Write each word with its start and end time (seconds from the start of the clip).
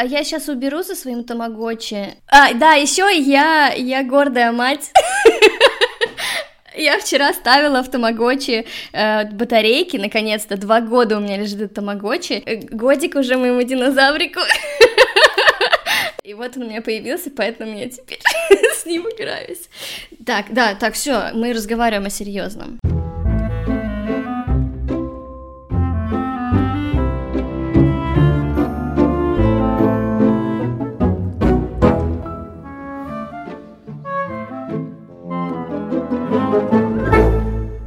А 0.00 0.04
я 0.04 0.24
сейчас 0.24 0.48
уберу 0.48 0.82
за 0.82 0.94
своим 0.94 1.24
тамагочи. 1.24 2.14
А, 2.26 2.54
да, 2.54 2.72
еще 2.72 3.14
я, 3.14 3.70
я 3.76 4.02
гордая 4.02 4.50
мать. 4.50 4.90
Я 6.74 6.98
вчера 6.98 7.34
ставила 7.34 7.82
в 7.82 7.90
Тамагочи 7.90 8.64
э, 8.92 9.24
батарейки, 9.32 9.98
наконец-то, 9.98 10.56
два 10.56 10.80
года 10.80 11.18
у 11.18 11.20
меня 11.20 11.36
лежит 11.36 11.74
Тамагочи, 11.74 12.42
э, 12.46 12.56
годик 12.70 13.16
уже 13.16 13.36
моему 13.36 13.62
динозаврику. 13.62 14.40
И 16.24 16.32
вот 16.32 16.56
он 16.56 16.62
у 16.62 16.66
меня 16.68 16.80
появился, 16.80 17.30
поэтому 17.36 17.76
я 17.76 17.90
теперь 17.90 18.20
с 18.74 18.86
ним 18.86 19.02
играюсь. 19.02 19.68
Так, 20.24 20.46
да, 20.50 20.74
так, 20.74 20.94
все, 20.94 21.32
мы 21.34 21.52
разговариваем 21.52 22.06
о 22.06 22.10
серьезном. 22.10 22.78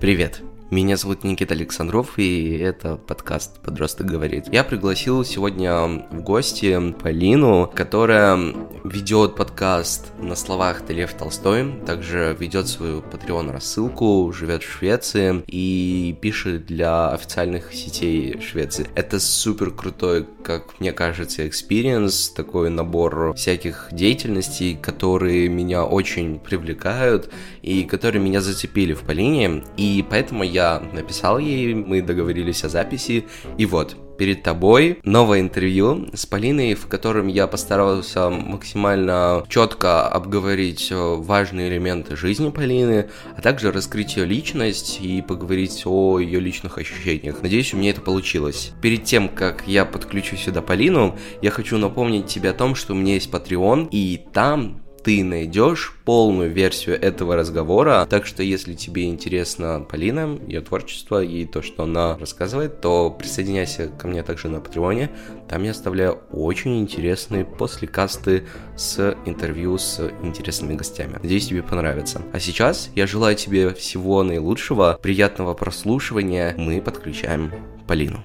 Привет! 0.03 0.41
Меня 0.69 0.97
зовут 0.97 1.23
Никита 1.23 1.53
Александров, 1.53 2.17
и 2.17 2.57
это 2.57 2.97
подкаст 2.97 3.61
«Подросток 3.61 4.07
говорит». 4.07 4.51
Я 4.51 4.65
пригласил 4.65 5.23
сегодня 5.23 5.71
в 6.11 6.21
гости 6.23 6.91
Полину, 6.93 7.71
которая 7.73 8.37
ведет 8.83 9.35
подкаст 9.35 10.11
«На 10.19 10.35
словах 10.35 10.81
ты 10.81 10.93
Лев 10.93 11.13
Толстой», 11.13 11.79
также 11.85 12.35
ведет 12.37 12.67
свою 12.67 13.01
Patreon 13.01 13.51
рассылку, 13.51 14.33
живет 14.35 14.63
в 14.63 14.69
Швеции 14.69 15.43
и 15.47 16.17
пишет 16.19 16.65
для 16.65 17.11
официальных 17.11 17.71
сетей 17.73 18.41
Швеции. 18.41 18.87
Это 18.95 19.19
супер 19.19 19.71
крутой, 19.71 20.27
как 20.43 20.79
мне 20.79 20.91
кажется, 20.91 21.47
experience, 21.47 22.29
такой 22.29 22.69
набор 22.71 23.35
всяких 23.35 23.89
деятельностей, 23.91 24.75
которые 24.75 25.47
меня 25.49 25.85
очень 25.85 26.39
привлекают 26.39 27.31
и 27.63 27.83
которые 27.85 28.21
меня 28.21 28.41
зацепили 28.41 28.93
в 28.93 29.01
Полине, 29.01 29.63
и 29.77 30.05
поэтому 30.07 30.43
я 30.43 30.83
написал 30.93 31.39
ей, 31.39 31.73
мы 31.73 32.01
договорились 32.01 32.63
о 32.63 32.69
записи, 32.69 33.25
и 33.57 33.65
вот, 33.65 33.95
перед 34.17 34.43
тобой 34.43 34.99
новое 35.03 35.39
интервью 35.39 36.07
с 36.13 36.25
Полиной, 36.25 36.75
в 36.75 36.87
котором 36.87 37.27
я 37.27 37.47
постарался 37.47 38.29
максимально 38.29 39.43
четко 39.49 40.07
обговорить 40.07 40.89
э, 40.91 40.95
важные 40.95 41.69
элементы 41.69 42.15
жизни 42.15 42.49
Полины, 42.49 43.09
а 43.35 43.41
также 43.41 43.71
раскрыть 43.71 44.15
ее 44.15 44.25
личность 44.25 44.99
и 45.01 45.21
поговорить 45.21 45.83
о 45.85 46.19
ее 46.19 46.39
личных 46.39 46.77
ощущениях. 46.77 47.41
Надеюсь, 47.41 47.73
у 47.73 47.77
меня 47.77 47.91
это 47.91 48.01
получилось. 48.01 48.71
Перед 48.81 49.03
тем, 49.03 49.29
как 49.29 49.63
я 49.67 49.85
подключу 49.85 50.37
сюда 50.37 50.61
Полину, 50.61 51.17
я 51.41 51.51
хочу 51.51 51.77
напомнить 51.77 52.27
тебе 52.27 52.51
о 52.51 52.53
том, 52.53 52.75
что 52.75 52.93
у 52.93 52.95
меня 52.95 53.15
есть 53.15 53.31
Patreon, 53.31 53.89
и 53.91 54.21
там 54.31 54.82
ты 55.03 55.23
найдешь 55.23 55.93
полную 56.05 56.51
версию 56.51 57.01
этого 57.01 57.35
разговора. 57.35 58.07
Так 58.09 58.25
что, 58.25 58.41
если 58.41 58.73
тебе 58.73 59.05
интересна 59.09 59.85
Полина, 59.87 60.39
ее 60.47 60.61
творчество 60.61 61.21
и 61.21 61.45
то, 61.45 61.61
что 61.61 61.83
она 61.83 62.17
рассказывает, 62.17 62.79
то 62.81 63.09
присоединяйся 63.11 63.89
ко 63.89 64.07
мне 64.07 64.23
также 64.23 64.47
на 64.47 64.61
Патреоне. 64.61 65.11
Там 65.49 65.63
я 65.63 65.71
оставляю 65.71 66.19
очень 66.31 66.79
интересные 66.79 67.43
послекасты 67.43 68.43
с 68.77 69.15
интервью 69.25 69.77
с 69.77 69.99
интересными 70.21 70.75
гостями. 70.75 71.19
Надеюсь, 71.21 71.47
тебе 71.47 71.63
понравится. 71.63 72.21
А 72.31 72.39
сейчас 72.39 72.89
я 72.95 73.05
желаю 73.05 73.35
тебе 73.35 73.73
всего 73.73 74.23
наилучшего, 74.23 74.97
приятного 75.01 75.53
прослушивания. 75.53 76.55
Мы 76.57 76.81
подключаем 76.81 77.51
Полину. 77.87 78.23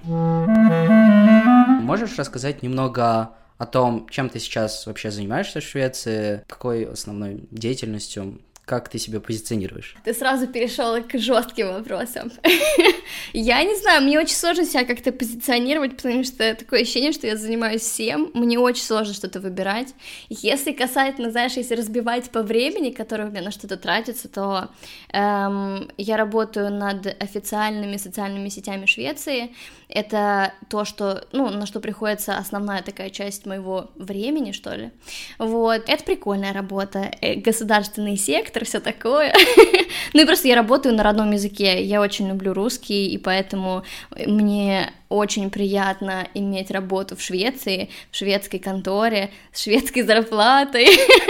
Можешь 1.83 2.19
рассказать 2.19 2.63
немного 2.63 3.31
о 3.59 3.67
том, 3.67 4.09
чем 4.09 4.29
ты 4.29 4.39
сейчас 4.39 4.87
вообще 4.87 5.11
занимаешься 5.11 5.61
в 5.61 5.65
Швеции, 5.65 6.43
какой 6.47 6.85
основной 6.85 7.45
деятельностью 7.51 8.41
как 8.69 8.91
ты 8.91 8.99
себя 8.99 9.19
позиционируешь? 9.19 9.97
Ты 10.05 10.13
сразу 10.13 10.47
перешел 10.47 11.03
к 11.03 11.19
жестким 11.19 11.69
вопросам. 11.69 12.31
я 13.33 13.65
не 13.65 13.75
знаю, 13.77 14.03
мне 14.03 14.21
очень 14.21 14.37
сложно 14.37 14.67
себя 14.67 14.85
как-то 14.85 15.11
позиционировать, 15.11 15.97
потому 15.97 16.23
что 16.23 16.55
такое 16.55 16.83
ощущение, 16.83 17.13
что 17.13 17.27
я 17.27 17.37
занимаюсь 17.37 17.81
всем, 17.81 18.31
мне 18.35 18.59
очень 18.59 18.83
сложно 18.83 19.15
что-то 19.15 19.41
выбирать. 19.41 19.95
Если 20.29 20.73
касательно, 20.73 21.31
знаешь, 21.31 21.55
если 21.55 21.75
разбивать 21.77 22.31
по 22.31 22.43
времени, 22.43 22.91
которое 22.91 23.29
у 23.29 23.31
меня 23.31 23.41
на 23.41 23.51
что-то 23.51 23.79
тратится, 23.79 24.29
то 24.29 24.69
эм, 25.15 25.91
я 25.97 26.19
работаю 26.19 26.71
над 26.71 27.07
официальными 27.23 27.97
социальными 27.97 28.51
сетями 28.51 28.85
Швеции. 28.85 29.55
Это 29.89 30.53
то, 30.69 30.85
что, 30.85 31.27
ну, 31.33 31.49
на 31.49 31.67
что 31.67 31.81
приходится 31.81 32.37
основная 32.37 32.83
такая 32.83 33.11
часть 33.11 33.47
моего 33.47 33.91
времени, 33.97 34.53
что 34.53 34.75
ли. 34.75 34.91
Вот, 35.39 35.89
это 35.89 36.05
прикольная 36.05 36.53
работа. 36.53 37.11
Э, 37.21 37.35
государственный 37.37 38.17
сектор, 38.17 38.65
все 38.65 38.81
такое. 38.81 39.35
ну 40.13 40.23
и 40.23 40.27
просто 40.27 40.49
я 40.49 40.57
работаю 40.57 40.95
на 40.95 41.03
родном 41.03 41.31
языке, 41.31 41.83
я 41.83 42.01
очень 42.01 42.29
люблю 42.29 42.53
русский, 42.53 43.09
и 43.09 43.19
поэтому 43.19 43.83
мне 44.27 44.93
очень 45.09 45.51
приятно 45.51 46.29
иметь 46.35 46.71
работу 46.71 47.17
в 47.17 47.23
Швеции, 47.23 47.91
в 48.11 48.17
шведской 48.17 48.59
конторе, 48.59 49.31
с 49.53 49.63
шведской 49.63 50.03
зарплатой, 50.03 50.87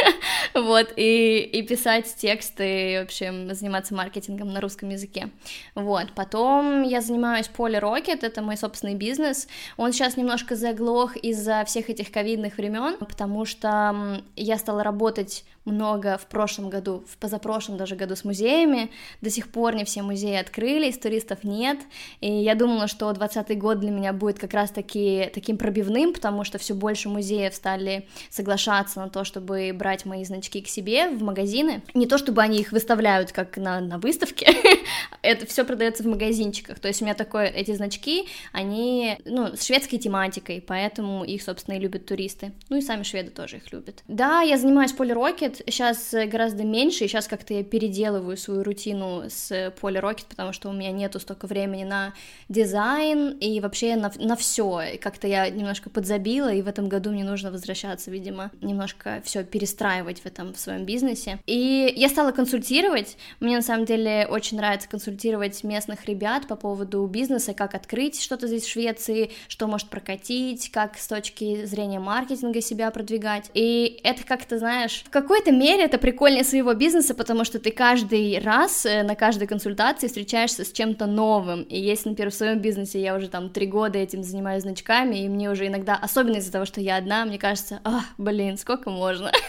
вот, 0.54 0.92
и, 0.96 1.38
и 1.40 1.62
писать 1.62 2.14
тексты, 2.16 2.92
и, 2.92 2.98
в 2.98 3.02
общем, 3.04 3.54
заниматься 3.54 3.94
маркетингом 3.94 4.52
на 4.52 4.60
русском 4.60 4.88
языке, 4.88 5.30
вот, 5.74 6.12
потом 6.14 6.82
я 6.82 7.00
занимаюсь 7.00 7.50
Poly 7.56 7.80
Rocket, 7.80 8.18
это 8.22 8.42
мой 8.42 8.56
собственный 8.56 8.94
бизнес, 8.94 9.48
он 9.76 9.92
сейчас 9.92 10.16
немножко 10.16 10.56
заглох 10.56 11.16
из-за 11.16 11.64
всех 11.64 11.90
этих 11.90 12.10
ковидных 12.10 12.56
времен, 12.56 12.96
потому 12.98 13.44
что 13.44 14.22
я 14.36 14.58
стала 14.58 14.82
работать 14.82 15.44
много 15.68 16.18
в 16.18 16.26
прошлом 16.26 16.70
году, 16.70 17.04
в 17.08 17.16
позапрошлом 17.18 17.76
даже 17.76 17.96
году 17.96 18.16
с 18.16 18.24
музеями, 18.24 18.90
до 19.20 19.30
сих 19.30 19.50
пор 19.50 19.74
не 19.74 19.84
все 19.84 20.02
музеи 20.02 20.36
открылись, 20.36 20.98
туристов 20.98 21.44
нет, 21.44 21.78
и 22.20 22.30
я 22.30 22.54
думала, 22.54 22.88
что 22.88 23.12
20 23.12 23.58
год 23.58 23.80
для 23.80 23.90
меня 23.90 24.12
будет 24.12 24.38
как 24.38 24.54
раз-таки 24.54 25.30
таким 25.32 25.58
пробивным, 25.58 26.12
потому 26.12 26.44
что 26.44 26.58
все 26.58 26.74
больше 26.74 27.08
музеев 27.08 27.54
стали 27.54 28.08
соглашаться 28.30 29.00
на 29.00 29.08
то, 29.08 29.24
чтобы 29.24 29.72
брать 29.74 30.04
мои 30.04 30.24
значки 30.24 30.60
к 30.60 30.68
себе 30.68 31.10
в 31.10 31.22
магазины, 31.22 31.82
не 31.94 32.06
то 32.06 32.18
чтобы 32.18 32.42
они 32.42 32.58
их 32.58 32.72
выставляют 32.72 33.32
как 33.32 33.56
на, 33.56 33.80
на 33.80 33.98
выставке, 33.98 34.48
это 35.22 35.46
все 35.46 35.64
продается 35.64 36.02
в 36.02 36.06
магазинчиках, 36.06 36.78
то 36.78 36.88
есть 36.88 37.02
у 37.02 37.04
меня 37.04 37.14
такое, 37.14 37.46
эти 37.46 37.74
значки, 37.74 38.28
они, 38.52 39.18
ну, 39.24 39.56
с 39.56 39.64
шведской 39.64 39.98
тематикой, 39.98 40.64
поэтому 40.66 41.24
их, 41.24 41.42
собственно, 41.42 41.76
и 41.76 41.80
любят 41.80 42.06
туристы, 42.06 42.52
ну 42.68 42.76
и 42.76 42.80
сами 42.80 43.02
шведы 43.02 43.30
тоже 43.30 43.56
их 43.56 43.72
любят. 43.72 44.02
Да, 44.08 44.40
я 44.40 44.56
занимаюсь 44.56 44.92
полирокет, 44.92 45.57
сейчас 45.66 46.14
гораздо 46.26 46.64
меньше, 46.64 47.04
и 47.04 47.08
сейчас 47.08 47.26
как-то 47.26 47.54
я 47.54 47.64
переделываю 47.64 48.36
свою 48.36 48.62
рутину 48.62 49.24
с 49.28 49.50
Poly 49.80 50.00
Rocket, 50.00 50.26
потому 50.28 50.52
что 50.52 50.68
у 50.68 50.72
меня 50.72 50.90
нету 50.90 51.20
столько 51.20 51.46
времени 51.46 51.84
на 51.84 52.14
дизайн 52.48 53.36
и 53.38 53.60
вообще 53.60 53.96
на, 53.96 54.12
на 54.16 54.36
все. 54.36 54.98
Как-то 55.00 55.26
я 55.26 55.48
немножко 55.50 55.90
подзабила, 55.90 56.52
и 56.52 56.62
в 56.62 56.68
этом 56.68 56.88
году 56.88 57.10
мне 57.10 57.24
нужно 57.24 57.50
возвращаться, 57.50 58.10
видимо, 58.10 58.50
немножко 58.60 59.22
все 59.24 59.44
перестраивать 59.44 60.20
в 60.20 60.26
этом 60.26 60.54
в 60.54 60.58
своем 60.58 60.84
бизнесе. 60.84 61.38
И 61.46 61.92
я 61.96 62.08
стала 62.08 62.32
консультировать. 62.32 63.16
Мне 63.40 63.56
на 63.56 63.62
самом 63.62 63.84
деле 63.84 64.26
очень 64.28 64.56
нравится 64.56 64.88
консультировать 64.88 65.64
местных 65.64 66.06
ребят 66.06 66.46
по 66.46 66.56
поводу 66.56 67.06
бизнеса, 67.06 67.54
как 67.54 67.74
открыть 67.74 68.20
что-то 68.20 68.46
здесь 68.46 68.64
в 68.64 68.70
Швеции, 68.70 69.30
что 69.48 69.66
может 69.66 69.88
прокатить, 69.88 70.70
как 70.70 70.98
с 70.98 71.06
точки 71.06 71.64
зрения 71.64 72.00
маркетинга 72.00 72.60
себя 72.60 72.90
продвигать. 72.90 73.50
И 73.54 74.00
это 74.04 74.24
как-то, 74.24 74.58
знаешь, 74.58 75.02
в 75.06 75.10
какой-то 75.10 75.47
какой-то 75.48 75.52
мере 75.52 75.84
это 75.84 75.98
прикольнее 75.98 76.44
своего 76.44 76.74
бизнеса, 76.74 77.14
потому 77.14 77.44
что 77.44 77.58
ты 77.58 77.70
каждый 77.70 78.38
раз 78.38 78.86
э, 78.86 79.02
на 79.02 79.14
каждой 79.14 79.46
консультации 79.46 80.06
встречаешься 80.06 80.64
с 80.64 80.72
чем-то 80.72 81.06
новым. 81.06 81.62
И 81.62 81.78
если, 81.78 82.10
например, 82.10 82.30
в 82.30 82.34
своем 82.34 82.58
бизнесе 82.60 83.00
я 83.00 83.14
уже 83.16 83.28
там 83.28 83.50
три 83.50 83.66
года 83.66 83.98
этим 83.98 84.22
занимаюсь 84.22 84.62
значками, 84.62 85.16
и 85.16 85.28
мне 85.28 85.50
уже 85.50 85.66
иногда, 85.66 85.96
особенно 85.96 86.36
из-за 86.36 86.52
того, 86.52 86.64
что 86.64 86.80
я 86.80 86.96
одна, 86.96 87.24
мне 87.24 87.38
кажется, 87.38 87.80
ах, 87.84 88.04
блин, 88.18 88.56
сколько 88.58 88.90
можно? 88.90 89.32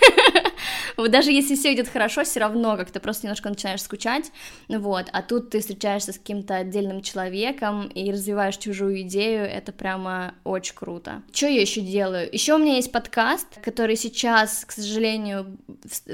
Вот 0.97 1.11
даже 1.11 1.31
если 1.31 1.55
все 1.55 1.73
идет 1.73 1.87
хорошо, 1.87 2.23
все 2.23 2.41
равно 2.41 2.75
как-то 2.75 2.99
просто 2.99 3.25
немножко 3.25 3.47
начинаешь 3.47 3.81
скучать, 3.81 4.31
вот, 4.67 5.05
а 5.13 5.21
тут 5.21 5.49
ты 5.49 5.61
встречаешься 5.61 6.11
с 6.11 6.17
каким-то 6.17 6.57
отдельным 6.57 7.01
человеком 7.01 7.87
и 7.87 8.11
развиваешь 8.11 8.57
чужую 8.57 9.01
идею, 9.01 9.45
это 9.45 9.71
прямо 9.71 10.33
очень 10.43 10.75
круто. 10.75 11.21
Что 11.31 11.47
я 11.47 11.61
еще 11.61 11.79
делаю? 11.79 12.29
Еще 12.29 12.53
у 12.53 12.57
меня 12.57 12.75
есть 12.75 12.91
подкаст, 12.91 13.47
который 13.63 13.95
сейчас, 13.95 14.65
к 14.65 14.71
сожалению, 14.71 15.57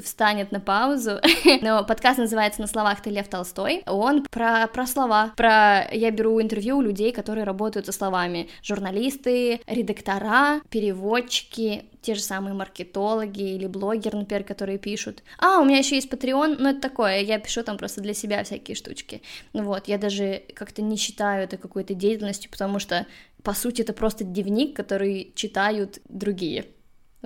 встанет 0.04 0.52
на 0.52 0.60
паузу, 0.60 1.20
но 1.62 1.84
подкаст 1.84 2.20
называется 2.20 2.62
«На 2.62 2.68
словах 2.68 3.02
ты 3.02 3.10
Лев 3.10 3.28
Толстой», 3.28 3.84
он 3.86 4.24
про, 4.24 4.68
про 4.68 4.88
слова, 4.88 5.34
про... 5.36 5.88
Я 5.92 6.12
беру 6.12 6.42
интервью 6.42 6.78
у 6.78 6.82
людей, 6.82 7.12
которые 7.12 7.44
работают 7.44 7.86
со 7.86 7.92
словами, 7.92 8.50
журналисты, 8.62 9.62
редактора, 9.68 10.62
переводчики, 10.70 11.86
те 12.06 12.14
же 12.14 12.22
самые 12.22 12.54
маркетологи 12.54 13.56
или 13.56 13.66
блогеры, 13.66 14.20
например, 14.20 14.44
которые 14.44 14.78
пишут. 14.78 15.24
А, 15.40 15.60
у 15.60 15.66
меня 15.66 15.80
еще 15.80 15.96
есть 15.96 16.12
Patreon, 16.12 16.58
но 16.60 16.70
это 16.70 16.82
такое, 16.82 17.22
я 17.22 17.40
пишу 17.40 17.64
там 17.64 17.78
просто 17.78 18.02
для 18.02 18.14
себя 18.14 18.44
всякие 18.44 18.76
штучки. 18.76 19.24
Вот, 19.54 19.88
я 19.88 19.98
даже 19.98 20.44
как-то 20.54 20.84
не 20.84 20.98
считаю 20.98 21.46
это 21.46 21.58
какой-то 21.58 21.96
деятельностью, 21.96 22.52
потому 22.52 22.78
что, 22.78 23.08
по 23.42 23.54
сути, 23.54 23.82
это 23.82 23.94
просто 23.94 24.24
дневник, 24.24 24.76
который 24.76 25.34
читают 25.36 26.00
другие. 26.08 26.66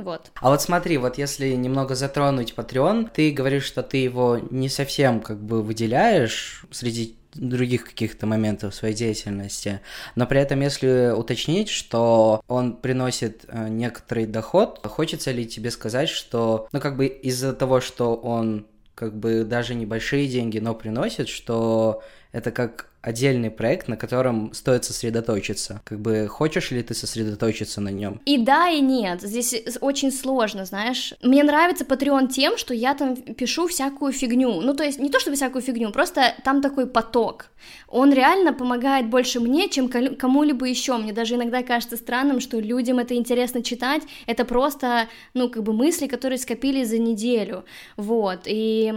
Вот. 0.03 0.31
А 0.35 0.49
вот 0.49 0.61
смотри, 0.61 0.97
вот 0.97 1.17
если 1.17 1.49
немного 1.49 1.95
затронуть 1.95 2.53
Patreon, 2.55 3.09
ты 3.13 3.31
говоришь, 3.31 3.65
что 3.65 3.83
ты 3.83 3.97
его 3.97 4.39
не 4.49 4.69
совсем 4.69 5.21
как 5.21 5.41
бы 5.41 5.61
выделяешь 5.61 6.65
среди 6.71 7.15
других 7.33 7.85
каких-то 7.85 8.25
моментов 8.25 8.73
своей 8.73 8.95
деятельности. 8.95 9.81
Но 10.15 10.25
при 10.25 10.39
этом, 10.41 10.61
если 10.61 11.13
уточнить, 11.15 11.69
что 11.69 12.41
он 12.47 12.77
приносит 12.77 13.45
э, 13.47 13.67
некоторый 13.69 14.25
доход, 14.25 14.85
хочется 14.85 15.31
ли 15.31 15.47
тебе 15.47 15.71
сказать, 15.71 16.09
что, 16.09 16.67
ну, 16.71 16.79
как 16.79 16.97
бы 16.97 17.05
из-за 17.05 17.53
того, 17.53 17.81
что 17.81 18.15
он 18.15 18.65
как 18.95 19.15
бы 19.15 19.43
даже 19.43 19.75
небольшие 19.75 20.27
деньги, 20.27 20.59
но 20.59 20.75
приносит, 20.75 21.29
что 21.29 22.03
это 22.31 22.51
как 22.51 22.88
отдельный 23.01 23.49
проект, 23.49 23.87
на 23.87 23.97
котором 23.97 24.53
стоит 24.53 24.83
сосредоточиться. 24.83 25.81
Как 25.85 25.99
бы 25.99 26.27
хочешь 26.27 26.71
ли 26.71 26.83
ты 26.83 26.93
сосредоточиться 26.93 27.81
на 27.81 27.89
нем? 27.89 28.21
И 28.25 28.37
да, 28.37 28.69
и 28.69 28.81
нет. 28.81 29.21
Здесь 29.21 29.55
очень 29.79 30.11
сложно, 30.11 30.65
знаешь. 30.65 31.13
Мне 31.21 31.43
нравится 31.43 31.85
Patreon 31.85 32.27
тем, 32.27 32.57
что 32.57 32.73
я 32.73 32.93
там 32.93 33.15
пишу 33.15 33.67
всякую 33.67 34.11
фигню. 34.11 34.61
Ну, 34.61 34.73
то 34.73 34.83
есть 34.83 34.99
не 34.99 35.09
то 35.09 35.19
чтобы 35.19 35.35
всякую 35.35 35.61
фигню, 35.61 35.91
просто 35.91 36.35
там 36.43 36.61
такой 36.61 36.87
поток. 36.87 37.47
Он 37.87 38.13
реально 38.13 38.53
помогает 38.53 39.09
больше 39.09 39.39
мне, 39.39 39.69
чем 39.69 39.89
кому-либо 39.89 40.65
еще. 40.65 40.97
Мне 40.97 41.13
даже 41.13 41.35
иногда 41.35 41.63
кажется 41.63 41.97
странным, 41.97 42.39
что 42.39 42.59
людям 42.59 42.99
это 42.99 43.15
интересно 43.15 43.63
читать. 43.63 44.03
Это 44.27 44.45
просто, 44.45 45.07
ну, 45.33 45.49
как 45.49 45.63
бы 45.63 45.73
мысли, 45.73 46.07
которые 46.07 46.37
скопились 46.37 46.89
за 46.89 46.97
неделю. 46.97 47.65
Вот. 47.97 48.41
И 48.45 48.93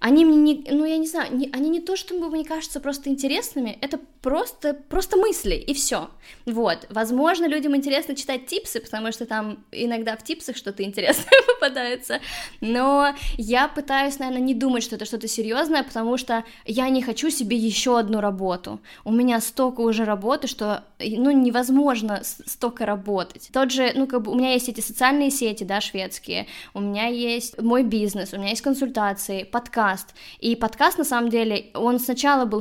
они 0.00 0.24
мне 0.24 0.36
не, 0.36 0.64
ну, 0.70 0.84
я 0.84 0.98
не 0.98 1.06
знаю, 1.06 1.34
не, 1.34 1.50
они 1.52 1.70
не 1.70 1.80
то, 1.80 1.96
чтобы 1.96 2.28
мне 2.28 2.44
кажется 2.44 2.80
просто 2.80 3.10
интересными, 3.46 3.78
это 3.80 3.98
просто, 4.26 4.74
просто 4.74 5.16
мысли, 5.16 5.54
и 5.54 5.72
все. 5.72 6.10
Вот. 6.46 6.86
Возможно, 6.90 7.46
людям 7.46 7.76
интересно 7.76 8.16
читать 8.16 8.46
типсы, 8.46 8.80
потому 8.80 9.12
что 9.12 9.24
там 9.24 9.58
иногда 9.70 10.16
в 10.16 10.24
типсах 10.24 10.56
что-то 10.56 10.82
интересное 10.82 11.40
попадается. 11.46 12.18
Но 12.60 13.14
я 13.36 13.68
пытаюсь, 13.68 14.18
наверное, 14.18 14.42
не 14.42 14.54
думать, 14.54 14.82
что 14.82 14.96
это 14.96 15.04
что-то 15.04 15.28
серьезное, 15.28 15.84
потому 15.84 16.16
что 16.16 16.44
я 16.64 16.88
не 16.88 17.02
хочу 17.02 17.30
себе 17.30 17.56
еще 17.56 18.00
одну 18.00 18.20
работу. 18.20 18.80
У 19.04 19.12
меня 19.12 19.40
столько 19.40 19.82
уже 19.82 20.04
работы, 20.04 20.48
что 20.48 20.82
ну, 20.98 21.30
невозможно 21.30 22.22
столько 22.24 22.84
работать. 22.84 23.50
Тот 23.52 23.70
же, 23.70 23.92
ну, 23.94 24.08
как 24.08 24.22
бы 24.22 24.32
у 24.32 24.34
меня 24.34 24.54
есть 24.54 24.68
эти 24.68 24.80
социальные 24.80 25.30
сети, 25.30 25.62
да, 25.62 25.80
шведские, 25.80 26.48
у 26.74 26.80
меня 26.80 27.06
есть 27.06 27.62
мой 27.62 27.84
бизнес, 27.84 28.32
у 28.32 28.38
меня 28.38 28.50
есть 28.50 28.62
консультации, 28.62 29.44
подкаст. 29.44 30.14
И 30.40 30.56
подкаст, 30.56 30.98
на 30.98 31.04
самом 31.04 31.30
деле, 31.30 31.66
он 31.74 32.00
сначала 32.00 32.44
был 32.44 32.60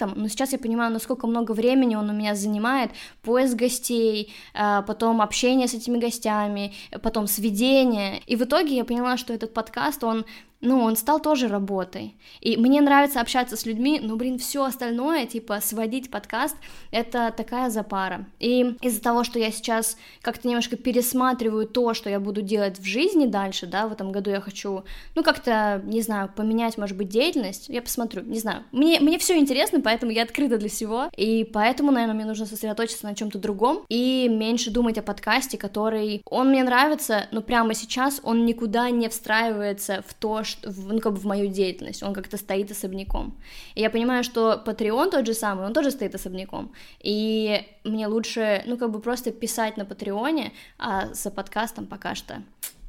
хобби-проектом, 0.00 0.12
но 0.16 0.28
сейчас 0.28 0.52
я 0.52 0.58
понимаю, 0.58 0.92
насколько 0.92 1.26
много 1.26 1.52
времени 1.52 1.96
он 1.96 2.10
у 2.10 2.12
меня 2.12 2.34
занимает, 2.34 2.90
поиск 3.22 3.56
гостей, 3.56 4.32
а, 4.54 4.82
потом 4.82 5.20
общение 5.20 5.68
с 5.68 5.74
этими 5.74 5.98
гостями, 5.98 6.72
потом 7.02 7.26
сведение. 7.26 8.20
И 8.26 8.36
в 8.36 8.42
итоге 8.42 8.76
я 8.76 8.84
поняла, 8.84 9.16
что 9.16 9.32
этот 9.32 9.54
подкаст, 9.54 10.04
он 10.04 10.24
ну, 10.60 10.80
он 10.80 10.96
стал 10.96 11.20
тоже 11.20 11.48
работой. 11.48 12.14
И 12.40 12.56
мне 12.56 12.80
нравится 12.80 13.20
общаться 13.20 13.56
с 13.56 13.64
людьми, 13.64 13.98
но, 14.02 14.16
блин, 14.16 14.38
все 14.38 14.64
остальное, 14.64 15.26
типа, 15.26 15.60
сводить 15.62 16.10
подкаст, 16.10 16.56
это 16.90 17.32
такая 17.34 17.70
запара. 17.70 18.26
И 18.38 18.76
из-за 18.82 19.00
того, 19.00 19.24
что 19.24 19.38
я 19.38 19.50
сейчас 19.50 19.96
как-то 20.20 20.48
немножко 20.48 20.76
пересматриваю 20.76 21.66
то, 21.66 21.94
что 21.94 22.10
я 22.10 22.20
буду 22.20 22.42
делать 22.42 22.78
в 22.78 22.84
жизни 22.84 23.26
дальше, 23.26 23.66
да, 23.66 23.88
в 23.88 23.92
этом 23.92 24.12
году 24.12 24.30
я 24.30 24.40
хочу, 24.40 24.84
ну, 25.14 25.22
как-то, 25.22 25.80
не 25.84 26.02
знаю, 26.02 26.30
поменять, 26.34 26.76
может 26.76 26.96
быть, 26.96 27.08
деятельность, 27.08 27.68
я 27.68 27.80
посмотрю, 27.80 28.22
не 28.22 28.38
знаю. 28.38 28.64
Мне, 28.72 29.00
мне 29.00 29.18
все 29.18 29.38
интересно, 29.38 29.80
поэтому 29.80 30.12
я 30.12 30.22
открыта 30.22 30.58
для 30.58 30.68
всего, 30.68 31.08
и 31.16 31.44
поэтому, 31.44 31.90
наверное, 31.90 32.14
мне 32.14 32.26
нужно 32.26 32.44
сосредоточиться 32.44 33.06
на 33.06 33.14
чем-то 33.14 33.38
другом 33.38 33.84
и 33.88 34.28
меньше 34.28 34.70
думать 34.70 34.98
о 34.98 35.02
подкасте, 35.02 35.56
который, 35.56 36.20
он 36.26 36.50
мне 36.50 36.62
нравится, 36.64 37.28
но 37.30 37.40
прямо 37.40 37.72
сейчас 37.72 38.20
он 38.22 38.44
никуда 38.44 38.90
не 38.90 39.08
встраивается 39.08 40.04
в 40.06 40.12
то, 40.12 40.42
что, 40.50 40.70
ну, 40.70 41.00
как 41.00 41.14
бы 41.14 41.18
в 41.18 41.24
мою 41.24 41.48
деятельность, 41.48 42.02
он 42.02 42.12
как-то 42.12 42.36
стоит 42.36 42.70
особняком. 42.70 43.38
И 43.74 43.80
я 43.80 43.90
понимаю, 43.90 44.24
что 44.24 44.62
Patreon 44.64 45.10
тот 45.10 45.26
же 45.26 45.34
самый, 45.34 45.66
он 45.66 45.72
тоже 45.72 45.90
стоит 45.90 46.14
особняком, 46.14 46.72
и 47.00 47.66
мне 47.84 48.06
лучше, 48.06 48.62
ну, 48.66 48.76
как 48.76 48.90
бы 48.90 49.00
просто 49.00 49.30
писать 49.30 49.76
на 49.76 49.84
Патреоне, 49.84 50.52
а 50.78 51.12
за 51.14 51.30
подкастом 51.30 51.86
пока 51.86 52.14
что 52.14 52.42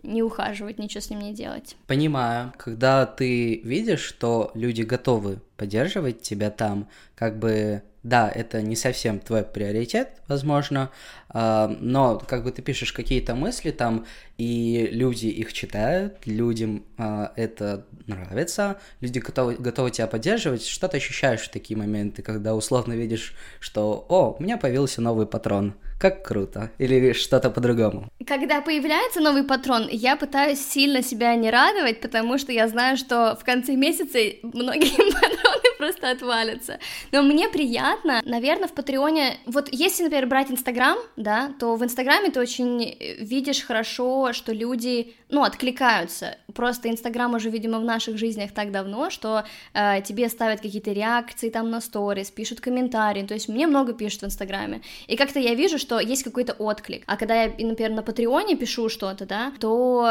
не 0.03 0.23
ухаживать, 0.23 0.79
ничего 0.79 1.01
с 1.01 1.09
ним 1.09 1.19
не 1.19 1.33
делать. 1.33 1.75
Понимаю. 1.87 2.53
Когда 2.57 3.05
ты 3.05 3.61
видишь, 3.63 4.01
что 4.01 4.51
люди 4.53 4.81
готовы 4.81 5.39
поддерживать 5.57 6.21
тебя 6.21 6.49
там, 6.49 6.87
как 7.15 7.37
бы 7.37 7.83
да, 8.03 8.31
это 8.33 8.62
не 8.62 8.75
совсем 8.75 9.19
твой 9.19 9.44
приоритет, 9.44 10.21
возможно, 10.27 10.89
а, 11.30 11.68
но 11.80 12.18
как 12.18 12.44
бы 12.44 12.51
ты 12.51 12.62
пишешь 12.62 12.94
какие-то 12.94 13.36
мысли 13.36 13.71
там, 13.71 14.06
и 14.38 14.89
люди 14.92 15.27
их 15.27 15.53
читают, 15.53 16.25
людям 16.25 16.83
а, 16.98 17.31
это 17.36 17.86
нравится, 18.07 18.80
люди 19.01 19.19
готовы, 19.19 19.56
готовы 19.56 19.92
тебя 19.92 20.07
поддерживать, 20.07 20.65
что 20.65 20.88
ты 20.88 20.98
ощущаешь 20.98 21.42
в 21.42 21.51
такие 21.51 21.77
моменты, 21.77 22.24
когда 22.24 22.56
условно 22.56 22.94
видишь, 22.94 23.36
что 23.59 24.06
«О, 24.09 24.36
у 24.38 24.44
меня 24.44 24.57
появился 24.57 25.01
новый 25.01 25.27
патрон», 25.27 25.75
как 26.01 26.24
круто, 26.24 26.71
или 26.80 27.13
что-то 27.13 27.51
по-другому. 27.51 28.07
Когда 28.25 28.62
появляется 28.62 29.19
новый 29.19 29.44
патрон, 29.44 29.88
я 29.92 30.15
пытаюсь 30.15 30.59
сильно 30.59 31.03
себя 31.03 31.36
не 31.36 31.51
радовать, 31.51 32.01
потому 32.01 32.39
что 32.39 32.51
я 32.51 32.68
знаю, 32.68 32.98
что 32.98 33.38
в 33.39 33.44
конце 33.45 33.75
месяца 33.75 34.18
многие 34.42 34.98
патроны 35.13 35.77
просто 35.77 36.09
отвалятся. 36.09 36.80
Но 37.12 37.21
мне 37.21 37.50
приятно, 37.50 38.21
наверное, 38.25 38.68
в 38.68 38.74
Патреоне, 38.74 39.38
вот 39.45 39.69
если, 39.71 40.03
например, 40.03 40.25
брать 40.25 40.50
Инстаграм, 40.50 40.98
да, 41.18 41.53
то 41.59 41.75
в 41.75 41.83
Инстаграме 41.83 42.31
ты 42.31 42.39
очень 42.39 42.98
видишь 43.19 43.62
хорошо, 43.62 44.33
что 44.33 44.53
люди, 44.53 45.13
ну, 45.30 45.44
откликаются. 45.44 46.38
Просто 46.53 46.89
Инстаграм 46.89 47.33
уже, 47.36 47.50
видимо, 47.50 47.80
в 47.80 47.83
наших 47.83 48.18
жизнях 48.18 48.51
так 48.53 48.71
давно, 48.71 49.09
что 49.09 49.44
э, 49.74 50.01
тебе 50.01 50.30
ставят 50.30 50.62
какие-то 50.62 50.92
реакции 50.92 51.50
там 51.50 51.69
на 51.69 51.81
сторис, 51.81 52.31
пишут 52.31 52.59
комментарии, 52.59 53.24
то 53.24 53.33
есть 53.33 53.50
мне 53.50 53.68
много 53.68 53.94
пишут 53.94 54.21
в 54.21 54.25
Инстаграме. 54.25 54.81
И 55.07 55.15
как-то 55.15 55.39
я 55.39 55.53
вижу, 55.53 55.77
что 55.77 55.90
что 55.91 55.99
есть 55.99 56.23
какой-то 56.23 56.53
отклик. 56.53 57.03
А 57.05 57.17
когда 57.17 57.43
я, 57.43 57.49
например, 57.49 57.91
на 57.91 58.01
Патреоне 58.01 58.55
пишу 58.55 58.88
что-то, 58.88 59.25
да, 59.25 59.51
то 59.59 60.09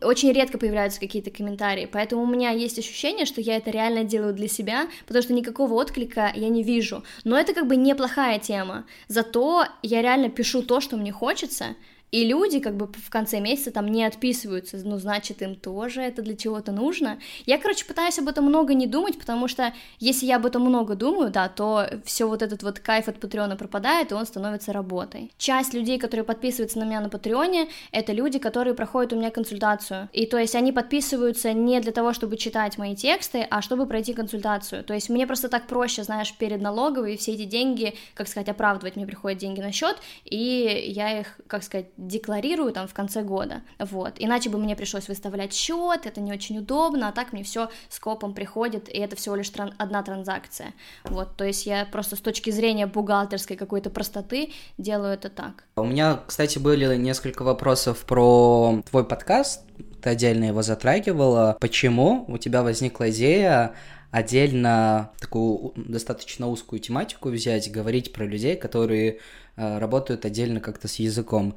очень 0.00 0.32
редко 0.32 0.56
появляются 0.56 1.00
какие-то 1.00 1.30
комментарии, 1.30 1.86
поэтому 1.90 2.22
у 2.22 2.26
меня 2.26 2.48
есть 2.48 2.78
ощущение, 2.78 3.26
что 3.26 3.42
я 3.42 3.56
это 3.56 3.70
реально 3.70 4.04
делаю 4.04 4.32
для 4.32 4.48
себя, 4.48 4.86
потому 5.06 5.22
что 5.22 5.34
никакого 5.34 5.74
отклика 5.74 6.32
я 6.34 6.48
не 6.48 6.62
вижу. 6.62 7.04
Но 7.24 7.38
это 7.38 7.52
как 7.52 7.66
бы 7.66 7.76
неплохая 7.76 8.38
тема. 8.38 8.86
Зато 9.08 9.66
я 9.82 10.00
реально 10.00 10.30
пишу 10.30 10.62
то, 10.62 10.80
что 10.80 10.96
мне 10.96 11.12
хочется, 11.12 11.76
и 12.10 12.24
люди 12.24 12.60
как 12.60 12.76
бы 12.76 12.86
в 12.86 13.10
конце 13.10 13.40
месяца 13.40 13.70
там 13.70 13.88
не 13.88 14.04
отписываются, 14.04 14.78
ну, 14.84 14.98
значит, 14.98 15.42
им 15.42 15.54
тоже 15.54 16.00
это 16.02 16.22
для 16.22 16.36
чего-то 16.36 16.72
нужно. 16.72 17.18
Я, 17.46 17.58
короче, 17.58 17.84
пытаюсь 17.84 18.18
об 18.18 18.28
этом 18.28 18.44
много 18.44 18.74
не 18.74 18.86
думать, 18.86 19.18
потому 19.18 19.48
что 19.48 19.72
если 19.98 20.26
я 20.26 20.36
об 20.36 20.46
этом 20.46 20.62
много 20.62 20.94
думаю, 20.94 21.30
да, 21.30 21.48
то 21.48 21.86
все 22.04 22.26
вот 22.28 22.42
этот 22.42 22.62
вот 22.62 22.78
кайф 22.78 23.08
от 23.08 23.20
Патреона 23.20 23.56
пропадает, 23.56 24.10
и 24.10 24.14
он 24.14 24.26
становится 24.26 24.72
работой. 24.72 25.30
Часть 25.36 25.74
людей, 25.74 25.98
которые 25.98 26.24
подписываются 26.24 26.78
на 26.78 26.84
меня 26.84 27.00
на 27.00 27.08
Патреоне, 27.08 27.68
это 27.92 28.12
люди, 28.12 28.38
которые 28.38 28.74
проходят 28.74 29.12
у 29.12 29.16
меня 29.16 29.30
консультацию. 29.30 30.08
И 30.12 30.26
то 30.26 30.38
есть 30.38 30.54
они 30.54 30.72
подписываются 30.72 31.52
не 31.52 31.80
для 31.80 31.92
того, 31.92 32.12
чтобы 32.12 32.36
читать 32.36 32.78
мои 32.78 32.96
тексты, 32.96 33.46
а 33.50 33.60
чтобы 33.62 33.86
пройти 33.86 34.14
консультацию. 34.14 34.84
То 34.84 34.94
есть 34.94 35.10
мне 35.10 35.26
просто 35.26 35.48
так 35.48 35.66
проще, 35.66 36.02
знаешь, 36.04 36.34
перед 36.34 36.60
налоговой 36.60 37.16
все 37.16 37.32
эти 37.32 37.44
деньги, 37.44 37.94
как 38.14 38.28
сказать, 38.28 38.48
оправдывать, 38.48 38.96
мне 38.96 39.06
приходят 39.06 39.38
деньги 39.38 39.60
на 39.60 39.72
счет, 39.72 39.96
и 40.24 40.90
я 40.94 41.20
их, 41.20 41.40
как 41.46 41.62
сказать, 41.62 41.86
декларирую 41.98 42.72
там 42.72 42.88
в 42.88 42.94
конце 42.94 43.22
года, 43.22 43.62
вот, 43.78 44.14
иначе 44.18 44.48
бы 44.48 44.58
мне 44.58 44.76
пришлось 44.76 45.08
выставлять 45.08 45.52
счет, 45.52 46.06
это 46.06 46.20
не 46.20 46.32
очень 46.32 46.58
удобно, 46.58 47.08
а 47.08 47.12
так 47.12 47.32
мне 47.32 47.42
все 47.42 47.68
скопом 47.90 48.32
приходит, 48.32 48.88
и 48.88 48.98
это 48.98 49.16
всего 49.16 49.34
лишь 49.34 49.50
тран- 49.50 49.74
одна 49.76 50.02
транзакция, 50.02 50.72
вот, 51.04 51.36
то 51.36 51.44
есть 51.44 51.66
я 51.66 51.84
просто 51.84 52.16
с 52.16 52.20
точки 52.20 52.50
зрения 52.50 52.86
бухгалтерской 52.86 53.56
какой-то 53.56 53.90
простоты 53.90 54.52
делаю 54.78 55.14
это 55.14 55.28
так. 55.28 55.64
У 55.76 55.84
меня, 55.84 56.20
кстати, 56.26 56.58
были 56.58 56.96
несколько 56.96 57.42
вопросов 57.42 58.04
про 58.04 58.80
твой 58.88 59.04
подкаст, 59.04 59.64
ты 60.00 60.10
отдельно 60.10 60.44
его 60.44 60.62
затрагивала, 60.62 61.56
почему 61.60 62.24
у 62.28 62.38
тебя 62.38 62.62
возникла 62.62 63.10
идея 63.10 63.74
отдельно 64.10 65.10
такую 65.20 65.72
достаточно 65.76 66.48
узкую 66.48 66.80
тематику 66.80 67.28
взять, 67.28 67.70
говорить 67.70 68.12
про 68.12 68.24
людей, 68.24 68.56
которые 68.56 69.18
э, 69.56 69.78
работают 69.78 70.24
отдельно 70.24 70.60
как-то 70.60 70.88
с 70.88 70.94
языком. 70.96 71.56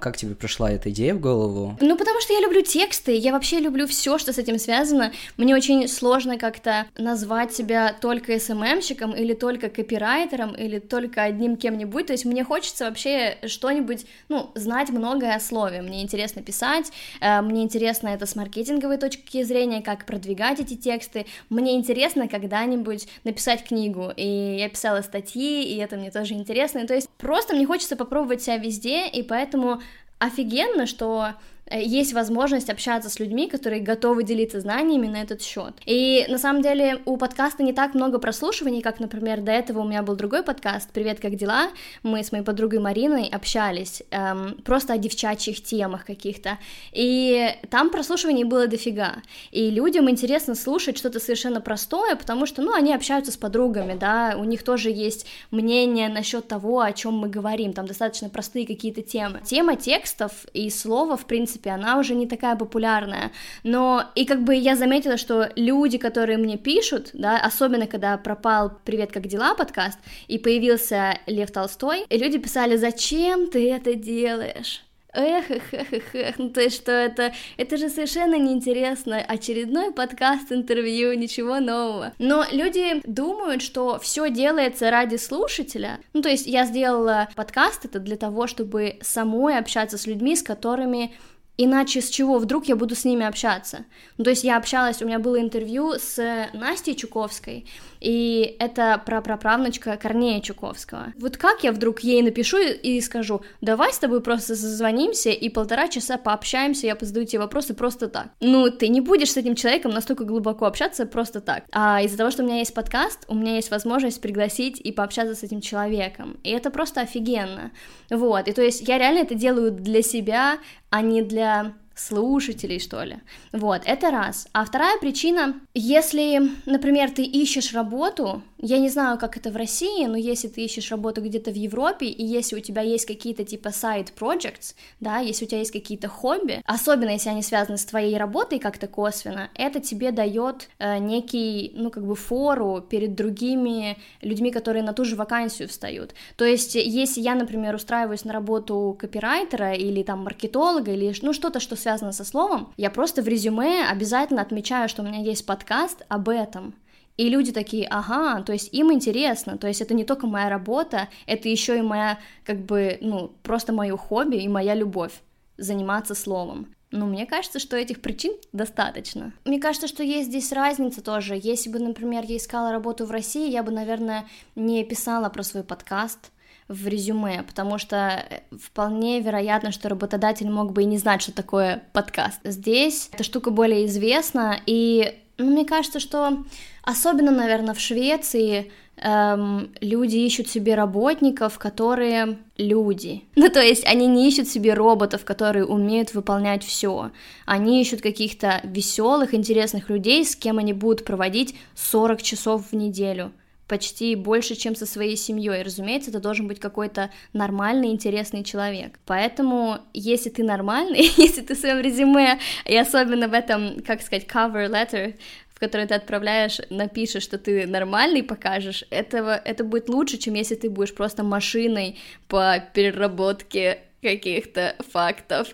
Как 0.00 0.16
тебе 0.16 0.36
пришла 0.36 0.70
эта 0.70 0.90
идея 0.90 1.14
в 1.14 1.20
голову? 1.20 1.76
Ну, 1.80 1.96
потому 1.96 2.20
что 2.20 2.32
я 2.32 2.40
люблю 2.40 2.62
тексты, 2.62 3.16
я 3.16 3.32
вообще 3.32 3.58
люблю 3.58 3.88
все, 3.88 4.16
что 4.16 4.32
с 4.32 4.38
этим 4.38 4.60
связано. 4.60 5.12
Мне 5.36 5.56
очень 5.56 5.88
сложно 5.88 6.38
как-то 6.38 6.86
назвать 6.96 7.52
себя 7.52 7.92
только 8.00 8.38
СММщиком 8.38 9.12
или 9.12 9.34
только 9.34 9.68
копирайтером 9.68 10.54
или 10.54 10.78
только 10.78 11.24
одним 11.24 11.56
кем-нибудь. 11.56 12.06
То 12.06 12.12
есть 12.12 12.24
мне 12.24 12.44
хочется 12.44 12.84
вообще 12.84 13.38
что-нибудь, 13.44 14.06
ну, 14.28 14.52
знать 14.54 14.90
многое 14.90 15.34
о 15.34 15.40
слове. 15.40 15.82
Мне 15.82 16.02
интересно 16.02 16.42
писать, 16.42 16.92
э, 17.20 17.40
мне 17.42 17.64
интересно 17.64 18.08
это 18.08 18.26
с 18.26 18.36
маркетинговой 18.36 18.98
точки 18.98 19.42
зрения, 19.42 19.82
как 19.82 20.06
продвигать 20.06 20.60
эти 20.60 20.76
тексты. 20.76 21.26
Мне 21.50 21.74
интересно 21.74 22.28
когда-нибудь 22.28 23.08
написать 23.24 23.64
книгу. 23.64 24.12
И 24.16 24.58
я 24.60 24.68
писала 24.68 25.00
статьи, 25.02 25.64
и 25.64 25.76
это 25.78 25.96
мне 25.96 26.12
тоже 26.12 26.34
интересно. 26.34 26.86
То 26.86 26.94
есть 26.94 27.08
просто 27.18 27.56
мне 27.56 27.66
хочется 27.66 27.96
попробовать 27.96 28.42
себя 28.42 28.58
везде, 28.58 29.08
и 29.08 29.24
поэтому 29.24 29.55
поэтому 29.56 29.82
офигенно, 30.18 30.86
что 30.86 31.32
есть 31.70 32.12
возможность 32.12 32.70
общаться 32.70 33.10
с 33.10 33.18
людьми, 33.18 33.48
которые 33.48 33.82
готовы 33.82 34.22
делиться 34.22 34.60
знаниями 34.60 35.08
на 35.08 35.22
этот 35.22 35.42
счет. 35.42 35.74
И 35.84 36.24
на 36.28 36.38
самом 36.38 36.62
деле 36.62 37.00
у 37.04 37.16
подкаста 37.16 37.62
не 37.62 37.72
так 37.72 37.94
много 37.94 38.18
прослушиваний, 38.18 38.82
как, 38.82 39.00
например, 39.00 39.40
до 39.40 39.52
этого 39.52 39.80
у 39.80 39.84
меня 39.84 40.02
был 40.02 40.14
другой 40.14 40.42
подкаст 40.42 40.90
«Привет, 40.92 41.18
как 41.20 41.34
дела?». 41.34 41.70
Мы 42.02 42.22
с 42.22 42.30
моей 42.30 42.44
подругой 42.44 42.78
Мариной 42.78 43.28
общались 43.28 44.02
эм, 44.10 44.54
просто 44.64 44.92
о 44.92 44.98
девчачьих 44.98 45.62
темах 45.62 46.04
каких-то. 46.04 46.58
И 46.92 47.50
там 47.70 47.90
прослушиваний 47.90 48.44
было 48.44 48.68
дофига. 48.68 49.16
И 49.50 49.70
людям 49.70 50.08
интересно 50.08 50.54
слушать 50.54 50.96
что-то 50.96 51.18
совершенно 51.18 51.60
простое, 51.60 52.14
потому 52.14 52.46
что, 52.46 52.62
ну, 52.62 52.74
они 52.74 52.94
общаются 52.94 53.32
с 53.32 53.36
подругами, 53.36 53.96
да, 53.98 54.36
у 54.38 54.44
них 54.44 54.62
тоже 54.62 54.90
есть 54.90 55.26
мнение 55.50 56.08
насчет 56.08 56.46
того, 56.46 56.80
о 56.80 56.92
чем 56.92 57.14
мы 57.14 57.28
говорим. 57.28 57.72
Там 57.72 57.86
достаточно 57.86 58.28
простые 58.28 58.66
какие-то 58.66 59.02
темы. 59.02 59.40
Тема 59.44 59.74
текстов 59.74 60.32
и 60.52 60.70
слова, 60.70 61.16
в 61.16 61.26
принципе, 61.26 61.55
принципе, 61.56 61.70
она 61.70 61.98
уже 61.98 62.14
не 62.14 62.26
такая 62.26 62.56
популярная, 62.56 63.32
но 63.64 64.04
и 64.14 64.24
как 64.24 64.44
бы 64.44 64.54
я 64.54 64.76
заметила, 64.76 65.16
что 65.16 65.50
люди, 65.56 65.98
которые 65.98 66.38
мне 66.38 66.56
пишут, 66.56 67.10
да, 67.12 67.38
особенно 67.38 67.86
когда 67.86 68.16
пропал 68.18 68.72
«Привет, 68.84 69.12
как 69.12 69.26
дела?» 69.26 69.54
подкаст, 69.54 69.98
и 70.28 70.38
появился 70.38 71.18
Лев 71.26 71.50
Толстой, 71.50 72.04
и 72.08 72.18
люди 72.18 72.38
писали, 72.38 72.76
зачем 72.76 73.50
ты 73.50 73.70
это 73.72 73.94
делаешь? 73.94 74.82
эх, 75.16 75.50
эх, 75.50 75.72
эх, 75.72 75.92
эх, 75.92 76.14
эх, 76.14 76.38
ну 76.38 76.50
то 76.50 76.60
есть 76.60 76.76
что 76.76 76.92
это, 76.92 77.32
это 77.56 77.76
же 77.76 77.88
совершенно 77.88 78.36
неинтересно, 78.38 79.18
очередной 79.18 79.92
подкаст, 79.92 80.52
интервью, 80.52 81.14
ничего 81.14 81.58
нового. 81.58 82.12
Но 82.18 82.44
люди 82.52 83.00
думают, 83.04 83.62
что 83.62 83.98
все 83.98 84.30
делается 84.30 84.90
ради 84.90 85.16
слушателя, 85.16 85.98
ну 86.12 86.22
то 86.22 86.28
есть 86.28 86.46
я 86.46 86.66
сделала 86.66 87.28
подкаст 87.34 87.86
это 87.86 87.98
для 87.98 88.16
того, 88.16 88.46
чтобы 88.46 88.98
самой 89.00 89.58
общаться 89.58 89.96
с 89.96 90.06
людьми, 90.06 90.36
с 90.36 90.42
которыми 90.42 91.14
Иначе 91.58 92.02
с 92.02 92.10
чего 92.10 92.38
вдруг 92.38 92.66
я 92.66 92.76
буду 92.76 92.94
с 92.94 93.04
ними 93.04 93.24
общаться? 93.24 93.86
Ну, 94.18 94.24
то 94.24 94.30
есть 94.30 94.44
я 94.44 94.58
общалась, 94.58 95.00
у 95.00 95.06
меня 95.06 95.18
было 95.18 95.40
интервью 95.40 95.94
с 95.94 96.48
Настей 96.52 96.94
Чуковской, 96.94 97.66
и 98.00 98.56
это 98.58 99.00
прапраправнучка 99.04 99.96
Корнея 99.96 100.40
Чуковского. 100.40 101.12
Вот 101.18 101.36
как 101.36 101.64
я 101.64 101.72
вдруг 101.72 102.00
ей 102.00 102.22
напишу 102.22 102.58
и 102.58 103.00
скажу, 103.00 103.42
давай 103.60 103.92
с 103.92 103.98
тобой 103.98 104.20
просто 104.20 104.56
созвонимся 104.56 105.30
и 105.30 105.48
полтора 105.48 105.88
часа 105.88 106.18
пообщаемся, 106.18 106.86
я 106.86 106.96
позадаю 106.96 107.26
тебе 107.26 107.40
вопросы 107.40 107.74
просто 107.74 108.08
так. 108.08 108.28
Ну, 108.40 108.70
ты 108.70 108.88
не 108.88 109.00
будешь 109.00 109.32
с 109.32 109.36
этим 109.36 109.54
человеком 109.54 109.92
настолько 109.92 110.24
глубоко 110.24 110.66
общаться 110.66 111.06
просто 111.06 111.40
так. 111.40 111.64
А 111.72 112.02
из-за 112.02 112.16
того, 112.16 112.30
что 112.30 112.42
у 112.42 112.46
меня 112.46 112.58
есть 112.58 112.74
подкаст, 112.74 113.24
у 113.28 113.34
меня 113.34 113.56
есть 113.56 113.70
возможность 113.70 114.20
пригласить 114.20 114.80
и 114.80 114.92
пообщаться 114.92 115.34
с 115.34 115.42
этим 115.42 115.60
человеком. 115.60 116.38
И 116.42 116.50
это 116.50 116.70
просто 116.70 117.00
офигенно. 117.00 117.72
Вот, 118.10 118.48
и 118.48 118.52
то 118.52 118.62
есть 118.62 118.86
я 118.86 118.98
реально 118.98 119.20
это 119.20 119.34
делаю 119.34 119.72
для 119.72 120.02
себя, 120.02 120.58
а 120.90 121.02
не 121.02 121.22
для 121.22 121.74
слушателей, 121.96 122.78
что 122.78 123.02
ли. 123.02 123.16
Вот, 123.52 123.82
это 123.86 124.10
раз. 124.10 124.46
А 124.52 124.64
вторая 124.64 124.98
причина, 124.98 125.60
если, 125.74 126.50
например, 126.66 127.10
ты 127.10 127.24
ищешь 127.24 127.72
работу, 127.72 128.42
я 128.58 128.78
не 128.78 128.90
знаю, 128.90 129.18
как 129.18 129.36
это 129.36 129.50
в 129.50 129.56
России, 129.56 130.04
но 130.06 130.16
если 130.16 130.48
ты 130.48 130.62
ищешь 130.62 130.90
работу 130.90 131.22
где-то 131.22 131.50
в 131.50 131.56
Европе, 131.56 132.06
и 132.06 132.24
если 132.24 132.56
у 132.56 132.60
тебя 132.60 132.82
есть 132.82 133.06
какие-то 133.06 133.44
типа 133.44 133.68
side 133.68 134.12
projects, 134.18 134.74
да, 135.00 135.18
если 135.18 135.46
у 135.46 135.48
тебя 135.48 135.60
есть 135.60 135.72
какие-то 135.72 136.08
хобби, 136.08 136.62
особенно 136.64 137.10
если 137.10 137.30
они 137.30 137.42
связаны 137.42 137.78
с 137.78 137.84
твоей 137.84 138.16
работой 138.16 138.58
как-то 138.58 138.86
косвенно, 138.86 139.50
это 139.54 139.80
тебе 139.80 140.10
дает 140.10 140.68
э, 140.78 140.98
некий, 140.98 141.72
ну, 141.74 141.90
как 141.90 142.06
бы 142.06 142.14
фору 142.14 142.84
перед 142.88 143.14
другими 143.14 143.96
людьми, 144.20 144.50
которые 144.50 144.82
на 144.82 144.92
ту 144.92 145.04
же 145.04 145.16
вакансию 145.16 145.68
встают. 145.68 146.14
То 146.36 146.44
есть, 146.44 146.74
если 146.74 147.20
я, 147.22 147.34
например, 147.34 147.74
устраиваюсь 147.74 148.24
на 148.24 148.34
работу 148.34 148.96
копирайтера 148.98 149.72
или 149.72 150.02
там 150.02 150.24
маркетолога 150.24 150.92
или, 150.92 151.14
ну, 151.22 151.32
что-то, 151.32 151.58
что 151.58 151.76
связано 151.86 152.10
со 152.10 152.24
словом, 152.24 152.72
я 152.76 152.90
просто 152.90 153.22
в 153.22 153.28
резюме 153.28 153.86
обязательно 153.88 154.42
отмечаю, 154.42 154.88
что 154.88 155.02
у 155.02 155.06
меня 155.06 155.20
есть 155.20 155.46
подкаст 155.46 156.04
об 156.08 156.28
этом, 156.28 156.74
и 157.16 157.28
люди 157.28 157.52
такие, 157.52 157.86
ага, 157.86 158.42
то 158.42 158.52
есть 158.52 158.74
им 158.74 158.92
интересно, 158.92 159.56
то 159.56 159.68
есть 159.68 159.80
это 159.80 159.94
не 159.94 160.04
только 160.04 160.26
моя 160.26 160.48
работа, 160.48 161.08
это 161.26 161.48
еще 161.48 161.78
и 161.78 161.82
моя, 161.82 162.18
как 162.44 162.58
бы, 162.64 162.98
ну, 163.00 163.32
просто 163.44 163.72
мое 163.72 163.96
хобби 163.96 164.36
и 164.36 164.48
моя 164.48 164.74
любовь 164.74 165.12
заниматься 165.56 166.16
словом. 166.16 166.74
Ну, 166.90 167.06
мне 167.06 167.24
кажется, 167.24 167.60
что 167.60 167.76
этих 167.76 168.00
причин 168.00 168.32
достаточно. 168.52 169.32
Мне 169.44 169.60
кажется, 169.60 169.86
что 169.86 170.02
есть 170.02 170.28
здесь 170.28 170.52
разница 170.52 171.02
тоже. 171.02 171.38
Если 171.40 171.70
бы, 171.70 171.78
например, 171.78 172.24
я 172.26 172.36
искала 172.36 172.72
работу 172.72 173.06
в 173.06 173.10
России, 173.10 173.50
я 173.50 173.62
бы, 173.62 173.70
наверное, 173.70 174.26
не 174.56 174.84
писала 174.84 175.28
про 175.28 175.42
свой 175.42 175.62
подкаст, 175.62 176.32
в 176.68 176.88
резюме, 176.88 177.44
потому 177.44 177.78
что 177.78 178.24
вполне 178.60 179.20
вероятно, 179.20 179.70
что 179.70 179.88
работодатель 179.88 180.50
мог 180.50 180.72
бы 180.72 180.82
и 180.82 180.86
не 180.86 180.98
знать, 180.98 181.22
что 181.22 181.32
такое 181.32 181.84
подкаст. 181.92 182.40
Здесь 182.42 183.08
эта 183.12 183.22
штука 183.22 183.50
более 183.50 183.86
известна, 183.86 184.58
и 184.66 185.16
ну, 185.38 185.50
мне 185.50 185.64
кажется, 185.64 186.00
что 186.00 186.44
особенно, 186.82 187.30
наверное, 187.30 187.74
в 187.74 187.80
Швеции 187.80 188.72
эм, 188.96 189.70
люди 189.80 190.16
ищут 190.16 190.48
себе 190.48 190.74
работников, 190.74 191.58
которые 191.58 192.38
люди. 192.56 193.22
Ну, 193.36 193.48
то 193.50 193.60
есть 193.60 193.86
они 193.86 194.06
не 194.06 194.28
ищут 194.28 194.48
себе 194.48 194.74
роботов, 194.74 195.24
которые 195.24 195.66
умеют 195.66 196.14
выполнять 196.14 196.64
все. 196.64 197.10
Они 197.44 197.80
ищут 197.80 198.00
каких-то 198.00 198.60
веселых, 198.64 199.34
интересных 199.34 199.88
людей, 199.88 200.24
с 200.24 200.34
кем 200.34 200.58
они 200.58 200.72
будут 200.72 201.04
проводить 201.04 201.54
40 201.74 202.22
часов 202.22 202.72
в 202.72 202.74
неделю 202.74 203.30
почти 203.66 204.14
больше, 204.14 204.54
чем 204.54 204.74
со 204.74 204.86
своей 204.86 205.16
семьей. 205.16 205.62
Разумеется, 205.62 206.10
это 206.10 206.20
должен 206.20 206.46
быть 206.46 206.60
какой-то 206.60 207.10
нормальный, 207.32 207.90
интересный 207.90 208.44
человек. 208.44 208.98
Поэтому, 209.06 209.78
если 209.92 210.30
ты 210.30 210.44
нормальный, 210.44 211.10
если 211.16 211.42
ты 211.42 211.54
в 211.54 211.58
своем 211.58 211.80
резюме, 211.80 212.38
и 212.64 212.76
особенно 212.76 213.28
в 213.28 213.32
этом, 213.32 213.80
как 213.82 214.02
сказать, 214.02 214.26
cover 214.26 214.68
letter, 214.70 215.14
в 215.48 215.58
который 215.58 215.86
ты 215.86 215.94
отправляешь, 215.94 216.60
напишешь, 216.68 217.22
что 217.22 217.38
ты 217.38 217.66
нормальный, 217.66 218.22
покажешь, 218.22 218.84
этого, 218.90 219.34
это 219.34 219.64
будет 219.64 219.88
лучше, 219.88 220.18
чем 220.18 220.34
если 220.34 220.54
ты 220.54 220.68
будешь 220.68 220.94
просто 220.94 221.22
машиной 221.22 221.98
по 222.28 222.62
переработке 222.74 223.78
каких-то 224.02 224.76
фактов. 224.92 225.48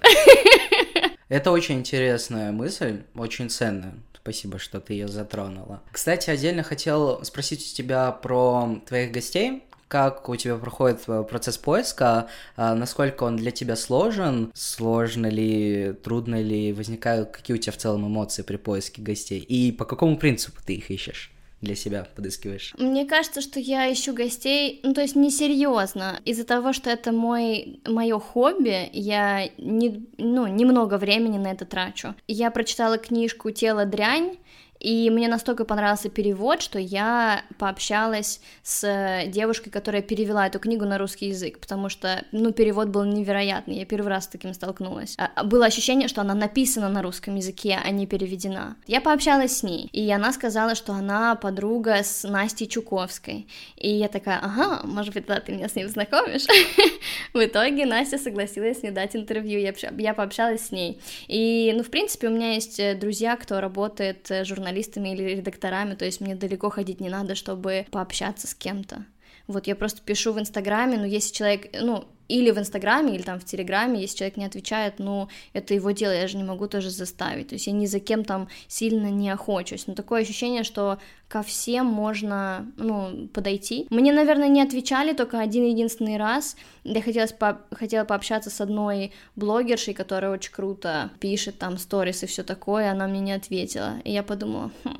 Это 1.28 1.50
очень 1.50 1.78
интересная 1.78 2.52
мысль, 2.52 3.04
очень 3.14 3.49
ценная. 3.49 3.95
Спасибо, 4.22 4.58
что 4.58 4.80
ты 4.80 4.92
ее 4.94 5.08
затронула. 5.08 5.82
Кстати, 5.90 6.30
отдельно 6.30 6.62
хотел 6.62 7.24
спросить 7.24 7.60
у 7.60 7.76
тебя 7.76 8.12
про 8.12 8.80
твоих 8.86 9.10
гостей. 9.10 9.64
Как 9.88 10.28
у 10.28 10.36
тебя 10.36 10.56
проходит 10.56 11.02
процесс 11.28 11.58
поиска, 11.58 12.28
а, 12.56 12.74
насколько 12.74 13.24
он 13.24 13.36
для 13.36 13.50
тебя 13.50 13.76
сложен, 13.76 14.50
сложно 14.54 15.26
ли, 15.26 15.92
трудно 16.02 16.40
ли, 16.40 16.72
возникают, 16.72 17.30
какие 17.30 17.56
у 17.56 17.58
тебя 17.58 17.72
в 17.72 17.76
целом 17.76 18.06
эмоции 18.06 18.42
при 18.42 18.56
поиске 18.56 19.02
гостей, 19.02 19.40
и 19.40 19.70
по 19.70 19.84
какому 19.84 20.16
принципу 20.16 20.60
ты 20.64 20.76
их 20.76 20.90
ищешь? 20.90 21.30
Для 21.62 21.76
себя 21.76 22.07
подыскиваешь? 22.14 22.75
Мне 22.76 23.07
кажется, 23.07 23.40
что 23.40 23.59
я 23.59 23.90
ищу 23.90 24.12
гостей, 24.12 24.81
ну 24.83 24.92
то 24.92 25.00
есть 25.00 25.16
несерьезно. 25.16 26.21
Из-за 26.25 26.45
того, 26.45 26.73
что 26.73 26.90
это 26.90 27.12
мой 27.12 27.81
мое 27.87 28.19
хобби, 28.19 28.90
я 28.92 29.49
не, 29.57 30.07
ну, 30.19 30.47
немного 30.47 30.99
времени 30.99 31.38
на 31.38 31.52
это 31.52 31.64
трачу. 31.64 32.14
Я 32.26 32.50
прочитала 32.50 32.99
книжку 32.99 33.50
«Тело 33.50 33.87
дрянь», 33.87 34.37
и 34.82 35.10
мне 35.10 35.28
настолько 35.28 35.64
понравился 35.64 36.10
перевод, 36.10 36.60
что 36.60 36.76
я 36.80 37.44
пообщалась 37.56 38.40
с 38.64 39.22
девушкой, 39.28 39.70
которая 39.70 40.02
перевела 40.02 40.48
эту 40.48 40.58
книгу 40.58 40.84
на 40.84 40.98
русский 40.98 41.28
язык, 41.28 41.60
потому 41.60 41.88
что, 41.88 42.24
ну, 42.32 42.50
перевод 42.50 42.88
был 42.88 43.04
невероятный, 43.04 43.76
я 43.76 43.84
первый 43.84 44.08
раз 44.08 44.24
с 44.24 44.26
таким 44.26 44.52
столкнулась. 44.52 45.14
А, 45.18 45.44
было 45.44 45.66
ощущение, 45.66 46.08
что 46.08 46.20
она 46.20 46.34
написана 46.34 46.88
на 46.88 47.00
русском 47.00 47.36
языке, 47.36 47.78
а 47.80 47.90
не 47.90 48.08
переведена. 48.08 48.76
Я 48.88 49.00
пообщалась 49.00 49.58
с 49.58 49.62
ней, 49.62 49.88
и 49.92 50.10
она 50.10 50.32
сказала, 50.32 50.74
что 50.74 50.94
она 50.94 51.36
подруга 51.36 52.02
с 52.02 52.28
Настей 52.28 52.66
Чуковской. 52.66 53.46
И 53.76 53.88
я 53.88 54.08
такая, 54.08 54.40
ага, 54.42 54.80
может 54.84 55.14
быть, 55.14 55.26
да, 55.26 55.38
ты 55.38 55.52
меня 55.52 55.68
с 55.68 55.76
ним 55.76 55.88
знакомишь? 55.88 56.46
В 57.32 57.44
итоге 57.44 57.86
Настя 57.86 58.18
согласилась 58.18 58.82
мне 58.82 58.90
дать 58.90 59.14
интервью, 59.14 59.60
я 59.60 60.14
пообщалась 60.14 60.66
с 60.66 60.72
ней. 60.72 61.00
И, 61.28 61.72
ну, 61.76 61.84
в 61.84 61.90
принципе, 61.90 62.26
у 62.26 62.30
меня 62.30 62.54
есть 62.54 62.80
э, 62.80 62.96
друзья, 62.96 63.36
кто 63.36 63.60
работает 63.60 64.28
э, 64.28 64.44
журналистом 64.44 64.71
журналистами 64.72 65.10
или 65.10 65.36
редакторами, 65.36 65.94
то 65.94 66.04
есть 66.04 66.20
мне 66.20 66.34
далеко 66.34 66.70
ходить 66.70 67.00
не 67.00 67.10
надо, 67.10 67.34
чтобы 67.34 67.86
пообщаться 67.90 68.46
с 68.46 68.54
кем-то. 68.54 69.04
Вот 69.46 69.66
я 69.66 69.74
просто 69.74 70.00
пишу 70.02 70.32
в 70.32 70.38
Инстаграме, 70.38 70.98
но 70.98 71.04
если 71.04 71.34
человек, 71.34 71.70
ну, 71.80 72.04
или 72.32 72.50
в 72.50 72.58
Инстаграме, 72.58 73.14
или 73.14 73.22
там 73.22 73.38
в 73.38 73.44
Телеграме, 73.44 74.00
если 74.00 74.16
человек 74.16 74.36
не 74.38 74.46
отвечает, 74.46 74.94
ну, 74.98 75.28
это 75.52 75.74
его 75.74 75.90
дело, 75.90 76.12
я 76.12 76.26
же 76.26 76.38
не 76.38 76.44
могу 76.44 76.66
тоже 76.66 76.88
заставить, 76.90 77.48
то 77.48 77.54
есть 77.56 77.66
я 77.66 77.74
ни 77.74 77.86
за 77.86 78.00
кем 78.00 78.24
там 78.24 78.48
сильно 78.68 79.08
не 79.08 79.28
охочусь, 79.28 79.86
но 79.86 79.94
такое 79.94 80.22
ощущение, 80.22 80.64
что 80.64 80.98
ко 81.28 81.42
всем 81.42 81.86
можно, 81.86 82.66
ну, 82.78 83.28
подойти. 83.34 83.86
Мне, 83.90 84.12
наверное, 84.12 84.48
не 84.48 84.62
отвечали 84.62 85.12
только 85.12 85.40
один 85.40 85.64
единственный 85.64 86.16
раз, 86.16 86.56
я 86.84 87.02
хотела, 87.02 87.26
по 87.26 87.60
хотела 87.70 88.04
пообщаться 88.04 88.48
с 88.48 88.60
одной 88.62 89.12
блогершей, 89.36 89.92
которая 89.92 90.30
очень 90.30 90.52
круто 90.52 91.10
пишет 91.20 91.58
там 91.58 91.76
сторис 91.76 92.22
и 92.22 92.26
все 92.26 92.42
такое, 92.42 92.90
она 92.90 93.06
мне 93.06 93.20
не 93.20 93.32
ответила, 93.32 93.94
и 94.04 94.12
я 94.12 94.22
подумала, 94.22 94.70
хм, 94.84 94.98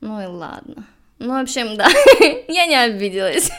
ну 0.00 0.22
и 0.22 0.26
ладно. 0.26 0.86
Ну, 1.18 1.38
в 1.38 1.42
общем, 1.42 1.76
да, 1.76 1.88
я 2.48 2.66
не 2.66 2.76
обиделась. 2.76 3.50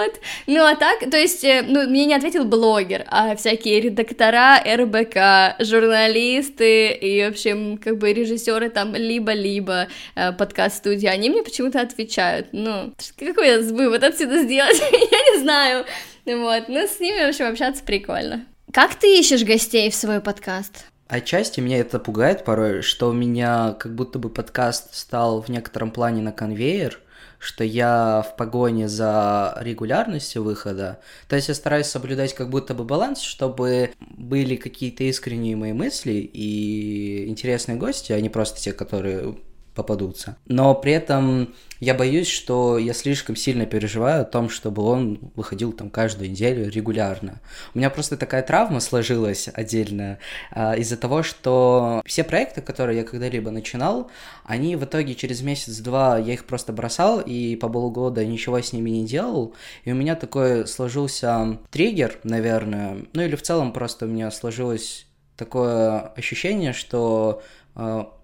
Вот. 0.00 0.20
Ну, 0.46 0.64
а 0.64 0.76
так, 0.76 1.10
то 1.10 1.16
есть, 1.16 1.44
э, 1.44 1.62
ну, 1.66 1.88
мне 1.88 2.06
не 2.06 2.14
ответил 2.14 2.44
блогер, 2.44 3.04
а 3.08 3.36
всякие 3.36 3.80
редактора 3.80 4.58
РБК, 4.64 5.62
журналисты 5.62 6.92
и, 6.92 7.24
в 7.24 7.28
общем, 7.28 7.76
как 7.76 7.98
бы 7.98 8.12
режиссеры 8.12 8.70
там 8.70 8.94
либо-либо 8.94 9.88
э, 10.14 10.32
подкаст-студии, 10.32 11.06
они 11.06 11.28
мне 11.30 11.42
почему-то 11.42 11.80
отвечают. 11.80 12.48
Ну, 12.52 12.94
какой 13.18 13.48
я 13.48 13.60
вывод 13.60 14.02
отсюда 14.02 14.42
сделать? 14.42 14.80
я 14.92 15.32
не 15.32 15.40
знаю. 15.40 15.84
Вот, 16.24 16.68
ну, 16.68 16.86
с 16.86 16.98
ними, 17.00 17.26
в 17.26 17.28
общем, 17.28 17.46
общаться 17.46 17.82
прикольно. 17.84 18.46
Как 18.72 18.94
ты 18.94 19.18
ищешь 19.18 19.44
гостей 19.44 19.90
в 19.90 19.94
свой 19.94 20.20
подкаст? 20.20 20.84
Отчасти 21.08 21.60
меня 21.60 21.78
это 21.78 21.98
пугает 21.98 22.44
порой, 22.44 22.82
что 22.82 23.10
у 23.10 23.12
меня 23.12 23.74
как 23.78 23.94
будто 23.94 24.18
бы 24.18 24.30
подкаст 24.30 24.94
стал 24.94 25.42
в 25.42 25.48
некотором 25.48 25.90
плане 25.90 26.22
на 26.22 26.30
конвейер, 26.30 27.00
что 27.40 27.64
я 27.64 28.22
в 28.22 28.36
погоне 28.36 28.86
за 28.86 29.56
регулярностью 29.60 30.44
выхода. 30.44 31.00
То 31.26 31.36
есть 31.36 31.48
я 31.48 31.54
стараюсь 31.54 31.86
соблюдать 31.86 32.34
как 32.34 32.50
будто 32.50 32.74
бы 32.74 32.84
баланс, 32.84 33.20
чтобы 33.22 33.92
были 33.98 34.56
какие-то 34.56 35.04
искренние 35.04 35.56
мои 35.56 35.72
мысли 35.72 36.12
и 36.12 37.26
интересные 37.28 37.78
гости, 37.78 38.12
а 38.12 38.20
не 38.20 38.28
просто 38.28 38.60
те, 38.60 38.74
которые 38.74 39.38
попадутся. 39.74 40.36
Но 40.46 40.74
при 40.74 40.92
этом 40.92 41.54
я 41.80 41.94
боюсь, 41.94 42.28
что 42.28 42.76
я 42.78 42.92
слишком 42.92 43.36
сильно 43.36 43.64
переживаю 43.64 44.22
о 44.22 44.26
том, 44.26 44.50
чтобы 44.50 44.82
он 44.82 45.32
выходил 45.34 45.72
там 45.72 45.88
каждую 45.88 46.30
неделю 46.30 46.70
регулярно. 46.70 47.40
У 47.74 47.78
меня 47.78 47.88
просто 47.88 48.18
такая 48.18 48.42
травма 48.42 48.80
сложилась 48.80 49.48
отдельно 49.52 50.18
а, 50.50 50.74
из-за 50.74 50.98
того, 50.98 51.22
что 51.22 52.02
все 52.04 52.22
проекты, 52.22 52.60
которые 52.60 52.98
я 52.98 53.04
когда-либо 53.04 53.50
начинал, 53.50 54.10
они 54.44 54.76
в 54.76 54.84
итоге 54.84 55.14
через 55.14 55.40
месяц-два 55.40 56.18
я 56.18 56.34
их 56.34 56.44
просто 56.44 56.72
бросал 56.74 57.20
и 57.20 57.56
по 57.56 57.68
полгода 57.70 58.24
ничего 58.26 58.60
с 58.60 58.74
ними 58.74 58.90
не 58.90 59.06
делал. 59.06 59.54
И 59.84 59.92
у 59.92 59.94
меня 59.94 60.16
такой 60.16 60.66
сложился 60.66 61.58
триггер, 61.70 62.18
наверное, 62.24 62.98
ну 63.14 63.22
или 63.22 63.36
в 63.36 63.42
целом 63.42 63.72
просто 63.72 64.04
у 64.04 64.08
меня 64.08 64.30
сложилось 64.30 65.06
такое 65.36 66.00
ощущение, 66.14 66.74
что 66.74 67.42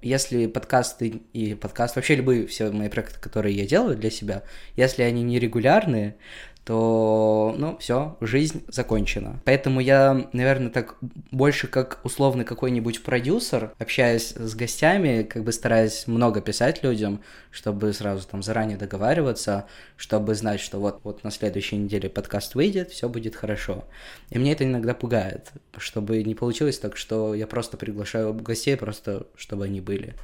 если 0.02 0.46
подкасты 0.46 1.22
и 1.32 1.54
подкаст, 1.54 1.96
вообще 1.96 2.16
любые 2.16 2.46
все 2.46 2.70
мои 2.70 2.88
проекты, 2.88 3.20
которые 3.20 3.54
я 3.54 3.66
делаю 3.66 3.96
для 3.96 4.10
себя, 4.10 4.42
если 4.76 5.02
они 5.02 5.22
нерегулярные, 5.22 6.16
то, 6.66 7.54
ну, 7.56 7.76
все, 7.78 8.16
жизнь 8.20 8.64
закончена. 8.66 9.40
Поэтому 9.44 9.78
я, 9.78 10.28
наверное, 10.32 10.68
так 10.68 10.96
больше 11.30 11.68
как 11.68 12.00
условный 12.02 12.44
какой-нибудь 12.44 13.04
продюсер, 13.04 13.72
общаясь 13.78 14.32
с 14.32 14.54
гостями, 14.56 15.22
как 15.22 15.44
бы 15.44 15.52
стараясь 15.52 16.08
много 16.08 16.40
писать 16.40 16.82
людям, 16.82 17.22
чтобы 17.52 17.92
сразу 17.92 18.26
там 18.26 18.42
заранее 18.42 18.76
договариваться, 18.76 19.66
чтобы 19.96 20.34
знать, 20.34 20.58
что 20.58 20.80
вот, 20.80 20.98
вот 21.04 21.22
на 21.22 21.30
следующей 21.30 21.76
неделе 21.76 22.08
подкаст 22.08 22.56
выйдет, 22.56 22.90
все 22.90 23.08
будет 23.08 23.36
хорошо. 23.36 23.84
И 24.30 24.38
мне 24.40 24.50
это 24.50 24.64
иногда 24.64 24.92
пугает, 24.92 25.52
чтобы 25.76 26.20
не 26.24 26.34
получилось 26.34 26.80
так, 26.80 26.96
что 26.96 27.32
я 27.36 27.46
просто 27.46 27.76
приглашаю 27.76 28.34
гостей, 28.34 28.76
просто 28.76 29.28
чтобы 29.36 29.66
они 29.66 29.80
были 29.80 30.16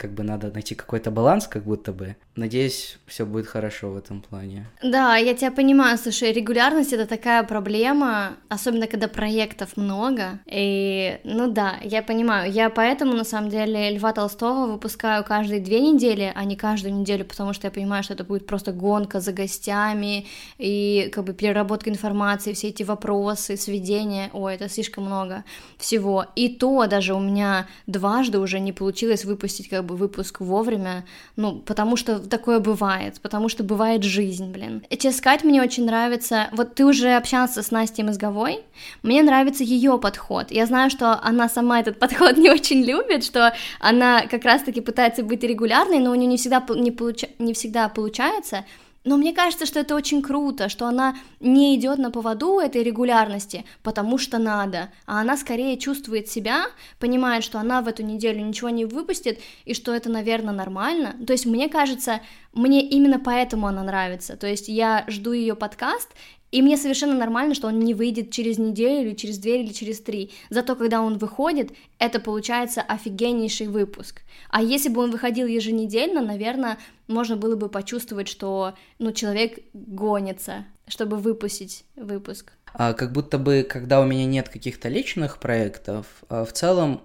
как 0.00 0.12
бы 0.12 0.22
надо 0.22 0.50
найти 0.50 0.74
какой-то 0.74 1.10
баланс, 1.10 1.46
как 1.46 1.64
будто 1.64 1.92
бы. 1.92 2.16
Надеюсь, 2.34 2.98
все 3.06 3.26
будет 3.26 3.46
хорошо 3.46 3.90
в 3.90 3.98
этом 3.98 4.22
плане. 4.22 4.66
Да, 4.82 5.16
я 5.16 5.34
тебя 5.34 5.50
понимаю, 5.50 5.98
слушай, 5.98 6.32
регулярность 6.32 6.94
это 6.94 7.06
такая 7.06 7.42
проблема, 7.42 8.30
особенно 8.48 8.86
когда 8.86 9.08
проектов 9.08 9.76
много. 9.76 10.38
И, 10.46 11.18
ну 11.24 11.52
да, 11.52 11.74
я 11.84 12.02
понимаю. 12.02 12.50
Я 12.50 12.70
поэтому, 12.70 13.12
на 13.12 13.24
самом 13.24 13.50
деле, 13.50 13.90
Льва 13.90 14.14
Толстого 14.14 14.72
выпускаю 14.72 15.22
каждые 15.22 15.60
две 15.60 15.80
недели, 15.80 16.32
а 16.34 16.44
не 16.44 16.56
каждую 16.56 16.94
неделю, 16.94 17.26
потому 17.26 17.52
что 17.52 17.66
я 17.66 17.70
понимаю, 17.70 18.02
что 18.02 18.14
это 18.14 18.24
будет 18.24 18.46
просто 18.46 18.72
гонка 18.72 19.20
за 19.20 19.32
гостями 19.32 20.26
и 20.56 21.10
как 21.12 21.24
бы 21.24 21.34
переработка 21.34 21.90
информации, 21.90 22.54
все 22.54 22.68
эти 22.68 22.84
вопросы, 22.84 23.58
сведения. 23.58 24.30
Ой, 24.32 24.54
это 24.54 24.70
слишком 24.70 25.04
много 25.04 25.44
всего. 25.76 26.24
И 26.36 26.48
то 26.48 26.86
даже 26.86 27.12
у 27.14 27.20
меня 27.20 27.66
дважды 27.86 28.38
уже 28.38 28.60
не 28.60 28.72
получилось 28.72 29.26
выпустить 29.26 29.68
как 29.68 29.84
бы 29.84 29.89
бы 29.90 29.96
выпуск 29.96 30.40
вовремя, 30.40 31.04
ну, 31.36 31.58
потому 31.58 31.96
что 31.96 32.18
такое 32.18 32.60
бывает, 32.60 33.20
потому 33.20 33.48
что 33.48 33.64
бывает 33.64 34.02
жизнь, 34.02 34.50
блин. 34.50 34.82
Сказать, 35.12 35.44
мне 35.44 35.60
очень 35.62 35.84
нравится, 35.84 36.48
вот 36.52 36.74
ты 36.74 36.84
уже 36.84 37.16
общался 37.16 37.62
с 37.62 37.70
Настей 37.70 38.04
Мозговой, 38.04 38.60
мне 39.02 39.22
нравится 39.22 39.64
ее 39.64 39.98
подход. 39.98 40.50
Я 40.50 40.66
знаю, 40.66 40.90
что 40.90 41.20
она 41.22 41.48
сама 41.48 41.80
этот 41.80 41.98
подход 41.98 42.36
не 42.38 42.50
очень 42.50 42.82
любит, 42.82 43.24
что 43.24 43.54
она 43.80 44.22
как 44.26 44.44
раз-таки 44.44 44.80
пытается 44.80 45.22
быть 45.22 45.42
регулярной, 45.42 45.98
но 45.98 46.10
у 46.10 46.14
нее 46.14 46.26
не 46.26 46.36
всегда, 46.36 46.64
не, 46.70 46.90
получа... 46.90 47.28
не 47.38 47.52
всегда 47.52 47.88
получается, 47.88 48.64
но 49.04 49.16
мне 49.16 49.32
кажется, 49.32 49.64
что 49.66 49.80
это 49.80 49.94
очень 49.94 50.22
круто, 50.22 50.68
что 50.68 50.86
она 50.86 51.16
не 51.40 51.74
идет 51.76 51.98
на 51.98 52.10
поводу 52.10 52.58
этой 52.58 52.82
регулярности, 52.82 53.64
потому 53.82 54.18
что 54.18 54.38
надо, 54.38 54.90
а 55.06 55.20
она 55.20 55.36
скорее 55.36 55.78
чувствует 55.78 56.28
себя, 56.28 56.66
понимает, 56.98 57.42
что 57.42 57.58
она 57.58 57.80
в 57.80 57.88
эту 57.88 58.02
неделю 58.02 58.44
ничего 58.44 58.68
не 58.68 58.84
выпустит, 58.84 59.40
и 59.64 59.74
что 59.74 59.94
это, 59.94 60.10
наверное, 60.10 60.52
нормально. 60.52 61.16
То 61.26 61.32
есть 61.32 61.46
мне 61.46 61.68
кажется, 61.68 62.20
мне 62.52 62.82
именно 62.82 63.18
поэтому 63.18 63.66
она 63.66 63.82
нравится. 63.82 64.36
То 64.36 64.46
есть 64.46 64.68
я 64.68 65.04
жду 65.08 65.32
ее 65.32 65.54
подкаст, 65.54 66.10
и 66.50 66.62
мне 66.62 66.76
совершенно 66.76 67.14
нормально, 67.14 67.54
что 67.54 67.68
он 67.68 67.78
не 67.78 67.94
выйдет 67.94 68.30
через 68.30 68.58
неделю, 68.58 69.08
или 69.08 69.14
через 69.14 69.38
две, 69.38 69.62
или 69.62 69.72
через 69.72 70.00
три. 70.00 70.32
Зато 70.50 70.74
когда 70.74 71.00
он 71.00 71.18
выходит, 71.18 71.72
это 71.98 72.18
получается 72.20 72.82
офигеннейший 72.82 73.68
выпуск. 73.68 74.22
А 74.48 74.62
если 74.62 74.88
бы 74.88 75.00
он 75.00 75.10
выходил 75.10 75.46
еженедельно, 75.46 76.22
наверное, 76.22 76.78
можно 77.06 77.36
было 77.36 77.56
бы 77.56 77.68
почувствовать, 77.68 78.28
что 78.28 78.74
ну, 78.98 79.12
человек 79.12 79.60
гонится, 79.72 80.66
чтобы 80.88 81.18
выпустить 81.18 81.84
выпуск. 81.96 82.52
А, 82.72 82.94
как 82.94 83.12
будто 83.12 83.38
бы, 83.38 83.66
когда 83.68 84.00
у 84.00 84.04
меня 84.04 84.26
нет 84.26 84.48
каких-то 84.48 84.88
личных 84.88 85.38
проектов, 85.38 86.06
а, 86.28 86.44
в 86.44 86.52
целом 86.52 87.00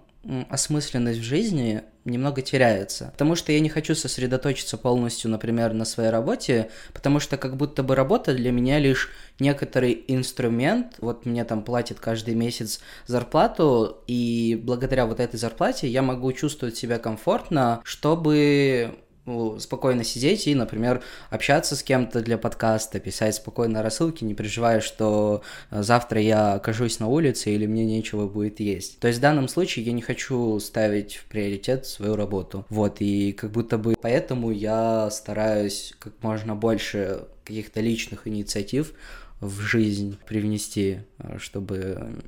осмысленность 0.49 1.19
в 1.19 1.23
жизни 1.23 1.83
немного 2.03 2.41
теряется. 2.41 3.09
Потому 3.13 3.35
что 3.35 3.51
я 3.51 3.59
не 3.59 3.69
хочу 3.69 3.95
сосредоточиться 3.95 4.77
полностью, 4.77 5.31
например, 5.31 5.73
на 5.73 5.85
своей 5.85 6.09
работе, 6.09 6.69
потому 6.93 7.19
что 7.19 7.37
как 7.37 7.57
будто 7.57 7.83
бы 7.83 7.95
работа 7.95 8.33
для 8.33 8.51
меня 8.51 8.79
лишь 8.79 9.11
некоторый 9.39 10.03
инструмент. 10.07 10.95
Вот 10.99 11.25
мне 11.25 11.43
там 11.43 11.63
платят 11.63 11.99
каждый 11.99 12.35
месяц 12.35 12.79
зарплату, 13.07 14.03
и 14.07 14.59
благодаря 14.63 15.05
вот 15.05 15.19
этой 15.19 15.37
зарплате 15.37 15.87
я 15.87 16.01
могу 16.01 16.31
чувствовать 16.31 16.77
себя 16.77 16.99
комфортно, 16.99 17.81
чтобы 17.83 18.95
ну, 19.25 19.59
спокойно 19.59 20.03
сидеть 20.03 20.47
и, 20.47 20.55
например, 20.55 21.01
общаться 21.29 21.75
с 21.75 21.83
кем-то 21.83 22.21
для 22.21 22.37
подкаста, 22.37 22.99
писать 22.99 23.35
спокойно 23.35 23.81
рассылки, 23.81 24.23
не 24.23 24.35
переживая, 24.35 24.81
что 24.81 25.41
э, 25.71 25.81
завтра 25.81 26.21
я 26.21 26.53
окажусь 26.53 26.99
на 26.99 27.07
улице 27.07 27.51
или 27.51 27.65
мне 27.65 27.85
нечего 27.85 28.27
будет 28.27 28.59
есть. 28.59 28.99
То 28.99 29.07
есть 29.07 29.19
в 29.19 29.21
данном 29.21 29.47
случае 29.47 29.85
я 29.85 29.91
не 29.93 30.01
хочу 30.01 30.59
ставить 30.59 31.15
в 31.15 31.25
приоритет 31.25 31.85
свою 31.85 32.15
работу. 32.15 32.65
Вот, 32.69 32.97
и 32.99 33.31
как 33.31 33.51
будто 33.51 33.77
бы 33.77 33.95
поэтому 33.99 34.51
я 34.51 35.09
стараюсь 35.09 35.93
как 35.99 36.13
можно 36.21 36.55
больше 36.55 37.25
каких-то 37.43 37.81
личных 37.81 38.27
инициатив 38.27 38.93
в 39.39 39.59
жизнь 39.61 40.17
привнести, 40.27 40.99
э, 41.17 41.37
чтобы 41.39 42.21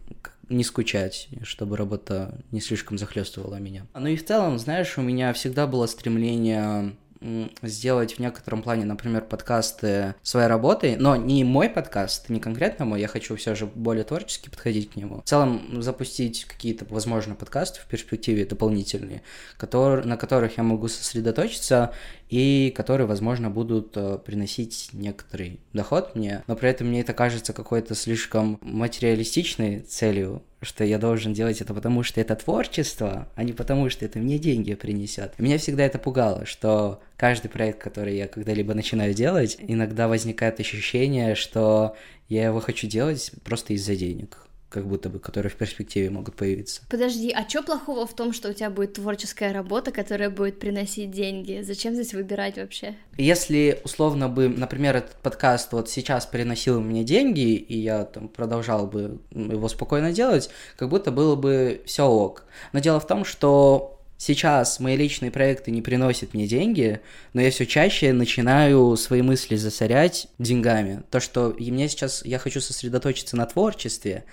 не 0.49 0.63
скучать, 0.63 1.27
чтобы 1.43 1.77
работа 1.77 2.39
не 2.51 2.61
слишком 2.61 2.97
захлестывала 2.97 3.55
меня. 3.55 3.85
Ну 3.93 4.07
и 4.07 4.15
в 4.15 4.25
целом, 4.25 4.57
знаешь, 4.59 4.97
у 4.97 5.01
меня 5.01 5.33
всегда 5.33 5.67
было 5.67 5.85
стремление 5.87 6.95
сделать 7.61 8.13
в 8.13 8.19
некотором 8.19 8.61
плане, 8.61 8.85
например, 8.85 9.23
подкасты 9.23 10.15
своей 10.21 10.47
работой, 10.47 10.95
но 10.95 11.15
не 11.15 11.43
мой 11.43 11.69
подкаст, 11.69 12.29
не 12.29 12.39
конкретно 12.39 12.85
мой, 12.85 13.01
я 13.01 13.07
хочу 13.07 13.35
все 13.35 13.55
же 13.55 13.65
более 13.65 14.03
творчески 14.03 14.49
подходить 14.49 14.91
к 14.91 14.95
нему. 14.95 15.21
В 15.21 15.29
целом 15.29 15.81
запустить 15.81 16.45
какие-то, 16.45 16.85
возможно, 16.89 17.35
подкасты 17.35 17.79
в 17.81 17.85
перспективе 17.85 18.45
дополнительные, 18.45 19.23
которые, 19.57 20.05
на 20.05 20.17
которых 20.17 20.57
я 20.57 20.63
могу 20.63 20.87
сосредоточиться 20.87 21.93
и 22.29 22.73
которые, 22.75 23.07
возможно, 23.07 23.49
будут 23.49 23.95
э, 23.95 24.19
приносить 24.23 24.89
некоторый 24.93 25.59
доход 25.73 26.15
мне, 26.15 26.43
но 26.47 26.55
при 26.55 26.69
этом 26.69 26.87
мне 26.87 27.01
это 27.01 27.13
кажется 27.13 27.53
какой-то 27.53 27.95
слишком 27.95 28.59
материалистичной 28.61 29.79
целью, 29.79 30.43
что 30.61 30.83
я 30.83 30.97
должен 30.97 31.33
делать 31.33 31.61
это 31.61 31.73
потому, 31.73 32.03
что 32.03 32.19
это 32.19 32.35
творчество, 32.35 33.27
а 33.35 33.43
не 33.43 33.53
потому, 33.53 33.89
что 33.89 34.05
это 34.05 34.19
мне 34.19 34.37
деньги 34.37 34.73
принесет. 34.73 35.37
Меня 35.39 35.57
всегда 35.57 35.83
это 35.85 35.99
пугало, 35.99 36.45
что 36.45 37.01
каждый 37.15 37.47
проект, 37.49 37.79
который 37.79 38.17
я 38.17 38.27
когда-либо 38.27 38.73
начинаю 38.73 39.13
делать, 39.13 39.57
иногда 39.59 40.07
возникает 40.07 40.59
ощущение, 40.59 41.35
что 41.35 41.95
я 42.27 42.45
его 42.45 42.59
хочу 42.59 42.87
делать 42.87 43.31
просто 43.43 43.73
из-за 43.73 43.95
денег 43.95 44.46
как 44.69 44.85
будто 44.85 45.09
бы, 45.09 45.19
которые 45.19 45.49
в 45.49 45.55
перспективе 45.55 46.09
могут 46.09 46.35
появиться. 46.35 46.81
Подожди, 46.89 47.31
а 47.31 47.47
что 47.47 47.63
плохого 47.63 48.05
в 48.05 48.15
том, 48.15 48.33
что 48.33 48.49
у 48.49 48.53
тебя 48.53 48.69
будет 48.69 48.93
творческая 48.93 49.53
работа, 49.53 49.91
которая 49.91 50.29
будет 50.29 50.59
приносить 50.59 51.11
деньги? 51.11 51.61
Зачем 51.61 51.93
здесь 51.93 52.13
выбирать 52.13 52.57
вообще? 52.57 52.95
Если 53.17 53.79
условно 53.83 54.27
бы, 54.27 54.49
например, 54.49 54.97
этот 54.97 55.15
подкаст 55.17 55.71
вот 55.71 55.89
сейчас 55.89 56.25
приносил 56.25 56.81
мне 56.81 57.03
деньги, 57.03 57.55
и 57.55 57.77
я 57.77 58.03
там 58.03 58.27
продолжал 58.27 58.87
бы 58.87 59.19
его 59.31 59.69
спокойно 59.69 60.11
делать, 60.11 60.49
как 60.75 60.89
будто 60.89 61.11
было 61.11 61.35
бы 61.35 61.81
все 61.85 62.05
ок. 62.05 62.43
Но 62.73 62.79
дело 62.79 62.99
в 62.99 63.07
том, 63.07 63.23
что 63.23 63.97
сейчас 64.17 64.79
мои 64.79 64.97
личные 64.97 65.31
проекты 65.31 65.71
не 65.71 65.81
приносят 65.81 66.33
мне 66.33 66.47
деньги, 66.47 66.99
но 67.33 67.41
я 67.41 67.51
все 67.51 67.65
чаще 67.65 68.11
начинаю 68.13 68.97
свои 68.97 69.21
мысли 69.21 69.55
засорять 69.55 70.27
деньгами. 70.39 71.03
То, 71.09 71.19
что 71.19 71.51
и 71.51 71.71
мне 71.71 71.87
сейчас, 71.87 72.25
я 72.25 72.39
хочу 72.39 72.59
сосредоточиться 72.59 73.37
на 73.37 73.45
творчестве, 73.45 74.25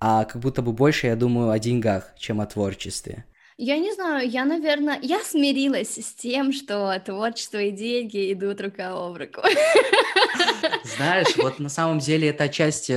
а 0.00 0.24
как 0.24 0.40
будто 0.40 0.62
бы 0.62 0.72
больше 0.72 1.06
я 1.06 1.16
думаю 1.16 1.50
о 1.50 1.58
деньгах, 1.58 2.12
чем 2.16 2.40
о 2.40 2.46
творчестве. 2.46 3.24
Я 3.60 3.76
не 3.76 3.92
знаю, 3.92 4.30
я, 4.30 4.44
наверное, 4.44 5.00
я 5.02 5.18
смирилась 5.18 5.96
с 5.96 6.14
тем, 6.14 6.52
что 6.52 6.96
творчество 7.04 7.58
и 7.58 7.72
деньги 7.72 8.32
идут 8.32 8.60
рука 8.60 8.92
об 8.92 9.16
руку. 9.16 9.40
Знаешь, 10.96 11.36
вот 11.36 11.58
на 11.58 11.68
самом 11.68 11.98
деле 11.98 12.28
это 12.28 12.44
отчасти, 12.44 12.92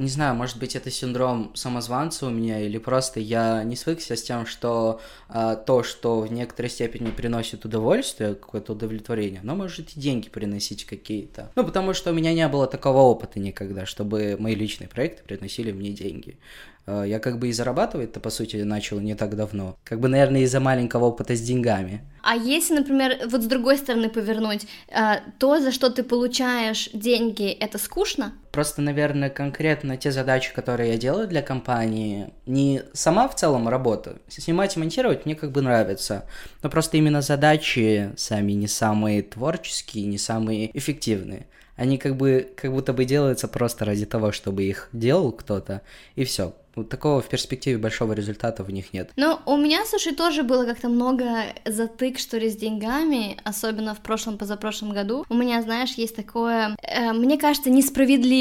не 0.00 0.08
знаю, 0.08 0.34
может 0.34 0.58
быть, 0.58 0.74
это 0.74 0.90
синдром 0.90 1.54
самозванца 1.54 2.26
у 2.28 2.30
меня, 2.30 2.62
или 2.62 2.78
просто 2.78 3.20
я 3.20 3.62
не 3.62 3.76
свыкся 3.76 4.16
с 4.16 4.22
тем, 4.22 4.46
что 4.46 5.02
а, 5.28 5.54
то, 5.54 5.82
что 5.82 6.20
в 6.20 6.32
некоторой 6.32 6.70
степени 6.70 7.10
приносит 7.10 7.66
удовольствие, 7.66 8.36
какое-то 8.36 8.72
удовлетворение, 8.72 9.40
оно 9.42 9.54
может 9.54 9.90
и 9.90 10.00
деньги 10.00 10.30
приносить 10.30 10.86
какие-то. 10.86 11.52
Ну, 11.56 11.62
потому 11.62 11.92
что 11.92 12.12
у 12.12 12.14
меня 12.14 12.32
не 12.32 12.48
было 12.48 12.66
такого 12.66 13.00
опыта 13.00 13.38
никогда, 13.38 13.84
чтобы 13.84 14.36
мои 14.38 14.54
личные 14.54 14.88
проекты 14.88 15.22
приносили 15.24 15.72
мне 15.72 15.90
деньги. 15.90 16.38
Э, 16.86 17.04
я 17.06 17.18
как 17.18 17.38
бы 17.38 17.48
и 17.48 17.52
зарабатывать-то, 17.52 18.20
по 18.20 18.30
сути, 18.30 18.56
начал 18.56 19.00
не 19.00 19.14
так 19.14 19.36
давно. 19.36 19.76
Как 19.84 20.00
бы, 20.00 20.08
наверное, 20.08 20.42
из-за 20.42 20.60
маленького 20.60 21.06
опыта 21.06 21.34
с 21.34 21.40
деньгами. 21.40 22.00
А 22.22 22.36
если, 22.36 22.74
например, 22.74 23.28
вот 23.28 23.42
с 23.42 23.46
другой 23.46 23.76
стороны 23.78 24.08
повернуть, 24.08 24.66
э, 24.88 25.20
то, 25.38 25.60
за 25.60 25.72
что 25.72 25.90
ты 25.90 26.02
получаешь 26.02 26.90
деньги, 26.92 27.50
это 27.50 27.78
скучно? 27.78 28.32
Просто, 28.56 28.80
наверное, 28.80 29.28
конкретно 29.28 29.98
те 29.98 30.10
задачи, 30.10 30.54
которые 30.54 30.92
я 30.92 30.96
делаю 30.96 31.28
для 31.28 31.42
компании, 31.42 32.32
не 32.46 32.80
сама 32.94 33.28
в 33.28 33.34
целом 33.34 33.68
работа. 33.68 34.16
Снимать 34.28 34.74
и 34.74 34.80
монтировать 34.80 35.26
мне 35.26 35.34
как 35.34 35.52
бы 35.52 35.60
нравится, 35.60 36.24
но 36.62 36.70
просто 36.70 36.96
именно 36.96 37.20
задачи 37.20 38.12
сами 38.16 38.52
не 38.52 38.66
самые 38.66 39.22
творческие, 39.22 40.06
не 40.06 40.16
самые 40.16 40.74
эффективные 40.74 41.48
они 41.76 41.98
как 41.98 42.16
бы 42.16 42.48
как 42.56 42.72
будто 42.72 42.94
бы 42.94 43.04
делаются 43.04 43.48
просто 43.48 43.84
ради 43.84 44.06
того, 44.06 44.32
чтобы 44.32 44.64
их 44.64 44.88
делал 44.94 45.30
кто-то, 45.30 45.82
и 46.14 46.24
все. 46.24 46.54
Вот 46.76 46.90
такого 46.90 47.22
в 47.22 47.28
перспективе 47.28 47.78
большого 47.78 48.12
результата 48.12 48.62
в 48.62 48.70
них 48.70 48.92
нет. 48.92 49.10
Ну, 49.16 49.38
у 49.46 49.56
меня, 49.56 49.86
слушай, 49.86 50.14
тоже 50.14 50.42
было 50.42 50.66
как-то 50.66 50.90
много 50.90 51.46
затык, 51.64 52.18
что 52.18 52.36
ли, 52.36 52.50
с 52.50 52.56
деньгами, 52.56 53.38
особенно 53.44 53.94
в 53.94 54.00
прошлом, 54.00 54.36
позапрошлом 54.36 54.92
году. 54.92 55.24
У 55.30 55.34
меня, 55.34 55.62
знаешь, 55.62 55.94
есть 55.94 56.14
такое, 56.14 56.76
э, 56.82 57.12
мне 57.12 57.38
кажется, 57.38 57.70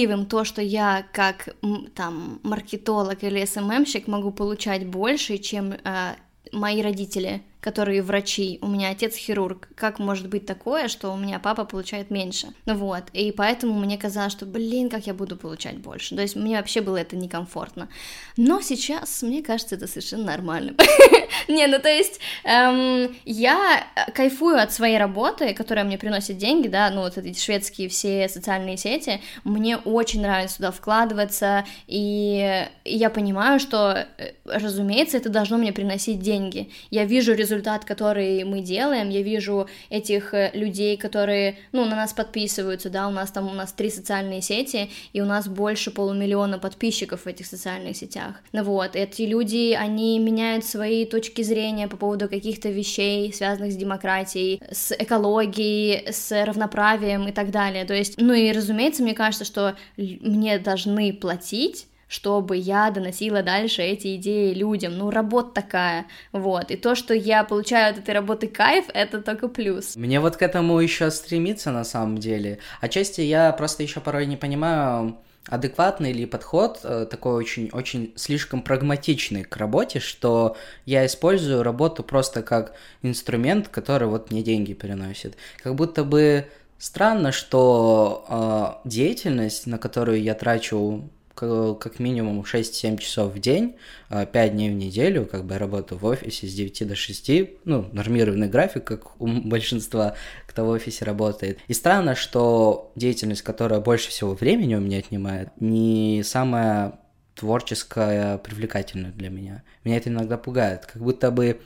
несправедливым 0.06 0.26
то, 0.26 0.44
что 0.44 0.62
я 0.62 1.06
как 1.12 1.50
там 1.96 2.40
маркетолог 2.44 3.24
или 3.24 3.46
СММщик 3.46 4.08
могу 4.08 4.32
получать 4.32 4.86
больше, 4.86 5.38
чем 5.38 5.74
э, 5.74 6.16
мои 6.52 6.82
родители 6.82 7.42
которые 7.66 8.04
врачи, 8.04 8.60
у 8.62 8.68
меня 8.68 8.92
отец 8.92 9.16
хирург, 9.16 9.70
как 9.74 9.98
может 9.98 10.30
быть 10.30 10.46
такое, 10.46 10.88
что 10.88 11.12
у 11.12 11.18
меня 11.18 11.40
папа 11.40 11.66
получает 11.66 12.12
меньше? 12.12 12.50
Ну 12.68 12.76
вот, 12.76 13.06
и 13.12 13.32
поэтому 13.32 13.74
мне 13.74 13.98
казалось, 13.98 14.34
что, 14.34 14.46
блин, 14.46 14.88
как 14.88 15.08
я 15.08 15.16
буду 15.16 15.36
получать 15.36 15.80
больше, 15.80 16.16
то 16.16 16.22
есть 16.22 16.36
мне 16.36 16.58
вообще 16.58 16.82
было 16.82 16.98
это 16.98 17.16
некомфортно, 17.16 17.90
но 18.38 18.62
сейчас, 18.62 19.24
мне 19.24 19.42
кажется, 19.42 19.74
это 19.74 19.88
совершенно 19.88 20.26
нормально. 20.26 20.76
Не, 21.48 21.66
ну 21.66 21.80
то 21.80 21.90
есть 21.90 22.20
эм, 22.44 23.16
я 23.26 23.88
кайфую 24.14 24.62
от 24.62 24.72
своей 24.72 25.00
работы, 25.00 25.56
которая 25.56 25.86
мне 25.86 25.98
приносит 25.98 26.38
деньги, 26.38 26.68
да, 26.68 26.92
ну 26.92 27.02
вот 27.02 27.18
эти 27.18 27.40
шведские 27.40 27.90
все 27.90 28.30
социальные 28.30 28.78
сети, 28.78 29.22
мне 29.44 29.78
очень 29.78 30.22
нравится 30.22 30.58
туда 30.58 30.72
вкладываться, 30.72 31.66
и 31.88 32.68
я 32.86 33.10
понимаю, 33.10 33.60
что, 33.60 34.08
э, 34.20 34.34
разумеется, 34.46 35.18
это 35.18 35.30
должно 35.30 35.58
мне 35.58 35.74
приносить 35.74 36.20
деньги. 36.20 36.70
Я 36.92 37.06
вижу 37.06 37.34
результат 37.34 37.55
результат, 37.56 37.86
который 37.86 38.44
мы 38.44 38.62
делаем, 38.62 39.10
я 39.10 39.22
вижу 39.22 39.68
этих 39.90 40.34
э, 40.34 40.52
людей, 40.54 40.98
которые, 40.98 41.58
ну, 41.72 41.86
на 41.86 41.96
нас 41.96 42.14
подписываются, 42.14 42.90
да, 42.90 43.08
у 43.08 43.12
нас 43.12 43.32
там, 43.32 43.48
у 43.48 43.54
нас 43.54 43.72
три 43.72 43.90
социальные 43.90 44.42
сети, 44.42 44.90
и 45.14 45.22
у 45.22 45.26
нас 45.26 45.48
больше 45.48 45.92
полумиллиона 45.92 46.60
подписчиков 46.60 47.22
в 47.22 47.28
этих 47.28 47.46
социальных 47.46 47.96
сетях. 47.96 48.36
Ну 48.52 48.64
вот, 48.64 48.96
эти 48.96 49.24
люди, 49.24 49.74
они 49.74 50.20
меняют 50.20 50.66
свои 50.66 51.06
точки 51.06 51.42
зрения 51.42 51.88
по 51.88 51.98
поводу 51.98 52.30
каких-то 52.30 52.70
вещей, 52.70 53.34
связанных 53.34 53.72
с 53.72 53.76
демократией, 53.76 54.62
с 54.72 54.92
экологией, 54.92 56.12
с 56.12 56.46
равноправием 56.46 57.28
и 57.28 57.32
так 57.32 57.52
далее. 57.52 57.86
То 57.86 57.94
есть, 57.94 58.20
ну 58.20 58.34
и, 58.34 58.52
разумеется, 58.52 59.04
мне 59.04 59.14
кажется, 59.14 59.46
что 59.46 59.76
мне 59.98 60.60
должны 60.60 61.14
платить 61.14 61.88
чтобы 62.08 62.58
я 62.58 62.92
доносила 62.92 63.42
дальше 63.42 63.82
эти 63.82 64.16
идеи 64.16 64.54
людям. 64.54 64.98
Ну, 64.98 65.12
работа 65.12 65.62
такая, 65.62 66.06
вот. 66.32 66.72
И 66.72 66.76
то, 66.76 66.96
что 66.96 67.14
я 67.14 67.44
получаю 67.44 67.92
от 67.92 68.00
этой 68.00 68.14
работы 68.14 68.48
кайф, 68.48 68.86
это 68.94 69.22
только 69.22 69.48
плюс. 69.48 69.96
Мне 69.96 70.20
вот 70.20 70.38
к 70.38 70.42
этому 70.42 70.80
еще 70.80 71.12
стремиться 71.12 71.72
на 71.72 71.84
самом 71.84 72.18
деле. 72.18 72.60
Отчасти 72.82 73.22
я 73.22 73.52
просто 73.52 73.84
еще 73.84 74.00
порой 74.00 74.26
не 74.26 74.38
понимаю, 74.38 75.18
адекватный 75.48 76.12
ли 76.12 76.26
подход, 76.26 76.80
э, 76.84 77.06
такой 77.10 77.36
очень-очень 77.36 78.14
слишком 78.16 78.62
прагматичный 78.62 79.44
к 79.44 79.58
работе, 79.58 80.00
что 80.00 80.58
я 80.86 81.06
использую 81.06 81.64
работу 81.64 82.04
просто 82.04 82.42
как 82.42 82.74
инструмент, 83.02 83.68
который 83.68 84.08
вот 84.08 84.32
мне 84.32 84.42
деньги 84.42 84.74
переносит. 84.74 85.38
Как 85.62 85.76
будто 85.76 86.04
бы 86.04 86.48
странно, 86.78 87.32
что 87.32 88.82
э, 88.84 88.90
деятельность, 88.90 89.68
на 89.68 89.78
которую 89.78 90.22
я 90.22 90.34
трачу 90.34 91.10
как 91.36 92.00
минимум 92.00 92.42
6-7 92.42 92.98
часов 92.98 93.34
в 93.34 93.40
день, 93.40 93.76
5 94.10 94.30
а, 94.34 94.50
дней 94.50 94.70
в 94.70 94.74
неделю, 94.74 95.26
как 95.26 95.46
бы 95.46 95.54
я 95.54 95.60
работаю 95.60 96.00
в 96.00 96.06
офисе 96.06 96.48
с 96.48 96.54
9 96.54 96.88
до 96.88 96.96
6, 96.96 97.32
ну, 97.66 97.90
нормированный 97.92 98.48
график, 98.48 98.86
как 98.86 99.22
у 99.22 99.28
большинства, 99.28 100.16
кто 100.48 100.66
в 100.66 100.70
офисе 100.70 101.06
работает. 101.06 101.60
И 101.68 101.74
странно, 101.74 102.16
что 102.16 102.92
деятельность, 102.96 103.42
которая 103.42 103.80
больше 103.82 104.10
всего 104.10 104.34
времени 104.34 104.76
у 104.76 104.80
меня 104.80 105.00
отнимает, 105.00 105.50
не 105.60 106.24
самая 106.24 107.00
творческая, 107.36 108.38
привлекательная 108.38 109.12
для 109.12 109.30
меня. 109.30 109.64
Меня 109.84 109.98
это 109.98 110.10
иногда 110.10 110.38
пугает, 110.38 110.86
как 110.86 111.02
будто 111.02 111.32
бы 111.32 111.60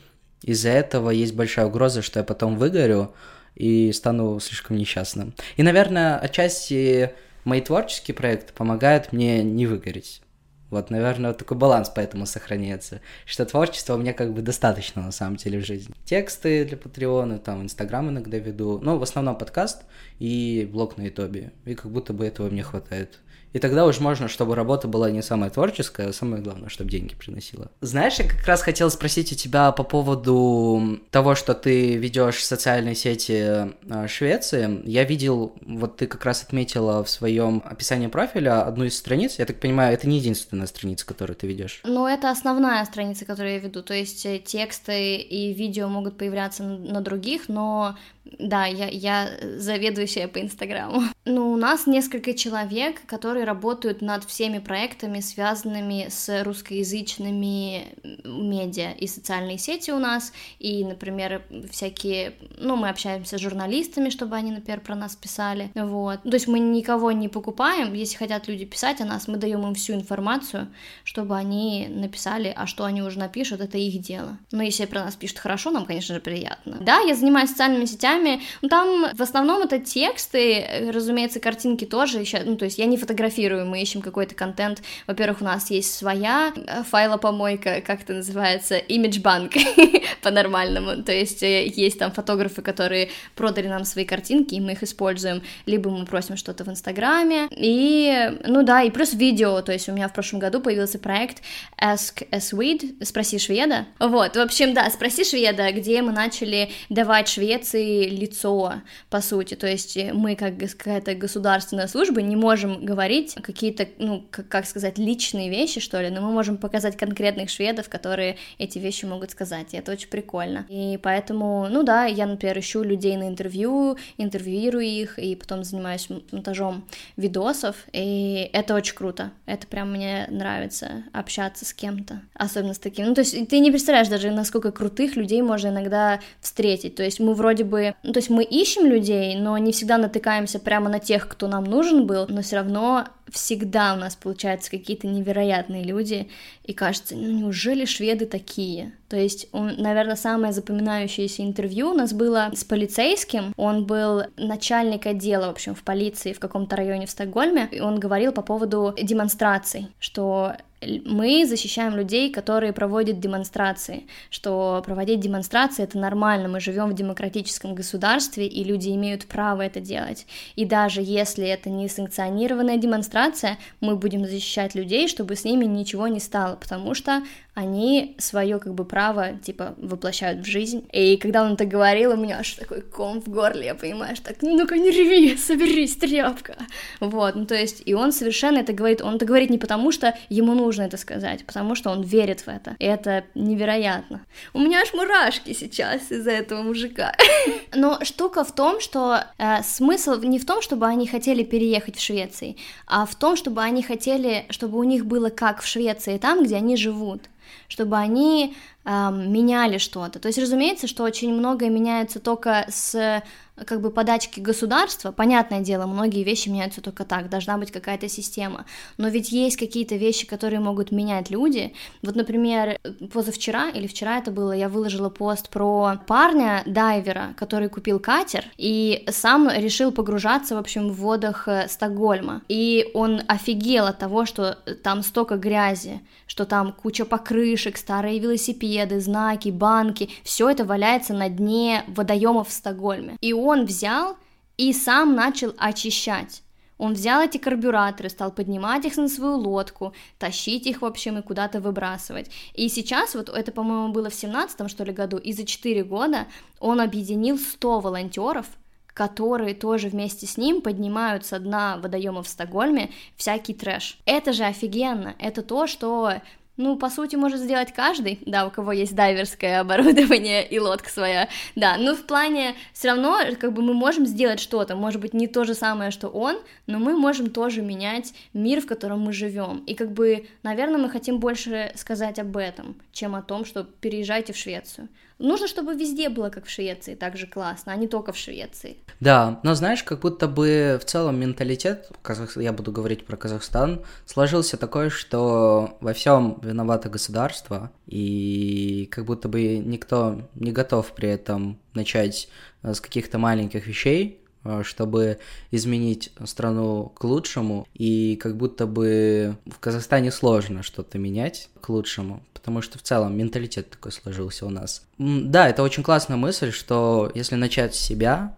из-за 0.44 0.70
этого 0.70 1.10
есть 1.12 1.36
большая 1.36 1.68
угроза, 1.68 2.02
что 2.02 2.20
я 2.20 2.24
потом 2.24 2.58
выгорю 2.58 3.14
и 3.56 3.92
стану 3.92 4.40
слишком 4.40 4.78
несчастным. 4.78 5.34
И, 5.58 5.64
наверное, 5.64 6.18
отчасти 6.18 7.12
мои 7.50 7.62
творческие 7.62 8.16
проекты 8.16 8.54
помогают 8.54 9.12
мне 9.12 9.44
не 9.44 9.66
выгореть. 9.66 10.22
Вот, 10.70 10.92
наверное, 10.92 11.32
вот 11.32 11.40
такой 11.40 11.58
баланс 11.58 11.92
поэтому 11.94 12.28
сохраняется, 12.28 13.02
что 13.26 13.44
творчество 13.44 13.96
у 13.96 13.98
меня 13.98 14.14
как 14.14 14.34
бы 14.34 14.44
достаточно 14.44 15.02
на 15.02 15.12
самом 15.12 15.38
деле 15.38 15.60
в 15.60 15.66
жизни. 15.66 15.96
Тексты 16.06 16.64
для 16.64 16.78
Патреона, 16.78 17.40
там, 17.40 17.64
Инстаграм 17.64 18.08
иногда 18.08 18.38
веду, 18.38 18.80
но 18.80 19.00
в 19.00 19.04
основном 19.04 19.36
подкаст 19.36 19.82
и 20.20 20.70
блог 20.72 20.98
на 20.98 21.04
Ютубе, 21.04 21.54
и 21.66 21.74
как 21.74 21.92
будто 21.92 22.14
бы 22.14 22.26
этого 22.26 22.50
мне 22.50 22.62
хватает. 22.62 23.20
И 23.54 23.60
тогда 23.60 23.86
уж 23.86 24.00
можно, 24.00 24.28
чтобы 24.28 24.56
работа 24.56 24.88
была 24.88 25.10
не 25.10 25.22
самая 25.22 25.50
творческая, 25.50 26.10
а 26.10 26.14
самое 26.14 26.42
главное, 26.42 26.70
чтобы 26.70 26.90
деньги 26.92 27.16
приносила. 27.16 27.72
Знаешь, 27.82 28.20
я 28.20 28.28
как 28.28 28.46
раз 28.46 28.62
хотел 28.62 28.90
спросить 28.90 29.32
у 29.32 29.36
тебя 29.36 29.72
по 29.72 29.84
поводу 29.84 31.00
того, 31.10 31.36
что 31.36 31.54
ты 31.54 31.96
ведешь 31.96 32.44
социальные 32.44 32.96
сети 32.96 33.74
а, 33.90 34.08
Швеции. 34.08 34.82
Я 34.86 35.04
видел, 35.04 35.56
вот 35.62 35.98
ты 35.98 36.08
как 36.08 36.26
раз 36.26 36.44
отметила 36.44 37.04
в 37.04 37.10
своем 37.10 37.64
описании 37.66 38.08
профиля 38.08 38.66
одну 38.66 38.86
из 38.86 38.98
страниц. 38.98 39.40
Я 39.40 39.46
так 39.46 39.60
понимаю, 39.60 39.94
это 39.94 40.08
не 40.08 40.18
единственная 40.18 40.68
страница, 40.68 41.06
которую 41.06 41.36
ты 41.36 41.48
ведешь. 41.48 41.82
Ну, 41.84 42.08
это 42.08 42.30
основная 42.30 42.84
страница, 42.86 43.26
которую 43.26 43.54
я 43.54 43.60
веду. 43.60 43.82
То 43.82 43.94
есть 43.94 44.26
э, 44.26 44.40
тексты 44.40 45.18
и 45.18 45.54
видео 45.54 45.88
могут 45.88 46.18
появляться 46.18 46.64
на 46.64 47.02
других, 47.02 47.50
но 47.50 47.98
да, 48.38 48.66
я, 48.66 48.88
я 48.88 49.30
заведующая 49.58 50.28
по 50.28 50.40
Инстаграму. 50.42 51.04
Ну, 51.26 51.52
у 51.52 51.58
нас 51.58 51.86
несколько 51.86 52.34
человек, 52.34 53.06
которые 53.06 53.46
работают 53.46 54.02
над 54.02 54.24
всеми 54.24 54.58
проектами, 54.58 55.20
связанными 55.20 56.08
с 56.10 56.44
русскоязычными 56.44 57.86
медиа 58.26 58.94
и 58.94 59.06
социальные 59.06 59.60
сети 59.60 59.92
у 59.92 60.00
нас, 60.00 60.34
и, 60.58 60.84
например, 60.84 61.44
всякие, 61.70 62.34
ну, 62.58 62.76
мы 62.78 62.90
общаемся 62.90 63.38
с 63.38 63.42
журналистами, 63.42 64.10
чтобы 64.10 64.38
они, 64.38 64.52
например, 64.52 64.80
про 64.80 64.96
нас 64.96 65.16
писали, 65.16 65.70
вот. 65.76 66.24
То 66.24 66.34
есть 66.34 66.48
мы 66.48 66.58
никого 66.58 67.12
не 67.12 67.28
покупаем, 67.28 67.94
если 67.94 68.18
хотят 68.18 68.48
люди 68.48 68.66
писать 68.66 69.00
о 69.02 69.06
нас, 69.06 69.28
мы 69.28 69.38
даем 69.38 69.68
им 69.68 69.76
всю 69.76 69.94
информацию, 69.94 70.68
чтобы 71.04 71.36
они 71.36 71.88
написали, 71.90 72.52
а 72.56 72.66
что 72.66 72.86
они 72.86 73.04
уже 73.04 73.20
напишут, 73.20 73.62
это 73.62 73.78
их 73.78 74.02
дело. 74.02 74.40
Но 74.52 74.64
если 74.64 74.86
про 74.86 75.04
нас 75.04 75.16
пишут 75.16 75.38
хорошо, 75.38 75.70
нам, 75.70 75.86
конечно 75.86 76.16
же, 76.16 76.22
приятно. 76.22 76.78
Да, 76.82 77.02
я 77.02 77.14
занимаюсь 77.14 77.52
социальными 77.52 77.86
сетями, 77.86 78.19
ну, 78.62 78.70
там 78.70 79.06
в 79.14 79.22
основном 79.22 79.62
это 79.62 79.80
тексты, 79.80 80.92
разумеется, 80.94 81.40
картинки 81.40 81.86
тоже 81.86 82.20
еще, 82.20 82.42
ну, 82.44 82.56
то 82.56 82.66
есть 82.66 82.78
я 82.78 82.86
не 82.86 82.98
фотографирую 82.98 83.66
мы 83.66 83.82
ищем 83.82 84.02
какой-то 84.02 84.36
контент. 84.36 84.82
Во-первых, 85.08 85.42
у 85.42 85.46
нас 85.46 85.70
есть 85.70 85.94
своя 85.94 86.54
э, 86.56 86.84
файлопомойка, 86.84 87.82
как 87.86 88.02
это 88.04 88.14
называется, 88.14 88.78
имидж-банк 88.78 89.54
по-нормальному, 90.22 91.04
то 91.04 91.12
есть 91.12 91.44
э, 91.44 91.68
есть 91.68 92.00
там 92.00 92.12
фотографы, 92.12 92.62
которые 92.62 93.10
продали 93.36 93.68
нам 93.68 93.86
свои 93.86 94.06
картинки, 94.06 94.56
и 94.56 94.60
мы 94.60 94.74
их 94.74 94.84
используем, 94.84 95.42
либо 95.66 95.90
мы 95.90 96.06
просим 96.06 96.38
что-то 96.38 96.64
в 96.64 96.70
Инстаграме, 96.70 97.48
и, 97.52 98.38
ну 98.46 98.64
да, 98.64 98.84
и 98.84 98.90
плюс 98.90 99.14
видео, 99.14 99.62
то 99.62 99.72
есть 99.72 99.90
у 99.90 99.94
меня 99.94 100.08
в 100.08 100.14
прошлом 100.14 100.40
году 100.40 100.62
появился 100.62 101.00
проект 101.00 101.42
Ask 101.82 102.28
a 102.32 102.38
Swede, 102.38 103.04
спроси 103.04 103.40
шведа, 103.40 103.86
вот, 104.00 104.36
в 104.36 104.40
общем, 104.40 104.74
да, 104.74 104.90
спроси 104.90 105.24
шведа, 105.24 105.72
где 105.72 106.02
мы 106.02 106.12
начали 106.12 106.72
давать 106.90 107.28
Швеции 107.30 107.99
лицо, 108.08 108.76
по 109.10 109.22
сути, 109.22 109.56
то 109.56 109.68
есть 109.68 109.98
мы 110.14 110.36
как 110.36 110.58
какая-то 110.58 111.16
государственная 111.16 111.88
служба 111.88 112.22
не 112.22 112.36
можем 112.36 112.86
говорить 112.86 113.36
какие-то, 113.42 113.88
ну, 113.98 114.26
как 114.32 114.66
сказать, 114.66 114.98
личные 114.98 115.50
вещи, 115.50 115.80
что 115.80 116.02
ли, 116.02 116.10
но 116.10 116.22
мы 116.22 116.32
можем 116.32 116.58
показать 116.58 116.98
конкретных 116.98 117.50
шведов, 117.50 117.90
которые 117.90 118.38
эти 118.58 118.80
вещи 118.80 119.06
могут 119.06 119.32
сказать, 119.32 119.74
и 119.74 119.78
это 119.78 119.92
очень 119.92 120.10
прикольно. 120.10 120.66
И 120.70 121.00
поэтому, 121.02 121.68
ну 121.70 121.84
да, 121.84 122.06
я, 122.06 122.26
например, 122.26 122.60
ищу 122.60 122.84
людей 122.84 123.18
на 123.18 123.28
интервью, 123.28 123.98
интервьюирую 124.18 124.86
их, 124.86 125.20
и 125.20 125.36
потом 125.36 125.64
занимаюсь 125.64 126.08
монтажом 126.32 126.86
видосов, 127.18 127.76
и 127.92 128.50
это 128.54 128.76
очень 128.76 128.96
круто, 128.96 129.32
это 129.46 129.68
прям 129.68 129.92
мне 129.92 130.28
нравится, 130.30 131.04
общаться 131.14 131.66
с 131.66 131.74
кем-то, 131.74 132.22
особенно 132.34 132.74
с 132.74 132.80
таким, 132.80 133.08
ну, 133.08 133.16
то 133.16 133.22
есть 133.22 133.50
ты 133.50 133.60
не 133.60 133.72
представляешь 133.72 134.08
даже, 134.08 134.32
насколько 134.32 134.72
крутых 134.72 135.16
людей 135.16 135.42
можно 135.42 135.70
иногда 135.70 136.20
встретить, 136.42 136.96
то 136.96 137.04
есть 137.04 137.20
мы 137.20 137.34
вроде 137.34 137.64
бы, 137.64 137.89
ну, 138.04 138.14
то 138.14 138.20
есть 138.20 138.30
мы 138.30 138.44
ищем 138.44 138.86
людей, 138.86 139.36
но 139.36 139.58
не 139.58 139.72
всегда 139.72 139.98
натыкаемся 139.98 140.60
прямо 140.60 140.90
на 140.90 141.00
тех, 141.00 141.28
кто 141.28 141.48
нам 141.48 141.64
нужен 141.64 142.06
был, 142.06 142.26
но 142.28 142.42
все 142.42 142.58
равно 142.58 143.06
всегда 143.32 143.94
у 143.94 143.98
нас 143.98 144.16
получаются 144.16 144.72
какие-то 144.72 145.08
невероятные 145.08 145.84
люди, 145.84 146.30
и 146.64 146.74
кажется, 146.74 147.16
ну 147.16 147.30
неужели 147.30 147.86
шведы 147.86 148.26
такие? 148.26 148.94
То 149.08 149.18
есть, 149.18 149.48
он, 149.52 149.76
наверное, 149.78 150.16
самое 150.16 150.54
запоминающееся 150.54 151.44
интервью 151.44 151.92
у 151.92 151.94
нас 151.94 152.14
было 152.14 152.52
с 152.54 152.64
полицейским, 152.64 153.54
он 153.58 153.86
был 153.86 154.24
начальник 154.38 155.06
отдела, 155.06 155.48
в 155.48 155.52
общем, 155.52 155.76
в 155.76 155.84
полиции 155.84 156.34
в 156.34 156.40
каком-то 156.40 156.76
районе 156.76 157.06
в 157.06 157.12
Стокгольме, 157.12 157.68
и 157.72 157.80
он 157.80 158.00
говорил 158.00 158.32
по 158.32 158.42
поводу 158.42 158.94
демонстраций, 159.02 159.88
что 160.00 160.54
мы 160.82 161.46
защищаем 161.46 161.96
людей, 161.96 162.32
которые 162.32 162.72
проводят 162.74 163.20
демонстрации, 163.20 164.08
что 164.30 164.82
проводить 164.86 165.20
демонстрации 165.20 165.84
это 165.84 165.98
нормально, 165.98 166.48
мы 166.48 166.60
живем 166.60 166.90
в 166.90 166.96
демократическом 166.96 167.76
государстве, 167.76 168.48
и 168.48 168.64
люди 168.64 168.90
имеют 168.90 169.26
право 169.26 169.62
это 169.62 169.82
делать. 169.82 170.26
И 170.56 170.66
даже 170.66 171.02
если 171.02 171.46
это 171.48 171.70
не 171.70 171.90
санкционированная 171.90 172.78
демонстрация, 172.78 173.58
мы 173.82 173.96
будем 173.96 174.26
защищать 174.26 174.74
людей, 174.76 175.08
чтобы 175.08 175.36
с 175.36 175.44
ними 175.44 175.66
ничего 175.66 176.08
не 176.08 176.20
стало, 176.20 176.56
потому 176.56 176.94
что 176.94 177.24
они 177.56 178.16
свое 178.20 178.58
как 178.60 178.74
бы 178.74 178.86
право, 178.86 179.34
типа, 179.34 179.76
воплощают 179.78 180.46
в 180.46 180.46
жизнь. 180.46 180.88
И 180.94 181.18
когда 181.18 181.44
он 181.44 181.54
это 181.54 181.66
говорил, 181.66 182.14
у 182.14 182.16
меня 182.16 182.38
аж 182.40 182.54
такой 182.54 182.82
ком 182.82 183.22
в 183.22 183.28
горле, 183.28 183.66
я 183.66 183.76
понимаю, 183.76 184.16
что 184.16 184.28
так, 184.28 184.42
ну-ка 184.42 184.78
не 184.78 184.92
реви, 184.92 185.36
соберись, 185.36 185.98
тряпка. 185.98 186.56
Вот, 187.02 187.36
ну 187.36 187.46
то 187.46 187.56
есть, 187.56 187.82
и 187.84 187.94
он 187.94 188.14
совершенно 188.14 188.60
это 188.60 188.72
говорит, 188.72 189.02
он 189.02 189.16
это 189.16 189.26
говорит 189.26 189.50
не 189.50 189.58
потому, 189.58 189.92
что 189.92 190.16
ему 190.30 190.54
нужно 190.54 190.69
это 190.78 190.98
сказать, 190.98 191.46
потому 191.46 191.76
что 191.76 191.90
он 191.90 192.02
верит 192.02 192.42
в 192.42 192.48
это, 192.48 192.76
и 192.80 192.86
это 192.86 193.24
невероятно. 193.36 194.22
У 194.54 194.60
меня 194.60 194.82
аж 194.82 194.94
мурашки 194.94 195.54
сейчас 195.54 196.12
из-за 196.12 196.32
этого 196.32 196.62
мужика. 196.62 197.14
Но 197.74 198.04
штука 198.04 198.44
в 198.44 198.54
том, 198.54 198.80
что 198.80 199.24
э, 199.38 199.64
смысл 199.64 200.20
не 200.22 200.40
в 200.40 200.46
том, 200.46 200.62
чтобы 200.62 200.86
они 200.86 201.08
хотели 201.08 201.44
переехать 201.44 201.98
в 201.98 202.02
Швеции, 202.02 202.58
а 202.88 203.06
в 203.06 203.16
том, 203.16 203.36
чтобы 203.36 203.62
они 203.62 203.82
хотели, 203.84 204.46
чтобы 204.50 204.78
у 204.78 204.84
них 204.84 205.06
было 205.06 205.30
как 205.30 205.62
в 205.62 205.68
Швеции, 205.68 206.18
там, 206.18 206.44
где 206.44 206.58
они 206.58 206.78
живут 206.78 207.24
чтобы 207.68 207.98
они 207.98 208.56
э, 208.86 208.90
меняли 209.12 209.78
что-то. 209.78 210.20
То 210.20 210.28
есть, 210.28 210.40
разумеется, 210.40 210.88
что 210.88 211.04
очень 211.04 211.34
многое 211.34 211.70
меняется 211.70 212.20
только 212.20 212.66
с 212.70 213.24
как 213.66 213.82
бы 213.82 213.92
подачки 213.92 214.40
государства, 214.40 215.12
понятное 215.12 215.62
дело, 215.62 215.86
многие 215.86 216.24
вещи 216.24 216.50
меняются 216.50 216.82
только 216.82 217.06
так, 217.06 217.30
должна 217.30 217.58
быть 217.58 217.72
какая-то 217.72 218.08
система, 218.08 218.66
но 218.98 219.08
ведь 219.10 219.32
есть 219.32 219.58
какие-то 219.58 219.96
вещи, 219.96 220.26
которые 220.28 220.60
могут 220.60 220.92
менять 220.92 221.30
люди. 221.30 221.74
Вот, 222.02 222.16
например, 222.16 222.80
позавчера 223.12 223.70
или 223.70 223.88
вчера 223.88 224.18
это 224.18 224.32
было, 224.32 224.52
я 224.52 224.70
выложила 224.70 225.10
пост 225.10 225.50
про 225.50 226.00
парня, 226.08 226.64
дайвера, 226.66 227.34
который 227.38 227.70
купил 227.70 228.00
катер 228.00 228.46
и 228.58 229.06
сам 229.10 229.50
решил 229.50 229.92
погружаться, 229.92 230.56
в 230.56 230.60
общем, 230.60 230.90
в 230.90 230.96
водах 230.96 231.48
э, 231.48 231.68
Стокгольма. 231.68 232.42
И 232.48 232.90
он 232.94 233.22
офигел 233.28 233.86
от 233.86 233.98
того, 234.00 234.26
что 234.26 234.58
там 234.84 235.04
столько 235.04 235.36
грязи, 235.38 236.02
что 236.28 236.46
там 236.46 236.74
куча 236.74 237.06
покрышек, 237.06 237.78
старые 237.78 238.20
велосипеды, 238.20 239.00
знаки, 239.00 239.50
банки, 239.50 240.10
все 240.24 240.50
это 240.50 240.64
валяется 240.64 241.14
на 241.14 241.30
дне 241.30 241.84
водоемов 241.88 242.50
в 242.50 242.52
Стокгольме. 242.52 243.18
И 243.22 243.34
он 243.34 243.49
он 243.50 243.66
взял 243.66 244.18
и 244.58 244.74
сам 244.74 245.16
начал 245.16 245.54
очищать. 245.58 246.44
Он 246.78 246.94
взял 246.94 247.22
эти 247.22 247.38
карбюраторы, 247.38 248.10
стал 248.10 248.32
поднимать 248.32 248.86
их 248.86 248.96
на 248.96 249.10
свою 249.10 249.36
лодку, 249.36 249.94
тащить 250.18 250.66
их, 250.66 250.82
в 250.82 250.86
общем, 250.86 251.18
и 251.18 251.22
куда-то 251.22 251.60
выбрасывать. 251.60 252.32
И 252.54 252.70
сейчас, 252.70 253.16
вот 253.16 253.28
это, 253.28 253.52
по-моему, 253.52 253.92
было 253.92 254.10
в 254.10 254.14
17 254.14 254.70
что 254.70 254.84
ли, 254.86 254.94
году, 254.94 255.18
и 255.18 255.34
за 255.34 255.46
4 255.46 255.84
года 255.84 256.28
он 256.60 256.80
объединил 256.80 257.38
100 257.38 257.80
волонтеров, 257.82 258.46
которые 258.94 259.56
тоже 259.56 259.90
вместе 259.90 260.26
с 260.26 260.38
ним 260.38 260.62
поднимают 260.62 261.26
со 261.26 261.40
дна 261.40 261.78
водоема 261.78 262.24
в 262.24 262.28
Стокгольме 262.28 262.92
всякий 263.18 263.54
трэш. 263.54 263.98
Это 264.06 264.32
же 264.32 264.46
офигенно, 264.46 265.16
это 265.20 265.42
то, 265.42 265.68
что 265.68 266.22
ну, 266.60 266.76
по 266.76 266.90
сути, 266.90 267.16
может 267.16 267.40
сделать 267.40 267.74
каждый, 267.74 268.20
да, 268.26 268.46
у 268.46 268.52
кого 268.52 268.74
есть 268.74 268.94
дайверское 268.94 269.60
оборудование 269.62 270.46
и 270.46 270.60
лодка 270.60 270.90
своя, 270.90 271.30
да, 271.56 271.78
но 271.78 271.96
в 271.96 272.04
плане 272.04 272.54
все 272.74 272.90
равно, 272.90 273.18
как 273.40 273.54
бы 273.54 273.62
мы 273.62 273.74
можем 273.74 274.06
сделать 274.06 274.42
что-то, 274.42 274.76
может 274.76 275.00
быть, 275.00 275.14
не 275.14 275.28
то 275.28 275.46
же 275.46 275.54
самое, 275.54 275.90
что 275.90 276.10
он, 276.10 276.38
но 276.68 276.78
мы 276.78 276.98
можем 276.98 277.30
тоже 277.30 277.62
менять 277.62 278.14
мир, 278.34 278.60
в 278.60 278.68
котором 278.68 279.00
мы 279.00 279.14
живем, 279.14 279.64
и 279.68 279.74
как 279.74 279.94
бы, 279.94 280.28
наверное, 280.44 280.80
мы 280.80 280.90
хотим 280.90 281.20
больше 281.20 281.72
сказать 281.76 282.20
об 282.20 282.36
этом, 282.36 282.76
чем 282.92 283.16
о 283.16 283.22
том, 283.22 283.46
что 283.46 283.64
переезжайте 283.64 284.34
в 284.34 284.38
Швецию. 284.38 284.90
Нужно, 285.20 285.48
чтобы 285.48 285.76
везде 285.76 286.08
было 286.08 286.30
как 286.30 286.46
в 286.46 286.50
Швеции, 286.50 286.96
так 286.96 287.18
же 287.18 287.28
классно, 287.28 287.74
а 287.74 287.76
не 287.76 287.88
только 287.88 288.14
в 288.14 288.18
Швеции. 288.18 288.78
Да, 289.02 289.42
но 289.44 289.54
знаешь, 289.54 289.84
как 289.84 290.00
будто 290.00 290.28
бы 290.28 290.80
в 290.82 290.86
целом 290.86 291.20
менталитет, 291.20 291.92
я 292.38 292.54
буду 292.54 292.72
говорить 292.72 293.06
про 293.06 293.18
Казахстан, 293.18 293.84
сложился 294.06 294.56
такой, 294.56 294.90
что 294.90 295.78
во 295.82 295.92
всем 295.92 296.40
виновато 296.42 296.90
государство, 296.90 297.70
и 297.86 298.88
как 298.92 299.06
будто 299.06 299.28
бы 299.28 299.58
никто 299.58 300.22
не 300.36 300.54
готов 300.54 300.92
при 300.94 301.10
этом 301.10 301.60
начать 301.74 302.30
э, 302.64 302.74
с 302.74 302.80
каких-то 302.80 303.18
маленьких 303.18 303.68
вещей, 303.68 304.22
чтобы 304.64 305.20
изменить 305.52 306.12
страну 306.26 306.92
к 306.96 307.04
лучшему, 307.04 307.68
и 307.74 308.16
как 308.18 308.38
будто 308.38 308.68
бы 308.68 309.38
в 309.46 309.60
Казахстане 309.60 310.12
сложно 310.12 310.64
что-то 310.64 310.98
менять 310.98 311.50
к 311.62 311.70
лучшему, 311.70 312.24
потому 312.34 312.62
что 312.62 312.78
в 312.78 312.82
целом 312.82 313.18
менталитет 313.18 313.70
такой 313.70 313.92
сложился 313.92 314.46
у 314.46 314.50
нас. 314.50 314.86
Да, 314.98 315.50
это 315.50 315.64
очень 315.64 315.84
классная 315.84 316.18
мысль, 316.18 316.52
что 316.52 317.12
если 317.16 317.36
начать 317.36 317.76
с 317.76 317.80
себя, 317.80 318.36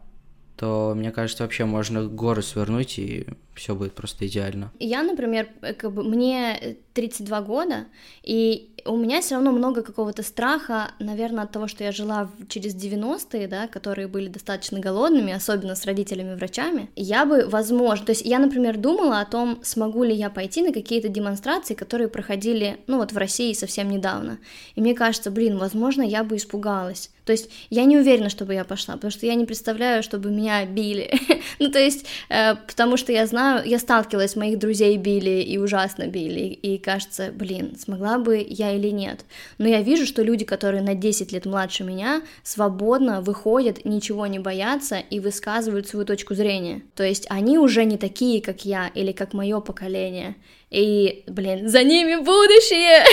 то, 0.58 0.94
мне 0.96 1.12
кажется, 1.12 1.42
вообще 1.42 1.66
можно 1.66 2.06
горы 2.06 2.44
свернуть, 2.44 3.00
и 3.00 3.26
все 3.56 3.74
будет 3.74 3.94
просто 3.94 4.28
идеально. 4.28 4.72
Я, 4.80 5.02
например, 5.02 5.48
как 5.78 5.92
бы 5.92 6.04
мне 6.04 6.78
32 6.94 7.42
года, 7.42 7.88
и 8.22 8.71
у 8.86 8.98
меня 8.98 9.22
все 9.22 9.36
равно 9.36 9.52
много 9.52 9.82
какого-то 9.82 10.24
страха, 10.24 10.92
наверное, 11.00 11.44
от 11.44 11.52
того, 11.52 11.68
что 11.68 11.84
я 11.84 11.92
жила 11.92 12.30
через 12.50 12.76
90-е, 12.76 13.48
да, 13.48 13.68
которые 13.68 14.08
были 14.08 14.28
достаточно 14.28 14.80
голодными, 14.80 15.34
особенно 15.34 15.76
с 15.76 15.86
родителями-врачами. 15.86 16.90
Я 16.96 17.26
бы, 17.26 17.46
возможно, 17.48 18.06
то 18.06 18.12
есть 18.12 18.26
я, 18.26 18.40
например, 18.40 18.78
думала 18.78 19.20
о 19.20 19.26
том, 19.26 19.60
смогу 19.64 20.04
ли 20.04 20.14
я 20.14 20.30
пойти 20.30 20.62
на 20.62 20.74
какие-то 20.74 21.10
демонстрации, 21.10 21.74
которые 21.74 22.08
проходили, 22.08 22.80
ну 22.88 22.98
вот 22.98 23.12
в 23.12 23.18
России 23.18 23.54
совсем 23.54 23.90
недавно. 23.90 24.40
И 24.76 24.82
мне 24.82 24.94
кажется, 24.94 25.32
блин, 25.32 25.58
возможно, 25.58 26.02
я 26.02 26.24
бы 26.24 26.38
испугалась. 26.38 27.10
То 27.26 27.34
есть 27.34 27.50
я 27.70 27.86
не 27.86 27.98
уверена, 27.98 28.30
чтобы 28.30 28.54
я 28.54 28.64
пошла, 28.64 28.96
потому 28.96 29.12
что 29.12 29.26
я 29.26 29.36
не 29.36 29.46
представляю, 29.46 30.04
чтобы 30.04 30.32
меня 30.32 30.66
били. 30.66 31.12
ну, 31.60 31.72
то 31.72 31.80
есть, 31.80 32.06
э, 32.30 32.56
потому 32.56 32.98
что 32.98 33.12
я 33.12 33.28
знаю, 33.28 33.66
я 33.66 33.80
сталкивалась, 33.80 34.36
моих 34.36 34.60
друзей 34.60 34.98
били 34.98 35.42
и 35.42 35.58
ужасно 35.58 36.08
били, 36.08 36.48
и 36.48 36.78
кажется, 36.78 37.32
блин, 37.34 37.78
смогла 37.78 38.18
бы 38.18 38.46
я 38.48 38.71
или 38.76 38.90
нет. 38.90 39.26
Но 39.58 39.68
я 39.68 39.82
вижу, 39.82 40.06
что 40.06 40.24
люди, 40.24 40.46
которые 40.46 40.82
на 40.82 40.96
10 40.96 41.32
лет 41.32 41.46
младше 41.46 41.84
меня, 41.84 42.22
свободно 42.44 43.22
выходят, 43.22 43.86
ничего 43.86 44.28
не 44.28 44.40
боятся 44.40 44.98
и 44.98 45.20
высказывают 45.20 45.88
свою 45.88 46.06
точку 46.06 46.36
зрения. 46.36 46.82
То 46.96 47.04
есть 47.04 47.26
они 47.30 47.58
уже 47.58 47.86
не 47.86 47.98
такие, 47.98 48.42
как 48.42 48.66
я 48.66 48.90
или 48.94 49.12
как 49.12 49.34
мое 49.34 49.60
поколение. 49.60 50.36
И, 50.70 51.24
блин, 51.28 51.68
за 51.68 51.84
ними 51.84 52.16
будущее! 52.16 53.04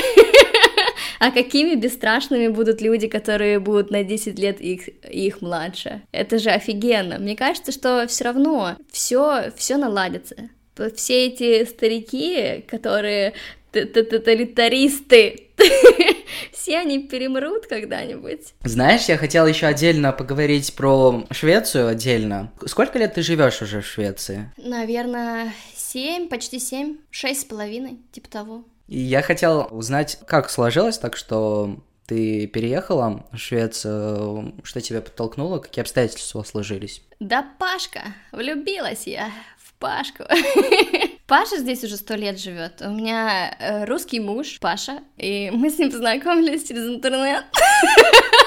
а 1.18 1.30
какими 1.30 1.74
бесстрашными 1.74 2.48
будут 2.48 2.80
люди, 2.80 3.08
которые 3.08 3.58
будут 3.58 3.90
на 3.90 4.04
10 4.04 4.38
лет 4.38 4.60
их, 4.60 4.88
их 4.88 5.40
младше? 5.40 6.02
Это 6.12 6.38
же 6.38 6.50
офигенно. 6.50 7.18
Мне 7.18 7.36
кажется, 7.36 7.72
что 7.72 8.06
все 8.06 8.24
равно 8.24 8.76
все, 8.92 9.52
все 9.56 9.76
наладится 9.76 10.50
все 10.94 11.26
эти 11.26 11.64
старики, 11.64 12.64
которые 12.68 13.34
тоталитаристы, 13.84 15.48
все 16.52 16.78
они 16.78 17.06
перемрут 17.06 17.66
когда-нибудь. 17.66 18.54
Знаешь, 18.64 19.06
я 19.06 19.16
хотел 19.16 19.46
еще 19.46 19.66
отдельно 19.66 20.12
поговорить 20.12 20.74
про 20.74 21.24
Швецию 21.30 21.88
отдельно. 21.88 22.52
Сколько 22.66 22.98
лет 22.98 23.14
ты 23.14 23.22
живешь 23.22 23.62
уже 23.62 23.80
в 23.80 23.86
Швеции? 23.86 24.52
Наверное, 24.56 25.52
семь, 25.74 26.28
почти 26.28 26.58
семь, 26.58 26.98
шесть 27.10 27.42
с 27.42 27.44
половиной, 27.44 27.98
типа 28.12 28.28
того. 28.28 28.64
И 28.86 28.98
я 28.98 29.22
хотел 29.22 29.68
узнать, 29.70 30.18
как 30.26 30.50
сложилось 30.50 30.98
так, 30.98 31.16
что 31.16 31.78
ты 32.06 32.46
переехала 32.46 33.26
в 33.32 33.36
Швецию, 33.36 34.54
что 34.64 34.80
тебя 34.80 35.02
подтолкнуло, 35.02 35.58
какие 35.58 35.82
обстоятельства 35.82 36.42
сложились? 36.42 37.02
Да, 37.20 37.46
Пашка, 37.58 38.00
влюбилась 38.32 39.06
я 39.06 39.30
в 39.58 39.74
Пашку. 39.74 40.24
Паша 41.28 41.58
здесь 41.58 41.84
уже 41.84 41.98
сто 41.98 42.14
лет 42.14 42.40
живет. 42.40 42.80
У 42.80 42.88
меня 42.88 43.54
э, 43.60 43.84
русский 43.84 44.18
муж 44.18 44.58
Паша, 44.60 45.00
и 45.18 45.50
мы 45.50 45.68
с 45.68 45.78
ним 45.78 45.90
познакомились 45.90 46.66
через 46.66 46.88
интернет. 46.88 47.44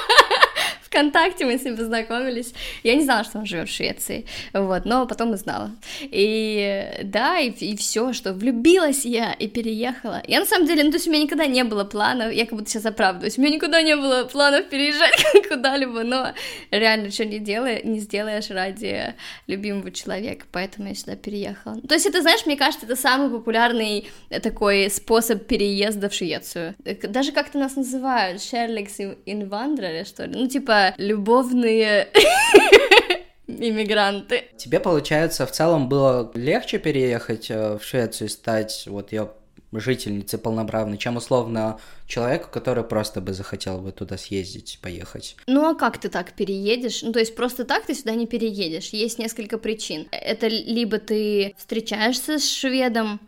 ВКонтакте 0.92 1.46
мы 1.46 1.56
с 1.56 1.64
ним 1.64 1.76
познакомились. 1.76 2.52
Я 2.82 2.94
не 2.94 3.02
знала, 3.02 3.24
что 3.24 3.38
он 3.38 3.46
живет 3.46 3.68
в 3.68 3.72
Швеции, 3.72 4.26
вот, 4.52 4.84
но 4.84 5.06
потом 5.06 5.30
узнала. 5.30 5.70
И 6.02 7.00
да, 7.02 7.38
и, 7.38 7.50
и 7.50 7.76
все, 7.76 8.12
что 8.12 8.34
влюбилась 8.34 9.06
я 9.06 9.32
и 9.32 9.48
переехала. 9.48 10.22
Я 10.26 10.40
на 10.40 10.46
самом 10.46 10.66
деле, 10.66 10.84
ну 10.84 10.90
то 10.90 10.96
есть 10.96 11.08
у 11.08 11.10
меня 11.10 11.22
никогда 11.22 11.46
не 11.46 11.64
было 11.64 11.84
планов, 11.84 12.32
я 12.32 12.44
как 12.44 12.58
будто 12.58 12.70
сейчас 12.70 12.84
оправдываюсь, 12.84 13.38
у 13.38 13.40
меня 13.40 13.54
никогда 13.54 13.80
не 13.80 13.96
было 13.96 14.24
планов 14.24 14.68
переезжать 14.68 15.12
куда-либо, 15.48 16.02
но 16.02 16.32
реально 16.70 17.10
что 17.10 17.24
не 17.24 17.38
делаешь, 17.38 17.84
не 17.84 17.98
сделаешь 17.98 18.50
ради 18.50 19.14
любимого 19.46 19.90
человека, 19.90 20.44
поэтому 20.52 20.88
я 20.88 20.94
сюда 20.94 21.16
переехала. 21.16 21.80
То 21.80 21.94
есть 21.94 22.06
это, 22.06 22.20
знаешь, 22.20 22.44
мне 22.44 22.56
кажется, 22.56 22.84
это 22.84 22.96
самый 22.96 23.30
популярный 23.30 24.08
такой 24.42 24.90
способ 24.90 25.46
переезда 25.46 26.10
в 26.10 26.14
Швецию. 26.14 26.74
Даже 27.08 27.32
как-то 27.32 27.58
нас 27.58 27.76
называют, 27.76 28.42
Шерликс 28.42 28.98
инвандреры, 29.24 30.04
что 30.04 30.26
ли, 30.26 30.38
ну 30.38 30.48
типа 30.48 30.81
любовные 30.98 32.08
иммигранты. 33.46 34.44
Тебе, 34.56 34.80
получается, 34.80 35.46
в 35.46 35.52
целом 35.52 35.88
было 35.88 36.30
легче 36.34 36.78
переехать 36.78 37.50
э, 37.50 37.78
в 37.78 37.84
Швецию 37.84 38.28
и 38.28 38.30
стать 38.30 38.84
вот 38.86 39.12
ее 39.12 39.30
жительницей 39.72 40.38
полноправной, 40.38 40.98
чем 40.98 41.16
условно 41.16 41.78
человеку, 42.06 42.48
который 42.50 42.84
просто 42.84 43.20
бы 43.20 43.32
захотел 43.32 43.78
бы 43.78 43.92
туда 43.92 44.18
съездить, 44.18 44.78
поехать. 44.82 45.36
Ну 45.46 45.68
а 45.68 45.74
как 45.74 45.98
ты 45.98 46.08
так 46.08 46.32
переедешь? 46.32 47.02
Ну 47.02 47.12
то 47.12 47.18
есть 47.18 47.34
просто 47.34 47.64
так 47.64 47.86
ты 47.86 47.94
сюда 47.94 48.14
не 48.14 48.26
переедешь. 48.26 48.90
Есть 48.90 49.18
несколько 49.18 49.58
причин. 49.58 50.08
Это 50.10 50.48
либо 50.48 50.98
ты 50.98 51.54
встречаешься 51.56 52.38
с 52.38 52.50
шведом, 52.50 53.20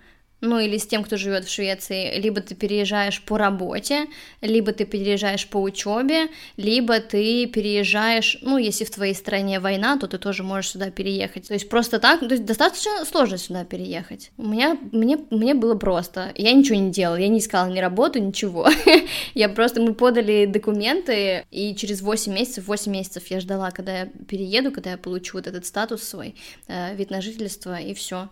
ну 0.44 0.60
или 0.60 0.76
с 0.78 0.86
тем, 0.86 1.02
кто 1.02 1.16
живет 1.16 1.44
в 1.44 1.50
Швеции, 1.52 2.18
либо 2.18 2.40
ты 2.40 2.54
переезжаешь 2.54 3.22
по 3.22 3.38
работе, 3.38 4.06
либо 4.40 4.72
ты 4.72 4.84
переезжаешь 4.84 5.48
по 5.48 5.60
учебе, 5.60 6.28
либо 6.56 7.00
ты 7.00 7.46
переезжаешь, 7.46 8.38
ну, 8.42 8.58
если 8.58 8.84
в 8.84 8.90
твоей 8.90 9.14
стране 9.14 9.60
война, 9.60 9.98
то 9.98 10.06
ты 10.06 10.18
тоже 10.18 10.42
можешь 10.42 10.72
сюда 10.72 10.90
переехать. 10.90 11.48
То 11.48 11.54
есть 11.54 11.68
просто 11.68 11.98
так, 11.98 12.20
то 12.20 12.26
есть 12.26 12.44
достаточно 12.44 13.04
сложно 13.04 13.38
сюда 13.38 13.64
переехать. 13.64 14.30
У 14.36 14.46
меня, 14.46 14.76
мне, 14.92 15.18
мне 15.30 15.54
было 15.54 15.74
просто. 15.74 16.32
Я 16.36 16.52
ничего 16.52 16.78
не 16.78 16.90
делала, 16.90 17.16
я 17.16 17.28
не 17.28 17.38
искала 17.38 17.68
ни 17.68 17.78
работу, 17.78 18.18
ничего. 18.18 18.68
я 19.34 19.48
просто, 19.48 19.80
мы 19.80 19.94
подали 19.94 20.46
документы, 20.46 21.44
и 21.50 21.74
через 21.74 22.02
8 22.02 22.32
месяцев, 22.32 22.66
8 22.66 22.92
месяцев 22.92 23.26
я 23.28 23.40
ждала, 23.40 23.70
когда 23.70 24.00
я 24.00 24.06
перееду, 24.28 24.70
когда 24.70 24.92
я 24.92 24.98
получу 24.98 25.38
вот 25.38 25.46
этот 25.46 25.66
статус 25.66 26.02
свой, 26.02 26.34
э, 26.68 26.94
вид 26.94 27.10
на 27.10 27.20
жительство, 27.20 27.80
и 27.80 27.94
все 27.94 28.28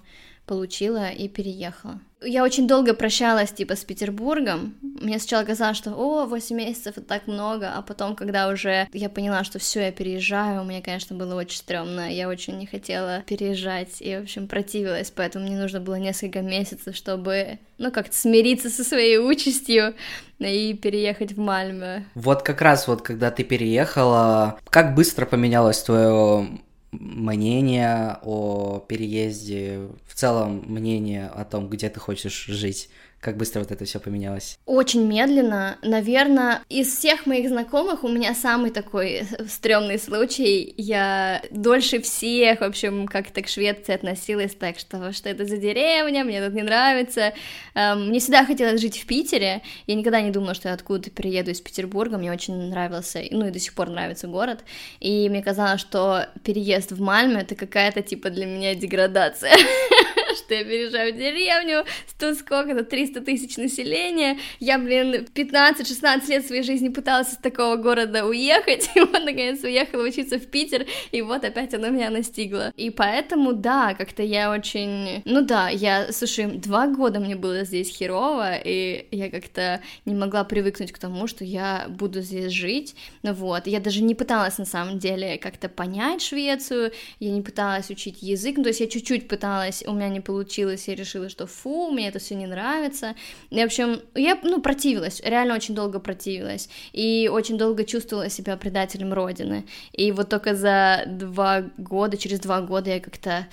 получила 0.47 1.09
и 1.09 1.29
переехала. 1.29 2.01
Я 2.25 2.45
очень 2.45 2.69
долго 2.69 2.95
прощалась, 2.95 3.51
типа, 3.51 3.75
с 3.75 3.85
Петербургом. 3.85 4.75
Мне 4.81 5.19
сначала 5.19 5.45
казалось, 5.45 5.77
что, 5.77 5.93
о, 5.95 6.27
8 6.27 6.57
месяцев 6.57 6.97
это 6.97 7.07
так 7.07 7.27
много, 7.27 7.73
а 7.75 7.83
потом, 7.83 8.15
когда 8.15 8.49
уже 8.49 8.87
я 8.93 9.09
поняла, 9.09 9.43
что 9.43 9.59
все, 9.59 9.87
я 9.87 9.93
переезжаю, 9.93 10.63
мне, 10.63 10.81
конечно, 10.81 11.17
было 11.17 11.35
очень 11.35 11.59
стрёмно, 11.59 12.13
я 12.13 12.29
очень 12.29 12.59
не 12.59 12.67
хотела 12.67 13.23
переезжать, 13.27 14.01
и, 14.01 14.17
в 14.17 14.23
общем, 14.23 14.47
противилась, 14.47 15.11
поэтому 15.11 15.47
мне 15.47 15.59
нужно 15.59 15.81
было 15.81 15.97
несколько 15.97 16.43
месяцев, 16.43 16.95
чтобы, 16.95 17.59
ну, 17.79 17.91
как-то 17.91 18.15
смириться 18.15 18.71
со 18.71 18.85
своей 18.85 19.19
участью 19.19 19.95
и 20.39 20.75
переехать 20.75 21.33
в 21.33 21.39
Мальме. 21.39 22.07
Вот 22.15 22.43
как 22.43 22.63
раз 22.63 22.87
вот, 22.87 23.03
когда 23.03 23.33
ты 23.33 23.43
переехала, 23.43 24.59
как 24.71 24.95
быстро 24.95 25.27
поменялось 25.27 25.83
твое 25.83 26.61
мнение 26.93 28.19
о 28.23 28.85
переезде, 28.87 29.89
в 30.07 30.15
целом 30.15 30.63
мнение 30.67 31.27
о 31.27 31.45
том, 31.45 31.69
где 31.69 31.89
ты 31.89 31.99
хочешь 31.99 32.45
жить. 32.47 32.91
Как 33.23 33.37
быстро 33.37 33.61
вот 33.61 33.71
это 33.71 33.85
все 33.85 34.01
поменялось? 34.01 34.59
Очень 34.67 35.07
медленно. 35.07 35.79
Наверное, 35.83 36.63
из 36.69 36.89
всех 36.93 37.25
моих 37.25 37.49
знакомых 37.49 38.03
у 38.03 38.09
меня 38.09 38.35
самый 38.35 38.73
такой 38.73 39.23
стрёмный 39.49 40.01
случай. 40.01 40.75
Я 40.77 41.41
дольше 41.53 42.03
всех, 42.03 42.63
в 42.63 42.65
общем, 42.65 43.07
как-то 43.07 43.43
к 43.43 43.47
Швеции 43.47 43.95
относилась 43.95 44.57
так, 44.57 44.77
что 44.77 45.13
что 45.13 45.29
это 45.29 45.45
за 45.45 45.57
деревня, 45.57 46.25
мне 46.25 46.45
тут 46.45 46.53
не 46.53 46.63
нравится. 46.63 47.33
Эм, 47.75 48.09
мне 48.09 48.19
всегда 48.19 48.45
хотелось 48.45 48.81
жить 48.81 49.01
в 49.01 49.07
Питере. 49.07 49.63
Я 49.87 49.95
никогда 49.95 50.21
не 50.21 50.33
думала, 50.33 50.55
что 50.55 50.67
я 50.67 50.75
откуда-то 50.75 51.13
приеду 51.13 51.53
из 51.53 51.61
Петербурга. 51.61 52.19
Мне 52.19 52.33
очень 52.33 52.71
нравился, 52.71 53.23
ну 53.31 53.47
и 53.47 53.53
до 53.53 53.61
сих 53.61 53.75
пор 53.75 53.89
нравится 53.89 54.27
город. 54.27 54.65
И 54.99 55.29
мне 55.29 55.45
казалось, 55.45 55.81
что 55.81 56.27
переезд 56.43 56.91
в 56.91 57.01
Мальме— 57.01 57.41
это 57.43 57.55
какая-то, 57.55 58.03
типа, 58.03 58.31
для 58.31 58.47
меня 58.47 58.75
деградация. 58.75 59.55
что 60.45 60.55
я 60.55 60.65
переезжаю 60.65 61.15
в 61.15 61.17
деревню, 61.17 61.85
тут 62.19 62.39
сколько-то, 62.39 62.85
300 62.85 63.21
тысяч 63.23 63.57
населения, 63.57 64.39
я, 64.61 64.79
блин, 64.79 65.27
15-16 65.35 66.29
лет 66.29 66.47
своей 66.47 66.63
жизни 66.63 66.89
пыталась 66.89 67.33
из 67.33 67.39
такого 67.39 67.77
города 67.77 68.27
уехать, 68.27 68.91
и 68.95 69.01
вот, 69.01 69.13
наконец, 69.13 69.63
уехала 69.63 70.03
учиться 70.03 70.39
в 70.39 70.47
Питер, 70.47 70.87
и 71.11 71.23
вот 71.23 71.45
опять 71.45 71.75
оно 71.75 71.89
меня 71.89 72.11
настигло. 72.11 72.73
И 72.77 72.91
поэтому, 72.91 73.53
да, 73.53 73.95
как-то 73.95 74.23
я 74.23 74.51
очень... 74.51 75.23
Ну 75.25 75.43
да, 75.43 75.69
я, 75.69 76.13
слушай, 76.13 76.47
два 76.47 76.87
года 76.87 77.21
мне 77.21 77.37
было 77.37 77.65
здесь 77.65 77.89
херово, 77.89 78.57
и 78.57 79.07
я 79.11 79.31
как-то 79.31 79.81
не 80.05 80.15
могла 80.15 80.45
привыкнуть 80.45 80.93
к 80.93 80.99
тому, 80.99 81.27
что 81.27 81.45
я 81.45 81.87
буду 81.89 82.21
здесь 82.21 82.53
жить, 82.53 82.95
ну 83.23 83.33
вот, 83.33 83.67
я 83.67 83.81
даже 83.81 84.03
не 84.03 84.15
пыталась, 84.15 84.59
на 84.59 84.65
самом 84.65 84.99
деле, 84.99 85.39
как-то 85.39 85.69
понять 85.69 86.23
Швецию, 86.23 86.93
я 87.21 87.31
не 87.31 87.43
пыталась 87.43 87.91
учить 87.91 88.23
язык, 88.23 88.57
ну, 88.57 88.65
то 88.65 88.69
есть 88.69 88.81
я 88.81 88.89
чуть-чуть 88.89 89.29
пыталась, 89.29 89.83
у 89.87 89.93
меня 89.93 90.09
не 90.09 90.21
получилось, 90.21 90.32
я 90.41 90.95
решила, 90.95 91.29
что 91.29 91.47
фу, 91.47 91.91
мне 91.91 92.09
это 92.09 92.19
все 92.19 92.35
не 92.35 92.47
нравится. 92.47 93.15
И, 93.51 93.61
в 93.61 93.65
общем, 93.65 94.01
я, 94.15 94.39
ну, 94.43 94.61
противилась, 94.61 95.21
реально 95.25 95.55
очень 95.55 95.75
долго 95.75 95.99
противилась, 95.99 96.69
и 96.93 97.29
очень 97.33 97.59
долго 97.59 97.85
чувствовала 97.85 98.29
себя 98.29 98.57
предателем 98.57 99.13
Родины. 99.13 99.67
И 99.93 100.13
вот 100.13 100.29
только 100.29 100.55
за 100.55 101.05
два 101.07 101.65
года, 101.77 102.17
через 102.17 102.41
два 102.41 102.61
года 102.61 102.91
я 102.91 103.01
как-то, 103.01 103.47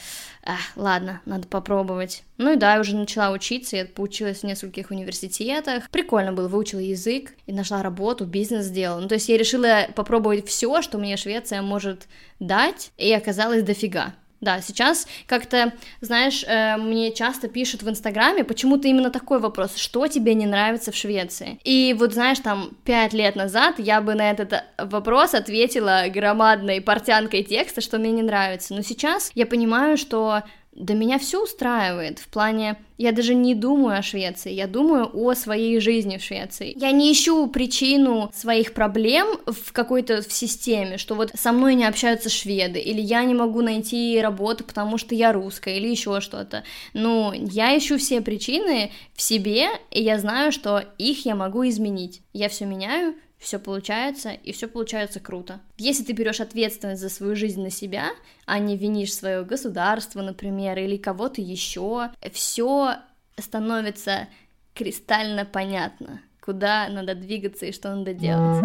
ах, 0.44 0.60
ладно, 0.76 1.22
надо 1.26 1.48
попробовать. 1.48 2.24
Ну 2.38 2.54
и 2.54 2.56
да, 2.56 2.76
я 2.76 2.80
уже 2.80 2.96
начала 2.96 3.32
учиться, 3.32 3.78
я 3.78 3.86
поучилась 3.86 4.40
в 4.40 4.44
нескольких 4.44 4.92
университетах. 4.92 5.90
Прикольно 5.90 6.32
было, 6.32 6.48
выучила 6.48 6.80
язык 6.80 7.34
и 7.46 7.52
нашла 7.52 7.84
работу, 7.84 8.26
бизнес 8.26 8.66
сделала. 8.66 9.00
Ну, 9.02 9.08
то 9.08 9.16
есть 9.16 9.28
я 9.30 9.38
решила 9.38 9.88
попробовать 9.96 10.48
все, 10.48 10.82
что 10.82 10.98
мне 10.98 11.18
Швеция 11.18 11.62
может 11.62 12.08
дать, 12.40 12.92
и 12.98 13.12
оказалось 13.12 13.64
дофига. 13.64 14.14
Да, 14.42 14.62
сейчас 14.62 15.08
как-то, 15.28 15.74
знаешь, 16.00 16.46
э, 16.48 16.78
мне 16.78 17.12
часто 17.12 17.50
пишут 17.50 17.84
в 17.84 17.90
Инстаграме 17.90 18.44
почему-то 18.46 18.88
именно 18.88 19.10
такой 19.10 19.40
вопрос, 19.40 19.76
что 19.76 20.08
тебе 20.08 20.34
не 20.34 20.46
нравится 20.46 20.92
в 20.92 20.96
Швеции. 20.96 21.60
И 21.64 21.94
вот, 21.98 22.14
знаешь, 22.14 22.40
там, 22.40 22.72
пять 22.86 23.14
лет 23.14 23.36
назад 23.36 23.76
я 23.80 24.00
бы 24.00 24.16
на 24.16 24.32
этот 24.32 24.64
вопрос 24.78 25.34
ответила 25.34 26.06
громадной 26.08 26.80
портянкой 26.82 27.44
текста, 27.44 27.82
что 27.82 27.98
мне 27.98 28.12
не 28.12 28.24
нравится. 28.24 28.74
Но 28.74 28.82
сейчас 28.82 29.32
я 29.36 29.46
понимаю, 29.46 29.98
что 29.98 30.44
да 30.74 30.94
меня 30.94 31.20
все 31.20 31.44
устраивает, 31.44 32.20
в 32.20 32.28
плане, 32.28 32.78
я 32.98 33.12
даже 33.12 33.34
не 33.34 33.56
думаю 33.56 34.00
о 34.00 34.02
Швеции, 34.02 34.54
я 34.54 34.68
думаю 34.68 35.10
о 35.14 35.34
своей 35.34 35.80
жизни 35.80 36.18
в 36.18 36.24
Швеции. 36.24 36.74
Я 36.76 36.92
не 36.92 37.12
ищу 37.12 37.48
причину 37.48 38.32
своих 38.34 38.74
проблем 38.74 39.28
в 39.46 39.74
какой-то 39.74 40.22
в 40.22 40.32
системе, 40.32 40.98
что 40.98 41.16
вот 41.16 41.32
со 41.34 41.52
мной 41.52 41.76
не 41.76 41.86
общаются 41.86 42.30
шведы, 42.30 42.80
или 42.80 43.02
я 43.02 43.24
не 43.24 43.34
могу 43.34 43.62
найти 43.62 44.20
работу, 44.22 44.64
потому 44.64 44.98
что 44.98 45.16
я 45.16 45.34
русская, 45.34 45.78
или 45.78 45.88
еще 45.88 46.22
что-то. 46.22 46.64
Ну, 46.94 47.34
я 47.34 47.78
ищу 47.78 47.98
все 47.98 48.22
причины 48.22 48.92
в 49.16 49.22
себе, 49.22 49.68
и 49.92 50.02
я 50.02 50.20
знаю, 50.20 50.52
что 50.52 50.84
их 50.98 51.26
я 51.26 51.36
могу 51.36 51.68
изменить. 51.68 52.22
Я 52.32 52.48
все 52.48 52.66
меняю, 52.66 53.16
все 53.40 53.58
получается, 53.58 54.32
и 54.32 54.52
все 54.52 54.68
получается 54.68 55.20
круто. 55.20 55.62
Если 55.78 56.04
ты 56.04 56.14
берешь 56.14 56.42
ответственность 56.42 57.02
за 57.02 57.10
свою 57.10 57.36
жизнь 57.36 57.62
на 57.62 57.70
себя, 57.70 58.10
а 58.46 58.60
не 58.60 58.78
винишь 58.78 59.14
свое 59.14 59.44
государство, 59.44 60.22
например, 60.22 60.78
или 60.78 60.98
кого-то 60.98 61.42
еще, 61.42 62.10
все 62.32 62.98
становится 63.38 64.28
кристально 64.74 65.46
понятно, 65.46 66.22
куда 66.42 66.90
надо 66.90 67.16
двигаться 67.16 67.66
и 67.66 67.72
что 67.72 67.96
надо 67.96 68.14
делать. 68.14 68.62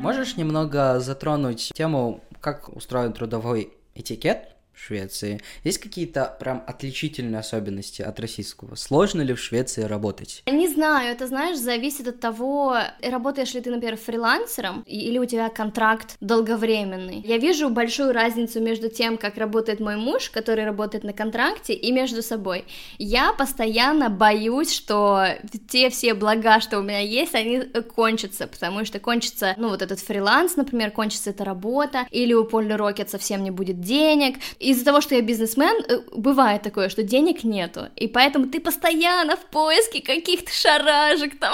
Можешь 0.00 0.36
немного 0.36 1.00
затронуть 1.00 1.72
тему, 1.74 2.22
как 2.40 2.68
устроен 2.68 3.12
трудовой 3.12 3.72
этикет 3.94 4.48
Швеции. 4.80 5.40
Есть 5.64 5.78
какие-то 5.78 6.36
прям 6.40 6.64
отличительные 6.66 7.40
особенности 7.40 8.02
от 8.02 8.18
российского? 8.18 8.74
Сложно 8.74 9.22
ли 9.22 9.34
в 9.34 9.40
Швеции 9.40 9.82
работать? 9.82 10.42
Не 10.46 10.68
знаю, 10.68 11.12
это, 11.12 11.26
знаешь, 11.26 11.58
зависит 11.58 12.08
от 12.08 12.20
того, 12.20 12.76
работаешь 13.02 13.54
ли 13.54 13.60
ты, 13.60 13.70
например, 13.70 13.96
фрилансером, 13.96 14.82
или 14.86 15.18
у 15.18 15.24
тебя 15.24 15.48
контракт 15.48 16.16
долговременный. 16.20 17.22
Я 17.26 17.38
вижу 17.38 17.68
большую 17.68 18.12
разницу 18.12 18.60
между 18.60 18.88
тем, 18.88 19.18
как 19.18 19.36
работает 19.36 19.80
мой 19.80 19.96
муж, 19.96 20.30
который 20.30 20.64
работает 20.64 21.04
на 21.04 21.12
контракте, 21.12 21.74
и 21.74 21.92
между 21.92 22.22
собой. 22.22 22.64
Я 22.98 23.32
постоянно 23.32 24.08
боюсь, 24.08 24.72
что 24.72 25.26
те 25.68 25.90
все 25.90 26.14
блага, 26.14 26.60
что 26.60 26.78
у 26.78 26.82
меня 26.82 27.00
есть, 27.00 27.34
они 27.34 27.60
кончатся, 27.94 28.46
потому 28.46 28.84
что 28.84 28.98
кончится, 28.98 29.54
ну, 29.56 29.68
вот 29.68 29.82
этот 29.82 30.00
фриланс, 30.00 30.56
например, 30.56 30.90
кончится 30.90 31.30
эта 31.30 31.44
работа, 31.44 32.06
или 32.10 32.32
у 32.32 32.44
Поли 32.44 32.72
Рокет 32.72 33.10
совсем 33.10 33.42
не 33.42 33.50
будет 33.50 33.80
денег, 33.80 34.38
и 34.58 34.69
из-за 34.70 34.84
того, 34.84 35.00
что 35.00 35.14
я 35.14 35.22
бизнесмен, 35.22 35.84
э, 35.88 36.00
бывает 36.14 36.62
такое, 36.62 36.88
что 36.88 37.02
денег 37.02 37.44
нету, 37.44 37.88
и 37.96 38.08
поэтому 38.08 38.46
ты 38.46 38.60
постоянно 38.60 39.36
в 39.36 39.46
поиске 39.46 40.00
каких-то 40.00 40.52
шаражек 40.52 41.38
там. 41.38 41.52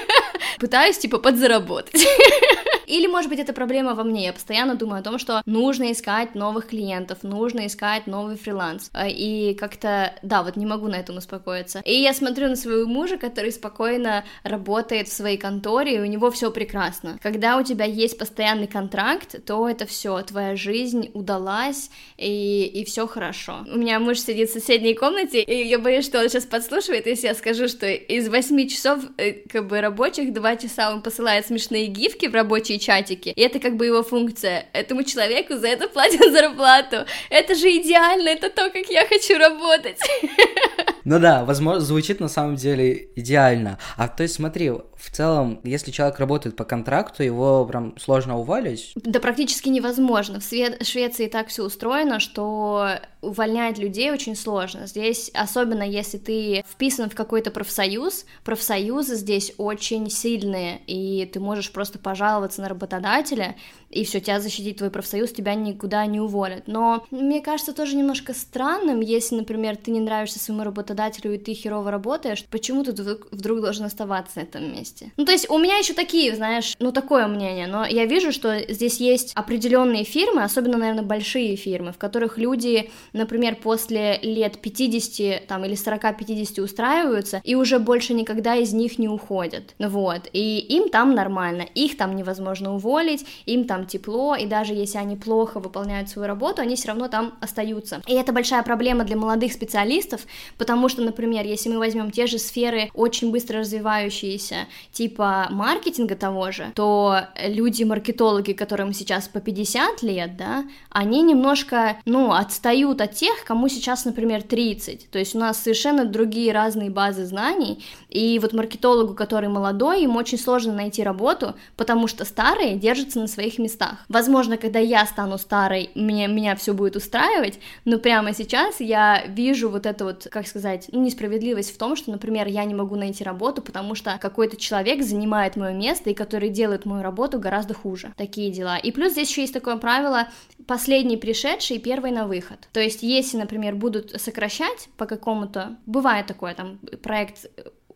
Пытаюсь, 0.58 0.98
типа, 0.98 1.18
подзаработать. 1.18 2.06
Или, 2.86 3.06
может 3.08 3.28
быть, 3.28 3.40
это 3.40 3.52
проблема 3.52 3.94
во 3.94 4.04
мне. 4.04 4.26
Я 4.26 4.32
постоянно 4.32 4.74
думаю 4.74 5.00
о 5.00 5.02
том, 5.02 5.18
что 5.18 5.42
нужно 5.44 5.92
искать 5.92 6.34
новых 6.34 6.68
клиентов, 6.68 7.18
нужно 7.22 7.66
искать 7.66 8.06
новый 8.06 8.36
фриланс. 8.36 8.90
А, 8.92 9.08
и 9.08 9.54
как-то, 9.54 10.14
да, 10.22 10.42
вот 10.42 10.56
не 10.56 10.66
могу 10.66 10.86
на 10.86 10.94
этом 10.94 11.16
успокоиться. 11.16 11.80
И 11.84 11.94
я 11.94 12.14
смотрю 12.14 12.48
на 12.48 12.56
своего 12.56 12.88
мужа, 12.88 13.18
который 13.18 13.52
спокойно 13.52 14.24
работает 14.44 15.08
в 15.08 15.12
своей 15.12 15.36
конторе, 15.36 15.96
и 15.96 16.00
у 16.00 16.04
него 16.04 16.30
все 16.30 16.50
прекрасно. 16.50 17.18
Когда 17.22 17.58
у 17.58 17.62
тебя 17.62 17.84
есть 17.84 18.18
постоянный 18.18 18.68
контракт, 18.68 19.44
то 19.44 19.68
это 19.68 19.86
все, 19.86 20.22
твоя 20.22 20.56
жизнь 20.56 21.10
удалась, 21.12 21.90
и, 22.16 22.26
и 22.66 22.84
все 22.84 23.06
хорошо. 23.06 23.64
У 23.66 23.78
меня 23.78 23.98
муж 23.98 24.18
сидит 24.18 24.50
в 24.50 24.52
соседней 24.52 24.94
комнате, 24.94 25.42
и 25.42 25.66
я 25.66 25.78
боюсь, 25.78 26.04
что 26.04 26.20
он 26.20 26.28
сейчас 26.28 26.44
подслушивает, 26.44 27.06
если 27.06 27.26
я 27.28 27.34
скажу, 27.34 27.68
что 27.68 27.86
из 27.86 28.28
8 28.28 28.68
часов, 28.68 29.00
э, 29.18 29.32
как 29.50 29.66
бы, 29.66 29.80
рабочих, 29.80 30.32
2 30.32 30.56
часа 30.56 30.92
он 30.92 31.02
посылает 31.02 31.46
смешные 31.46 31.86
гифки 31.86 32.26
в 32.26 32.34
рабочие 32.34 32.78
чатики. 32.78 33.30
И 33.30 33.40
это 33.40 33.58
как 33.58 33.76
бы 33.76 33.86
его 33.86 34.02
функция. 34.02 34.66
Этому 34.72 35.02
человеку 35.02 35.56
за 35.56 35.68
это 35.68 35.88
платят 35.88 36.20
зарплату. 36.32 37.06
Это 37.30 37.54
же 37.54 37.68
идеально, 37.68 38.28
это 38.28 38.50
то, 38.50 38.70
как 38.70 38.86
я 38.88 39.06
хочу 39.06 39.38
работать. 39.38 39.98
Ну 41.08 41.20
да, 41.20 41.44
возможно, 41.44 41.80
звучит 41.82 42.18
на 42.18 42.26
самом 42.26 42.56
деле 42.56 43.10
идеально. 43.14 43.78
А 43.96 44.08
то 44.08 44.24
есть 44.24 44.34
смотри, 44.34 44.72
в 44.96 45.10
целом, 45.10 45.60
если 45.62 45.90
человек 45.90 46.18
работает 46.18 46.56
по 46.56 46.64
контракту, 46.64 47.22
его 47.22 47.64
прям 47.66 47.96
сложно 47.98 48.38
уволить? 48.38 48.92
Да 48.94 49.20
практически 49.20 49.68
невозможно. 49.68 50.40
В 50.40 50.44
Швеции 50.44 51.28
так 51.28 51.48
все 51.48 51.64
устроено, 51.64 52.18
что 52.18 52.98
увольнять 53.20 53.78
людей 53.78 54.10
очень 54.10 54.36
сложно. 54.36 54.86
Здесь, 54.86 55.30
особенно 55.34 55.82
если 55.82 56.18
ты 56.18 56.64
вписан 56.70 57.10
в 57.10 57.14
какой-то 57.14 57.50
профсоюз, 57.50 58.24
профсоюзы 58.44 59.16
здесь 59.16 59.52
очень 59.58 60.08
сильные, 60.10 60.80
и 60.86 61.26
ты 61.26 61.40
можешь 61.40 61.72
просто 61.72 61.98
пожаловаться 61.98 62.62
на 62.62 62.68
работодателя, 62.68 63.56
и 63.90 64.04
все, 64.04 64.20
тебя 64.20 64.40
защитит 64.40 64.78
твой 64.78 64.90
профсоюз, 64.90 65.32
тебя 65.32 65.54
никуда 65.54 66.06
не 66.06 66.20
уволят. 66.20 66.66
Но 66.66 67.04
мне 67.10 67.40
кажется 67.40 67.72
тоже 67.72 67.96
немножко 67.96 68.32
странным, 68.34 69.00
если, 69.00 69.36
например, 69.36 69.76
ты 69.76 69.90
не 69.90 70.00
нравишься 70.00 70.38
своему 70.38 70.64
работодателю 70.64 71.34
и 71.34 71.38
ты 71.38 71.54
херово 71.54 71.90
работаешь, 71.90 72.44
почему 72.50 72.84
ты 72.84 72.92
вдруг, 72.92 73.60
должен 73.60 73.86
оставаться 73.86 74.38
на 74.38 74.42
этом 74.44 74.72
месте? 74.72 74.85
Ну, 75.16 75.24
то 75.24 75.32
есть 75.32 75.50
у 75.50 75.58
меня 75.58 75.78
еще 75.78 75.92
такие, 75.92 76.34
знаешь, 76.34 76.74
ну, 76.78 76.92
такое 76.92 77.26
мнение, 77.26 77.66
но 77.66 77.86
я 77.86 78.06
вижу, 78.06 78.32
что 78.32 78.72
здесь 78.72 78.98
есть 78.98 79.32
определенные 79.34 80.04
фирмы, 80.04 80.42
особенно, 80.44 80.78
наверное, 80.78 81.04
большие 81.04 81.56
фирмы, 81.56 81.92
в 81.92 81.98
которых 81.98 82.38
люди, 82.38 82.90
например, 83.12 83.56
после 83.56 84.18
лет 84.22 84.60
50 84.60 85.46
там, 85.46 85.64
или 85.64 85.74
40-50 85.74 86.60
устраиваются, 86.60 87.40
и 87.44 87.54
уже 87.54 87.78
больше 87.78 88.14
никогда 88.14 88.56
из 88.56 88.72
них 88.72 88.98
не 88.98 89.08
уходят. 89.08 89.74
Вот, 89.78 90.28
и 90.32 90.58
им 90.58 90.88
там 90.88 91.14
нормально, 91.14 91.66
их 91.74 91.96
там 91.96 92.16
невозможно 92.16 92.74
уволить, 92.74 93.26
им 93.46 93.64
там 93.64 93.86
тепло, 93.86 94.36
и 94.36 94.46
даже 94.46 94.74
если 94.74 94.98
они 94.98 95.16
плохо 95.16 95.60
выполняют 95.60 96.08
свою 96.08 96.28
работу, 96.28 96.62
они 96.62 96.76
все 96.76 96.88
равно 96.88 97.08
там 97.08 97.34
остаются. 97.40 98.02
И 98.06 98.14
это 98.14 98.32
большая 98.32 98.62
проблема 98.62 99.04
для 99.04 99.16
молодых 99.16 99.52
специалистов, 99.52 100.26
потому 100.58 100.88
что, 100.88 101.02
например, 101.02 101.44
если 101.44 101.68
мы 101.68 101.78
возьмем 101.78 102.10
те 102.10 102.26
же 102.26 102.38
сферы, 102.38 102.90
очень 102.94 103.30
быстро 103.30 103.60
развивающиеся, 103.60 104.66
типа 104.92 105.48
маркетинга 105.50 106.16
того 106.16 106.50
же, 106.50 106.72
то 106.74 107.20
люди-маркетологи, 107.42 108.52
которым 108.52 108.92
сейчас 108.92 109.28
по 109.28 109.40
50 109.40 110.02
лет, 110.02 110.36
да, 110.36 110.64
они 110.90 111.22
немножко, 111.22 111.96
ну, 112.04 112.32
отстают 112.32 113.00
от 113.00 113.12
тех, 113.12 113.44
кому 113.44 113.68
сейчас, 113.68 114.04
например, 114.04 114.42
30. 114.42 115.10
То 115.10 115.18
есть 115.18 115.34
у 115.34 115.38
нас 115.38 115.62
совершенно 115.62 116.04
другие 116.04 116.52
разные 116.52 116.90
базы 116.90 117.24
знаний, 117.26 117.84
и 118.08 118.38
вот 118.38 118.52
маркетологу, 118.52 119.14
который 119.14 119.48
молодой, 119.48 120.02
ему 120.02 120.18
очень 120.18 120.38
сложно 120.38 120.72
найти 120.72 121.02
работу, 121.02 121.54
потому 121.76 122.06
что 122.08 122.24
старые 122.24 122.76
держатся 122.76 123.20
на 123.20 123.26
своих 123.26 123.58
местах. 123.58 124.04
Возможно, 124.08 124.56
когда 124.56 124.78
я 124.78 125.04
стану 125.06 125.38
старой, 125.38 125.90
мне, 125.94 126.26
меня 126.28 126.56
все 126.56 126.72
будет 126.72 126.96
устраивать, 126.96 127.58
но 127.84 127.98
прямо 127.98 128.34
сейчас 128.34 128.80
я 128.80 129.24
вижу 129.26 129.68
вот 129.68 129.86
это 129.86 130.04
вот, 130.04 130.28
как 130.30 130.46
сказать, 130.46 130.88
ну, 130.92 131.02
несправедливость 131.02 131.74
в 131.74 131.78
том, 131.78 131.96
что, 131.96 132.10
например, 132.10 132.46
я 132.46 132.64
не 132.64 132.74
могу 132.74 132.96
найти 132.96 133.24
работу, 133.24 133.62
потому 133.62 133.94
что 133.94 134.18
какой-то 134.20 134.56
человек 134.66 135.02
занимает 135.02 135.56
мое 135.56 135.72
место 135.72 136.10
и 136.10 136.14
который 136.14 136.48
делает 136.48 136.86
мою 136.86 137.02
работу 137.02 137.38
гораздо 137.38 137.74
хуже. 137.74 138.12
Такие 138.16 138.50
дела. 138.50 138.76
И 138.76 138.90
плюс 138.90 139.12
здесь 139.12 139.30
еще 139.30 139.42
есть 139.42 139.54
такое 139.54 139.76
правило, 139.76 140.28
последний 140.66 141.16
пришедший, 141.16 141.78
первый 141.78 142.10
на 142.10 142.26
выход. 142.26 142.68
То 142.72 142.80
есть, 142.80 143.02
если, 143.02 143.36
например, 143.36 143.76
будут 143.76 144.20
сокращать 144.20 144.88
по 144.96 145.06
какому-то, 145.06 145.76
бывает 145.86 146.26
такое, 146.26 146.54
там, 146.54 146.78
проект 147.02 147.46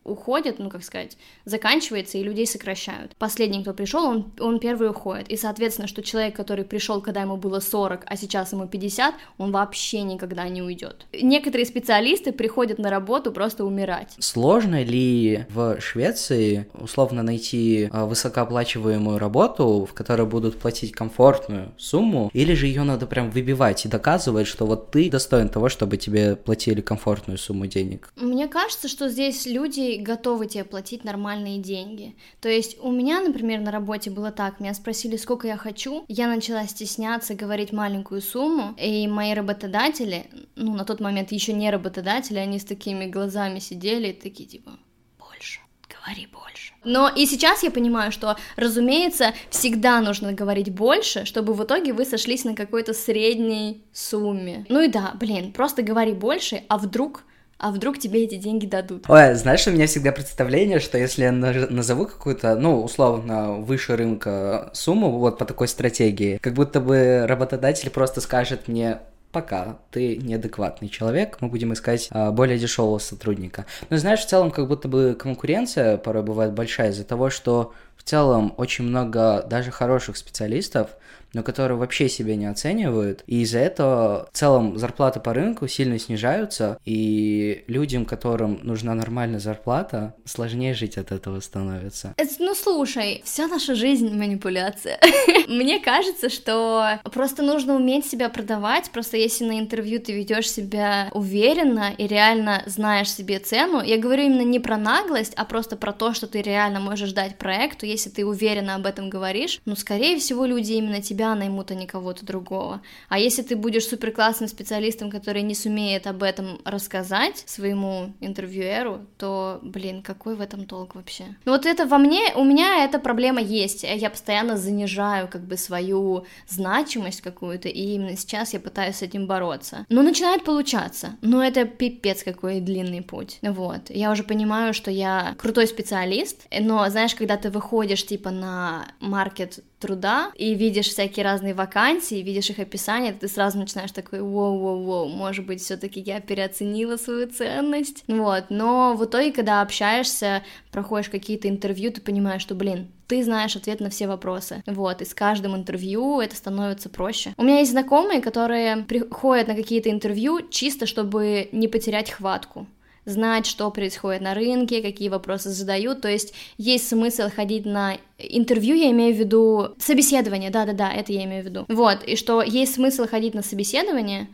уходит, 0.04 0.58
ну, 0.58 0.70
как 0.70 0.82
сказать, 0.84 1.16
заканчивается, 1.44 2.18
и 2.18 2.22
людей 2.22 2.46
сокращают. 2.46 3.14
Последний, 3.16 3.62
кто 3.62 3.74
пришел, 3.74 4.04
он, 4.04 4.32
он 4.40 4.58
первый 4.58 4.90
уходит. 4.90 5.28
И, 5.28 5.36
соответственно, 5.36 5.88
что 5.88 6.02
человек, 6.02 6.34
который 6.36 6.64
пришел, 6.64 7.00
когда 7.00 7.22
ему 7.22 7.36
было 7.36 7.60
40, 7.60 8.04
а 8.06 8.16
сейчас 8.16 8.52
ему 8.52 8.66
50, 8.66 9.14
он 9.38 9.52
вообще 9.52 10.02
никогда 10.02 10.48
не 10.48 10.62
уйдет. 10.62 11.06
Некоторые 11.12 11.66
специалисты 11.66 12.32
приходят 12.32 12.78
на 12.78 12.90
работу 12.90 13.32
просто 13.32 13.64
умирать. 13.64 14.14
Сложно 14.18 14.82
ли 14.82 15.46
в 15.50 15.80
Швеции 15.80 16.66
условно 16.74 17.22
найти 17.22 17.88
а, 17.92 18.06
высокооплачиваемую 18.06 19.18
работу, 19.18 19.86
в 19.90 19.94
которой 19.94 20.26
будут 20.26 20.58
платить 20.58 20.92
комфортную 20.92 21.72
сумму, 21.76 22.30
или 22.32 22.54
же 22.54 22.66
ее 22.66 22.82
надо 22.82 23.06
прям 23.06 23.30
выбивать 23.30 23.84
и 23.84 23.88
доказывать, 23.88 24.46
что 24.46 24.66
вот 24.66 24.90
ты 24.90 25.10
достоин 25.10 25.48
того, 25.48 25.68
чтобы 25.68 25.96
тебе 25.96 26.36
платили 26.36 26.80
комфортную 26.80 27.38
сумму 27.38 27.66
денег? 27.66 28.12
Мне 28.16 28.48
кажется, 28.48 28.88
что 28.88 29.08
здесь 29.08 29.46
люди 29.46 29.90
готовы 30.00 30.46
тебе 30.46 30.64
платить 30.64 31.04
нормальные 31.04 31.58
деньги. 31.58 32.16
То 32.40 32.48
есть 32.48 32.78
у 32.80 32.90
меня, 32.90 33.20
например, 33.20 33.60
на 33.60 33.70
работе 33.70 34.10
было 34.10 34.32
так, 34.32 34.60
меня 34.60 34.74
спросили, 34.74 35.16
сколько 35.16 35.46
я 35.46 35.56
хочу, 35.56 36.04
я 36.08 36.26
начала 36.26 36.66
стесняться 36.66 37.34
говорить 37.34 37.72
маленькую 37.72 38.20
сумму, 38.20 38.74
и 38.78 39.06
мои 39.08 39.34
работодатели, 39.34 40.26
ну, 40.56 40.74
на 40.74 40.84
тот 40.84 41.00
момент 41.00 41.32
еще 41.32 41.52
не 41.52 41.70
работодатели, 41.70 42.38
они 42.38 42.58
с 42.58 42.64
такими 42.64 43.06
глазами 43.06 43.58
сидели, 43.58 44.12
такие, 44.12 44.48
типа, 44.48 44.72
больше, 45.18 45.60
говори 45.88 46.26
больше. 46.26 46.74
Но 46.84 47.08
и 47.08 47.26
сейчас 47.26 47.62
я 47.62 47.70
понимаю, 47.70 48.10
что, 48.10 48.36
разумеется, 48.56 49.34
всегда 49.50 50.00
нужно 50.00 50.32
говорить 50.32 50.72
больше, 50.72 51.24
чтобы 51.24 51.52
в 51.52 51.62
итоге 51.62 51.92
вы 51.92 52.04
сошлись 52.04 52.44
на 52.44 52.54
какой-то 52.54 52.94
средней 52.94 53.84
сумме. 53.92 54.64
Ну 54.68 54.80
и 54.80 54.88
да, 54.88 55.12
блин, 55.14 55.52
просто 55.52 55.82
говори 55.82 56.12
больше, 56.12 56.64
а 56.68 56.78
вдруг 56.78 57.24
а 57.60 57.70
вдруг 57.70 57.98
тебе 57.98 58.24
эти 58.24 58.36
деньги 58.36 58.66
дадут. 58.66 59.04
Ой, 59.08 59.34
знаешь, 59.34 59.66
у 59.66 59.70
меня 59.70 59.86
всегда 59.86 60.12
представление, 60.12 60.80
что 60.80 60.96
если 60.96 61.24
я 61.24 61.32
назову 61.32 62.06
какую-то, 62.06 62.56
ну, 62.56 62.82
условно, 62.82 63.52
выше 63.52 63.96
рынка 63.96 64.70
сумму 64.72 65.10
вот 65.18 65.38
по 65.38 65.44
такой 65.44 65.68
стратегии, 65.68 66.38
как 66.38 66.54
будто 66.54 66.80
бы 66.80 67.26
работодатель 67.26 67.90
просто 67.90 68.22
скажет 68.22 68.66
мне, 68.66 69.00
пока 69.30 69.78
ты 69.90 70.16
неадекватный 70.16 70.88
человек, 70.88 71.36
мы 71.40 71.48
будем 71.48 71.72
искать 71.74 72.08
а, 72.10 72.32
более 72.32 72.58
дешевого 72.58 72.98
сотрудника. 72.98 73.66
Но 73.90 73.98
знаешь, 73.98 74.20
в 74.20 74.26
целом, 74.26 74.50
как 74.50 74.66
будто 74.66 74.88
бы 74.88 75.14
конкуренция 75.14 75.98
порой 75.98 76.22
бывает 76.22 76.52
большая 76.52 76.90
из-за 76.90 77.04
того, 77.04 77.28
что 77.30 77.74
в 77.96 78.02
целом 78.02 78.54
очень 78.56 78.84
много 78.84 79.44
даже 79.48 79.70
хороших 79.70 80.16
специалистов, 80.16 80.90
но 81.32 81.42
которые 81.42 81.78
вообще 81.78 82.08
себя 82.08 82.36
не 82.36 82.46
оценивают, 82.46 83.22
и 83.26 83.42
из-за 83.42 83.58
этого 83.58 84.28
в 84.32 84.36
целом 84.36 84.78
зарплаты 84.78 85.20
по 85.20 85.34
рынку 85.34 85.68
сильно 85.68 85.98
снижаются, 85.98 86.78
и 86.84 87.64
людям, 87.66 88.04
которым 88.04 88.60
нужна 88.62 88.94
нормальная 88.94 89.40
зарплата, 89.40 90.14
сложнее 90.24 90.74
жить 90.74 90.98
от 90.98 91.12
этого 91.12 91.40
становится. 91.40 92.14
Ну 92.38 92.54
слушай, 92.54 93.22
вся 93.24 93.46
наша 93.46 93.74
жизнь 93.74 94.10
манипуляция. 94.14 94.98
Мне 95.48 95.78
кажется, 95.78 96.28
что 96.28 97.00
просто 97.12 97.42
нужно 97.42 97.76
уметь 97.76 98.06
себя 98.06 98.28
продавать, 98.28 98.90
просто 98.90 99.16
если 99.16 99.44
на 99.44 99.58
интервью 99.58 100.00
ты 100.00 100.12
ведешь 100.12 100.50
себя 100.50 101.10
уверенно 101.12 101.92
и 101.96 102.06
реально 102.06 102.62
знаешь 102.66 103.12
себе 103.12 103.38
цену, 103.38 103.82
я 103.82 103.98
говорю 103.98 104.24
именно 104.24 104.42
не 104.42 104.58
про 104.58 104.76
наглость, 104.76 105.34
а 105.36 105.44
просто 105.44 105.76
про 105.76 105.92
то, 105.92 106.14
что 106.14 106.26
ты 106.26 106.42
реально 106.42 106.80
можешь 106.80 107.12
дать 107.12 107.38
проекту. 107.38 107.86
если 107.86 108.10
ты 108.10 108.24
уверенно 108.24 108.74
об 108.74 108.86
этом 108.86 109.10
говоришь, 109.10 109.60
ну, 109.64 109.76
скорее 109.76 110.18
всего, 110.18 110.44
люди 110.44 110.72
именно 110.72 111.02
тебя 111.02 111.19
наймут, 111.34 111.70
а 111.70 111.74
не 111.74 111.86
кого-то 111.86 112.24
другого. 112.24 112.80
А 113.08 113.18
если 113.18 113.42
ты 113.42 113.56
будешь 113.56 113.86
супер 113.86 114.12
классным 114.12 114.48
специалистом, 114.48 115.10
который 115.10 115.42
не 115.42 115.54
сумеет 115.54 116.06
об 116.06 116.22
этом 116.22 116.60
рассказать 116.64 117.42
своему 117.46 118.12
интервьюеру, 118.20 119.00
то, 119.18 119.60
блин, 119.62 120.02
какой 120.02 120.34
в 120.34 120.40
этом 120.40 120.64
толк 120.66 120.94
вообще? 120.94 121.24
Ну, 121.44 121.52
вот 121.52 121.66
это 121.66 121.86
во 121.86 121.98
мне, 121.98 122.32
у 122.36 122.44
меня 122.44 122.84
эта 122.84 122.98
проблема 122.98 123.40
есть. 123.40 123.82
Я 123.82 124.10
постоянно 124.10 124.56
занижаю 124.56 125.28
как 125.28 125.42
бы 125.42 125.56
свою 125.56 126.26
значимость 126.48 127.20
какую-то, 127.20 127.68
и 127.68 127.94
именно 127.94 128.16
сейчас 128.16 128.52
я 128.52 128.60
пытаюсь 128.60 128.96
с 128.96 129.02
этим 129.02 129.26
бороться. 129.26 129.86
Но 129.88 130.02
начинает 130.02 130.44
получаться. 130.44 131.16
Но 131.22 131.42
это 131.42 131.64
пипец 131.64 132.22
какой 132.22 132.60
длинный 132.60 133.02
путь. 133.02 133.38
Вот. 133.42 133.90
Я 133.90 134.10
уже 134.10 134.22
понимаю, 134.22 134.74
что 134.74 134.90
я 134.90 135.34
крутой 135.38 135.66
специалист, 135.66 136.46
но, 136.58 136.88
знаешь, 136.88 137.14
когда 137.14 137.36
ты 137.36 137.50
выходишь, 137.50 138.06
типа, 138.06 138.30
на 138.30 138.86
маркет 139.00 139.60
труда 139.80 140.30
и 140.36 140.54
видишь 140.54 140.88
всякие 140.88 141.09
разные 141.18 141.54
вакансии, 141.54 142.22
видишь 142.22 142.50
их 142.50 142.58
описание, 142.58 143.12
ты 143.12 143.28
сразу 143.28 143.58
начинаешь 143.58 143.92
такой, 143.92 144.20
воу-воу-воу, 144.20 145.08
может 145.08 145.46
быть, 145.46 145.60
все 145.60 145.76
таки 145.76 146.00
я 146.00 146.20
переоценила 146.20 146.96
свою 146.96 147.28
ценность, 147.28 148.04
вот, 148.06 148.44
но 148.50 148.94
в 148.94 149.04
итоге, 149.04 149.32
когда 149.32 149.62
общаешься, 149.62 150.42
проходишь 150.70 151.08
какие-то 151.08 151.48
интервью, 151.48 151.90
ты 151.90 152.00
понимаешь, 152.00 152.42
что, 152.42 152.54
блин, 152.54 152.88
ты 153.06 153.24
знаешь 153.24 153.56
ответ 153.56 153.80
на 153.80 153.90
все 153.90 154.06
вопросы. 154.06 154.62
Вот, 154.66 155.02
и 155.02 155.04
с 155.04 155.14
каждым 155.14 155.56
интервью 155.56 156.20
это 156.20 156.36
становится 156.36 156.88
проще. 156.88 157.34
У 157.36 157.42
меня 157.42 157.58
есть 157.58 157.72
знакомые, 157.72 158.20
которые 158.20 158.84
приходят 158.84 159.48
на 159.48 159.56
какие-то 159.56 159.90
интервью 159.90 160.48
чисто, 160.48 160.86
чтобы 160.86 161.48
не 161.50 161.66
потерять 161.66 162.12
хватку 162.12 162.68
знать, 163.10 163.46
что 163.46 163.70
происходит 163.70 164.22
на 164.22 164.34
рынке, 164.34 164.82
какие 164.82 165.08
вопросы 165.08 165.50
задают, 165.50 166.00
то 166.00 166.08
есть 166.08 166.32
есть 166.58 166.88
смысл 166.88 167.28
ходить 167.34 167.66
на 167.66 167.96
интервью, 168.18 168.74
я 168.76 168.90
имею 168.90 169.14
в 169.14 169.18
виду 169.18 169.74
собеседование, 169.78 170.50
да-да-да, 170.50 170.92
это 170.92 171.12
я 171.12 171.24
имею 171.24 171.42
в 171.42 171.46
виду. 171.46 171.64
Вот, 171.68 172.02
и 172.04 172.16
что 172.16 172.42
есть 172.42 172.74
смысл 172.74 173.06
ходить 173.06 173.34
на 173.34 173.42
собеседование, 173.42 174.28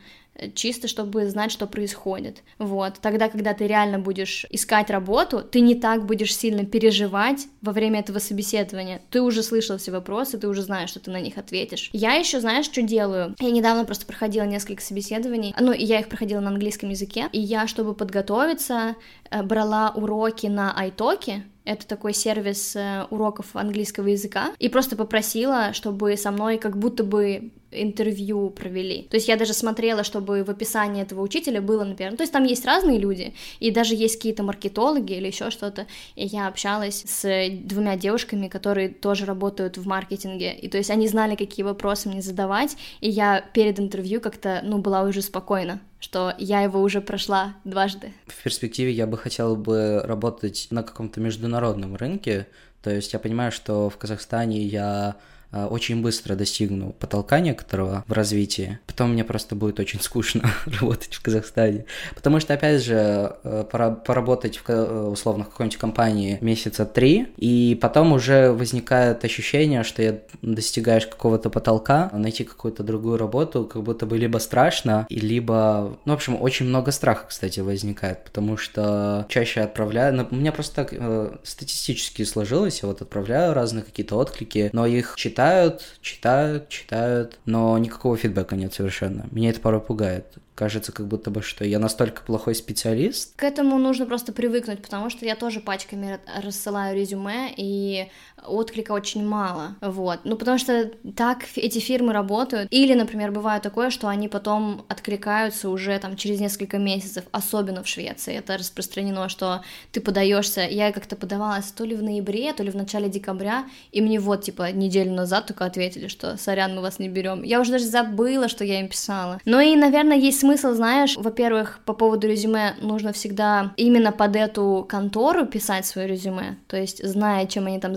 чисто 0.55 0.89
чтобы 0.89 1.29
знать, 1.29 1.53
что 1.53 1.67
происходит. 1.67 2.43
Вот. 2.59 2.95
Тогда, 3.01 3.29
когда 3.29 3.55
ты 3.55 3.67
реально 3.67 3.99
будешь 3.99 4.47
искать 4.51 4.91
работу, 4.91 5.43
ты 5.43 5.61
не 5.61 5.75
так 5.75 6.05
будешь 6.07 6.37
сильно 6.37 6.65
переживать 6.65 7.47
во 7.63 7.73
время 7.73 8.01
этого 8.01 8.19
собеседования. 8.19 9.01
Ты 9.11 9.23
уже 9.23 9.43
слышал 9.43 9.79
все 9.79 9.93
вопросы, 9.93 10.39
ты 10.39 10.49
уже 10.49 10.63
знаешь, 10.63 10.91
что 10.91 11.01
ты 11.01 11.11
на 11.11 11.21
них 11.21 11.39
ответишь. 11.39 11.91
Я 11.93 12.15
еще, 12.15 12.41
знаешь, 12.41 12.67
что 12.67 12.83
делаю? 12.83 13.35
Я 13.41 13.51
недавно 13.51 13.85
просто 13.85 14.07
проходила 14.07 14.45
несколько 14.45 14.83
собеседований, 14.83 15.55
ну, 15.59 15.73
и 15.73 15.85
я 15.85 16.01
их 16.01 16.09
проходила 16.09 16.41
на 16.41 16.49
английском 16.49 16.91
языке, 16.91 17.29
и 17.33 17.41
я, 17.41 17.67
чтобы 17.67 17.95
подготовиться, 17.95 18.97
э, 19.31 19.43
брала 19.43 19.91
уроки 19.95 20.47
на 20.47 20.75
iTalki, 20.79 21.43
это 21.65 21.87
такой 21.87 22.15
сервис 22.15 22.77
э, 22.77 23.07
уроков 23.11 23.55
английского 23.55 24.07
языка, 24.07 24.53
и 24.59 24.69
просто 24.69 24.97
попросила, 24.97 25.73
чтобы 25.73 26.17
со 26.17 26.31
мной 26.31 26.59
как 26.59 26.79
будто 26.79 27.03
бы 27.03 27.51
интервью 27.83 28.51
провели. 28.51 29.03
То 29.03 29.17
есть 29.17 29.29
я 29.29 29.37
даже 29.37 29.53
смотрела, 29.53 30.05
чтобы 30.05 30.45
в 30.45 30.51
описании 30.51 31.03
этого 31.03 31.23
учителя 31.23 31.61
было, 31.61 31.85
например, 31.85 32.13
ну, 32.13 32.17
то 32.17 32.23
есть 32.23 32.33
там 32.33 32.45
есть 32.45 32.65
разные 32.65 32.99
люди, 32.99 33.35
и 33.61 33.71
даже 33.71 33.95
есть 33.95 34.17
какие-то 34.17 34.43
маркетологи 34.43 35.13
или 35.13 35.27
еще 35.27 35.51
что-то, 35.51 35.87
и 36.15 36.27
я 36.27 36.49
общалась 36.49 37.05
с 37.07 37.49
двумя 37.51 37.97
девушками, 37.97 38.49
которые 38.49 38.89
тоже 38.89 39.27
работают 39.27 39.77
в 39.77 39.87
маркетинге, 39.87 40.55
и 40.55 40.69
то 40.69 40.79
есть 40.79 40.91
они 40.91 41.09
знали, 41.09 41.37
какие 41.37 41.65
вопросы 41.65 42.09
мне 42.09 42.23
задавать, 42.23 42.77
и 43.01 43.09
я 43.09 43.41
перед 43.53 43.79
интервью 43.79 44.21
как-то, 44.21 44.61
ну, 44.65 44.79
была 44.79 45.03
уже 45.03 45.23
спокойна, 45.23 45.81
что 46.01 46.35
я 46.39 46.63
его 46.63 46.81
уже 46.81 47.01
прошла 47.01 47.55
дважды. 47.65 48.13
В 48.27 48.43
перспективе 48.43 48.93
я 48.93 49.07
бы 49.07 49.17
хотела 49.17 49.55
бы 49.55 50.03
работать 50.05 50.69
на 50.71 50.83
каком-то 50.83 51.21
международном 51.21 51.97
рынке, 51.97 52.47
то 52.83 52.91
есть 52.91 53.13
я 53.13 53.19
понимаю, 53.19 53.51
что 53.51 53.91
в 53.91 53.97
Казахстане 53.97 54.63
я 54.63 55.17
очень 55.53 56.03
быстро 56.03 56.35
достигну 56.35 56.93
потолка 56.93 57.41
некоторого 57.41 58.05
в 58.07 58.13
развитии, 58.13 58.79
потом 58.87 59.13
мне 59.13 59.25
просто 59.25 59.55
будет 59.55 59.81
очень 59.81 60.01
скучно 60.01 60.51
работать 60.81 61.15
в 61.15 61.23
Казахстане. 61.23 61.85
Потому 62.15 62.41
что, 62.41 62.55
опять 62.55 62.83
же, 62.83 63.37
э, 63.45 63.65
пора 63.71 63.91
поработать 63.91 64.57
в, 64.59 64.69
э, 64.69 65.09
условно 65.09 65.45
какой-нибудь 65.45 65.79
компании 65.79 66.39
месяца 66.41 66.85
три, 66.85 67.29
и 67.37 67.79
потом 67.81 68.13
уже 68.13 68.53
возникает 68.53 69.25
ощущение, 69.25 69.83
что 69.85 70.03
я 70.03 70.19
достигаешь 70.43 71.07
какого-то 71.07 71.51
потолка, 71.51 72.11
найти 72.13 72.45
какую-то 72.45 72.83
другую 72.83 73.17
работу 73.19 73.65
как 73.65 73.83
будто 73.83 74.07
бы 74.07 74.19
либо 74.19 74.39
страшно, 74.39 75.07
и 75.09 75.21
либо... 75.21 75.99
Ну, 76.05 76.13
в 76.13 76.17
общем, 76.17 76.41
очень 76.41 76.67
много 76.67 76.91
страха, 76.91 77.27
кстати, 77.29 77.61
возникает, 77.61 78.25
потому 78.25 78.57
что 78.57 79.27
чаще 79.29 79.61
отправляю... 79.61 80.15
Ну, 80.15 80.27
у 80.31 80.35
меня 80.35 80.53
просто 80.53 80.75
так 80.75 80.89
э, 80.93 81.37
статистически 81.43 82.25
сложилось, 82.25 82.83
я 82.83 82.89
вот 82.89 83.03
отправляю 83.03 83.55
разные 83.55 83.85
какие-то 83.85 84.17
отклики, 84.17 84.71
но 84.73 84.87
их 84.87 85.15
читать 85.17 85.36
читают, 85.37 85.99
читают, 86.01 86.69
читают, 86.71 87.39
но 87.45 87.77
никакого 87.77 88.17
фидбэка 88.17 88.57
нет 88.57 88.73
совершенно. 88.73 89.27
Меня 89.31 89.51
это 89.51 89.61
порой 89.61 89.83
пугает 89.83 90.25
кажется, 90.57 90.91
как 90.91 91.07
будто 91.07 91.31
бы, 91.31 91.43
что 91.43 91.65
я 91.65 91.79
настолько 91.79 92.23
плохой 92.23 92.55
специалист. 92.55 93.37
К 93.37 93.45
этому 93.45 93.79
нужно 93.79 94.07
просто 94.07 94.33
привыкнуть, 94.33 94.83
потому 94.83 95.11
что 95.11 95.25
я 95.27 95.37
тоже 95.37 95.61
пачками 95.61 96.19
рассылаю 96.43 96.97
резюме, 96.97 97.53
и 97.57 98.09
отклика 98.45 98.93
очень 98.93 99.25
мало, 99.25 99.77
вот. 99.81 100.21
Ну, 100.25 100.37
потому 100.37 100.59
что 100.59 100.91
так 101.17 101.45
эти 101.57 101.79
фирмы 101.79 102.13
работают. 102.13 102.69
Или, 102.71 102.95
например, 102.95 103.33
бывает 103.33 103.63
такое, 103.63 103.91
что 103.91 104.09
они 104.09 104.29
потом 104.29 104.85
откликаются 104.89 105.69
уже 105.69 105.99
там 105.99 106.17
через 106.17 106.41
несколько 106.41 106.79
месяцев, 106.79 107.25
особенно 107.33 107.83
в 107.83 107.89
Швеции. 107.89 108.35
Это 108.35 108.57
распространено, 108.57 109.29
что 109.29 109.63
ты 109.93 110.01
подаешься. 110.01 110.63
Я 110.63 110.93
как-то 110.93 111.17
подавалась 111.17 111.67
то 111.67 111.85
ли 111.85 111.95
в 111.95 112.03
ноябре, 112.03 112.53
то 112.55 112.63
ли 112.63 112.71
в 112.71 112.77
начале 112.77 113.09
декабря, 113.09 113.67
и 113.93 114.01
мне 114.01 114.19
вот, 114.19 114.45
типа, 114.45 114.73
неделю 114.73 115.13
назад 115.13 115.47
только 115.49 115.67
ответили, 115.67 116.09
что 116.09 116.39
сорян, 116.39 116.75
мы 116.75 116.81
вас 116.81 116.99
не 116.99 117.09
берем. 117.09 117.43
Я 117.43 117.61
уже 117.61 117.73
даже 117.73 117.85
забыла, 117.85 118.49
что 118.49 118.65
я 118.65 118.81
им 118.81 118.89
писала. 118.89 119.41
Ну 119.45 119.61
и, 119.61 119.77
наверное, 119.77 120.17
есть 120.17 120.41
смысл, 120.47 120.75
знаешь, 120.75 121.17
во-первых, 121.17 121.81
по 121.85 121.93
поводу 121.93 122.29
резюме 122.29 122.77
нужно 122.81 123.13
всегда 123.13 123.73
именно 123.77 124.13
под 124.13 124.37
эту 124.37 124.87
контору 124.89 125.45
писать 125.47 125.87
свое 125.87 126.07
резюме, 126.07 126.57
то 126.69 126.77
есть 126.77 127.05
зная, 127.05 127.47
чем 127.47 127.67
они 127.67 127.81
там 127.81 127.95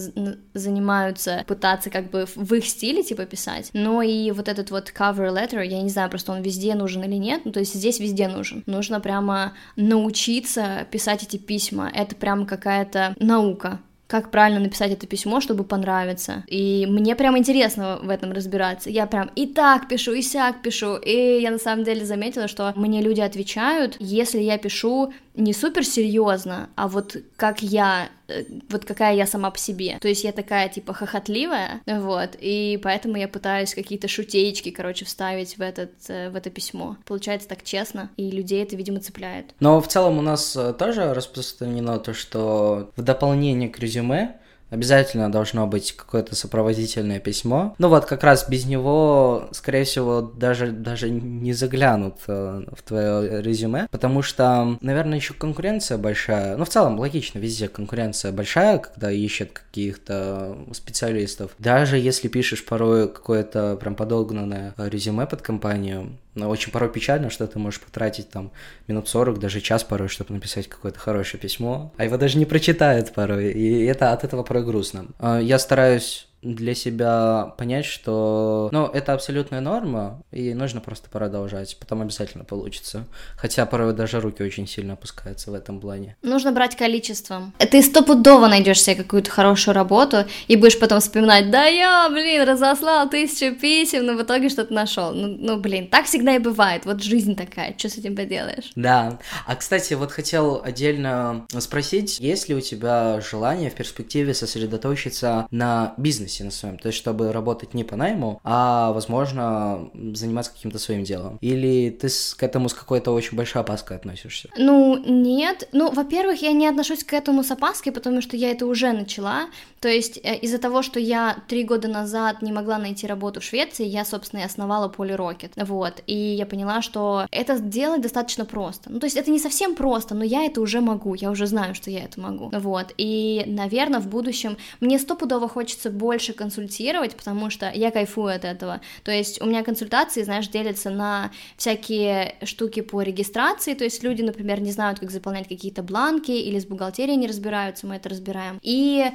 занимаются, 0.53 1.43
пытаться 1.47 1.89
как 1.89 2.09
бы 2.09 2.25
в 2.35 2.53
их 2.53 2.65
стиле 2.65 3.03
типа 3.03 3.25
писать. 3.25 3.69
Но 3.73 4.01
и 4.01 4.31
вот 4.31 4.47
этот 4.47 4.71
вот 4.71 4.91
cover 4.97 5.31
letter, 5.31 5.65
я 5.65 5.81
не 5.81 5.89
знаю, 5.89 6.09
просто 6.09 6.31
он 6.31 6.41
везде 6.41 6.73
нужен 6.73 7.03
или 7.03 7.15
нет, 7.15 7.41
ну 7.45 7.51
то 7.51 7.59
есть 7.59 7.75
здесь 7.75 7.99
везде 7.99 8.27
нужен. 8.27 8.63
Нужно 8.65 8.99
прямо 8.99 9.53
научиться 9.75 10.87
писать 10.89 11.23
эти 11.23 11.37
письма, 11.37 11.91
это 11.93 12.15
прям 12.15 12.47
какая-то 12.47 13.13
наука 13.19 13.79
как 14.09 14.31
правильно 14.31 14.59
написать 14.59 14.91
это 14.91 15.05
письмо, 15.05 15.39
чтобы 15.39 15.63
понравиться. 15.63 16.43
И 16.47 16.87
мне 16.89 17.15
прям 17.15 17.37
интересно 17.37 17.99
в 18.01 18.09
этом 18.09 18.31
разбираться. 18.31 18.89
Я 18.89 19.05
прям 19.05 19.29
и 19.35 19.45
так 19.45 19.87
пишу, 19.87 20.13
и 20.13 20.23
сяк 20.23 20.63
пишу. 20.63 20.95
И 20.95 21.39
я 21.39 21.51
на 21.51 21.59
самом 21.59 21.83
деле 21.83 22.03
заметила, 22.03 22.47
что 22.47 22.73
мне 22.75 23.03
люди 23.03 23.21
отвечают, 23.21 23.97
если 23.99 24.39
я 24.39 24.57
пишу 24.57 25.13
не 25.39 25.53
супер 25.53 25.85
серьезно, 25.85 26.69
а 26.75 26.87
вот 26.87 27.15
как 27.35 27.63
я, 27.63 28.09
э, 28.27 28.43
вот 28.69 28.85
какая 28.85 29.15
я 29.15 29.25
сама 29.25 29.49
по 29.49 29.57
себе. 29.57 29.97
То 30.01 30.07
есть 30.07 30.23
я 30.23 30.31
такая, 30.31 30.69
типа, 30.69 30.93
хохотливая, 30.93 31.81
вот, 31.85 32.31
и 32.39 32.79
поэтому 32.83 33.17
я 33.17 33.27
пытаюсь 33.27 33.73
какие-то 33.73 34.07
шутеечки, 34.07 34.69
короче, 34.69 35.05
вставить 35.05 35.57
в, 35.57 35.61
этот, 35.61 35.91
э, 36.09 36.29
в 36.29 36.35
это 36.35 36.49
письмо. 36.49 36.97
Получается 37.05 37.47
так 37.47 37.63
честно, 37.63 38.09
и 38.17 38.29
людей 38.29 38.61
это, 38.61 38.75
видимо, 38.75 38.99
цепляет. 38.99 39.55
Но 39.59 39.81
в 39.81 39.87
целом 39.87 40.17
у 40.17 40.21
нас 40.21 40.55
э, 40.55 40.73
тоже 40.73 41.13
распространено 41.13 41.99
то, 41.99 42.13
что 42.13 42.91
в 42.95 43.01
дополнение 43.01 43.69
к 43.69 43.79
резюме 43.79 44.39
Обязательно 44.69 45.31
должно 45.31 45.67
быть 45.67 45.93
какое-то 45.95 46.35
сопроводительное 46.35 47.19
письмо. 47.19 47.75
Ну 47.77 47.89
вот 47.89 48.05
как 48.05 48.23
раз 48.23 48.47
без 48.47 48.65
него, 48.65 49.49
скорее 49.51 49.83
всего, 49.83 50.21
даже, 50.21 50.71
даже 50.71 51.09
не 51.09 51.53
заглянут 51.53 52.15
э, 52.27 52.63
в 52.71 52.83
твое 52.83 53.41
резюме, 53.41 53.87
потому 53.91 54.21
что, 54.21 54.77
наверное, 54.81 55.17
еще 55.17 55.33
конкуренция 55.33 55.97
большая. 55.97 56.55
Ну, 56.57 56.65
в 56.65 56.69
целом, 56.69 56.99
логично, 56.99 57.39
везде 57.39 57.67
конкуренция 57.67 58.31
большая, 58.31 58.77
когда 58.77 59.11
ищут 59.11 59.51
каких-то 59.51 60.57
специалистов. 60.73 61.51
Даже 61.57 61.97
если 61.97 62.27
пишешь 62.27 62.65
порой 62.65 63.07
какое-то 63.07 63.75
прям 63.77 63.95
подогнанное 63.95 64.73
резюме 64.77 65.25
под 65.25 65.41
компанию, 65.41 66.17
но 66.39 66.49
очень 66.49 66.71
порой 66.71 66.89
печально, 66.89 67.29
что 67.29 67.45
ты 67.47 67.59
можешь 67.59 67.81
потратить 67.81 68.29
там 68.29 68.51
минут 68.87 69.07
40, 69.07 69.39
даже 69.39 69.61
час 69.61 69.83
порой, 69.83 70.07
чтобы 70.07 70.33
написать 70.33 70.67
какое-то 70.67 70.99
хорошее 70.99 71.39
письмо, 71.39 71.93
а 71.97 72.05
его 72.05 72.17
даже 72.17 72.37
не 72.37 72.45
прочитают 72.45 73.13
порой, 73.13 73.51
и 73.51 73.83
это 73.85 74.13
от 74.13 74.23
этого 74.23 74.43
порой 74.43 74.63
грустно. 74.63 75.07
А, 75.19 75.39
я 75.39 75.59
стараюсь 75.59 76.28
для 76.41 76.73
себя 76.73 77.53
понять, 77.57 77.85
что, 77.85 78.69
ну, 78.71 78.87
это 78.87 79.13
абсолютная 79.13 79.61
норма, 79.61 80.21
и 80.31 80.53
нужно 80.53 80.81
просто 80.81 81.09
продолжать, 81.09 81.77
потом 81.79 82.01
обязательно 82.01 82.43
получится. 82.43 83.05
Хотя 83.35 83.65
порой 83.65 83.93
даже 83.93 84.21
руки 84.21 84.41
очень 84.41 84.67
сильно 84.67 84.93
опускаются 84.93 85.51
в 85.51 85.53
этом 85.53 85.79
плане. 85.79 86.15
Нужно 86.21 86.51
брать 86.51 86.75
количеством. 86.75 87.53
Ты 87.57 87.81
стопудово 87.81 88.47
найдешь 88.47 88.81
себе 88.81 88.95
какую-то 88.95 89.29
хорошую 89.29 89.75
работу 89.75 90.25
и 90.47 90.55
будешь 90.55 90.79
потом 90.79 90.99
вспоминать, 90.99 91.51
да 91.51 91.65
я, 91.65 92.09
блин, 92.09 92.43
разослал 92.47 93.09
тысячу 93.09 93.55
писем, 93.59 94.05
но 94.05 94.13
в 94.13 94.23
итоге 94.23 94.49
что-то 94.49 94.73
нашел. 94.73 95.11
Ну, 95.13 95.27
ну, 95.39 95.59
блин, 95.59 95.87
так 95.87 96.05
всегда 96.05 96.35
и 96.35 96.39
бывает. 96.39 96.85
Вот 96.85 97.03
жизнь 97.03 97.35
такая, 97.35 97.75
что 97.77 97.89
с 97.89 97.97
этим 97.97 98.15
поделаешь? 98.15 98.71
Да. 98.75 99.19
А, 99.45 99.55
кстати, 99.55 99.93
вот 99.93 100.11
хотел 100.11 100.61
отдельно 100.63 101.45
спросить, 101.59 102.19
есть 102.19 102.49
ли 102.49 102.55
у 102.55 102.61
тебя 102.61 103.19
желание 103.21 103.69
в 103.69 103.75
перспективе 103.75 104.33
сосредоточиться 104.33 105.47
на 105.51 105.93
бизнесе 105.97 106.28
на 106.43 106.51
своем, 106.51 106.77
то 106.77 106.87
есть 106.87 106.97
чтобы 106.97 107.31
работать 107.31 107.73
не 107.73 107.83
по 107.83 107.95
найму, 107.95 108.39
а, 108.43 108.91
возможно, 108.93 109.89
заниматься 110.13 110.51
каким-то 110.51 110.79
своим 110.79 111.03
делом? 111.03 111.37
Или 111.41 111.89
ты 111.89 112.09
к 112.37 112.43
этому 112.43 112.69
с 112.69 112.73
какой-то 112.73 113.11
очень 113.11 113.37
большой 113.37 113.61
опаской 113.61 113.97
относишься? 113.97 114.49
Ну, 114.57 114.97
нет. 114.97 115.67
Ну, 115.71 115.91
во-первых, 115.91 116.41
я 116.41 116.51
не 116.51 116.67
отношусь 116.67 117.03
к 117.03 117.13
этому 117.13 117.43
с 117.43 117.51
опаской, 117.51 117.91
потому 117.91 118.21
что 118.21 118.37
я 118.37 118.51
это 118.51 118.65
уже 118.65 118.91
начала. 118.91 119.47
То 119.79 119.87
есть 119.87 120.19
э, 120.23 120.37
из-за 120.37 120.57
того, 120.57 120.81
что 120.81 120.99
я 120.99 121.37
три 121.47 121.63
года 121.63 121.87
назад 121.87 122.41
не 122.41 122.51
могла 122.51 122.77
найти 122.77 123.07
работу 123.07 123.39
в 123.39 123.43
Швеции, 123.43 123.85
я, 123.85 124.05
собственно, 124.05 124.41
и 124.41 124.43
основала 124.43 124.89
Poly 124.89 125.15
Rocket. 125.15 125.51
Вот. 125.55 126.01
И 126.07 126.15
я 126.15 126.45
поняла, 126.45 126.81
что 126.81 127.27
это 127.31 127.57
сделать 127.57 128.01
достаточно 128.01 128.45
просто. 128.45 128.91
Ну, 128.91 128.99
то 128.99 129.05
есть 129.05 129.17
это 129.17 129.31
не 129.31 129.39
совсем 129.39 129.75
просто, 129.75 130.15
но 130.15 130.23
я 130.23 130.45
это 130.45 130.61
уже 130.61 130.81
могу. 130.81 131.13
Я 131.13 131.31
уже 131.31 131.47
знаю, 131.47 131.75
что 131.75 131.89
я 131.91 132.03
это 132.03 132.19
могу. 132.19 132.49
Вот. 132.53 132.93
И, 132.97 133.43
наверное, 133.47 133.99
в 133.99 134.07
будущем 134.07 134.57
мне 134.79 134.99
стопудово 134.99 135.47
хочется 135.47 135.89
больше 135.89 136.33
консультировать, 136.33 137.15
потому 137.15 137.49
что 137.49 137.71
я 137.73 137.91
кайфую 137.91 138.35
от 138.35 138.45
этого. 138.45 138.81
То 139.03 139.11
есть 139.11 139.41
у 139.41 139.45
меня 139.45 139.63
консультации, 139.63 140.23
знаешь, 140.23 140.47
делятся 140.47 140.89
на 140.89 141.31
всякие 141.57 142.35
штуки 142.43 142.81
по 142.81 143.01
регистрации, 143.01 143.73
то 143.73 143.83
есть 143.83 144.03
люди, 144.03 144.21
например, 144.21 144.61
не 144.61 144.71
знают, 144.71 144.99
как 144.99 145.11
заполнять 145.11 145.47
какие-то 145.47 145.83
бланки 145.83 146.31
или 146.31 146.59
с 146.59 146.65
бухгалтерией 146.65 147.17
не 147.17 147.27
разбираются, 147.27 147.87
мы 147.87 147.95
это 147.95 148.09
разбираем. 148.09 148.59
И 148.61 149.11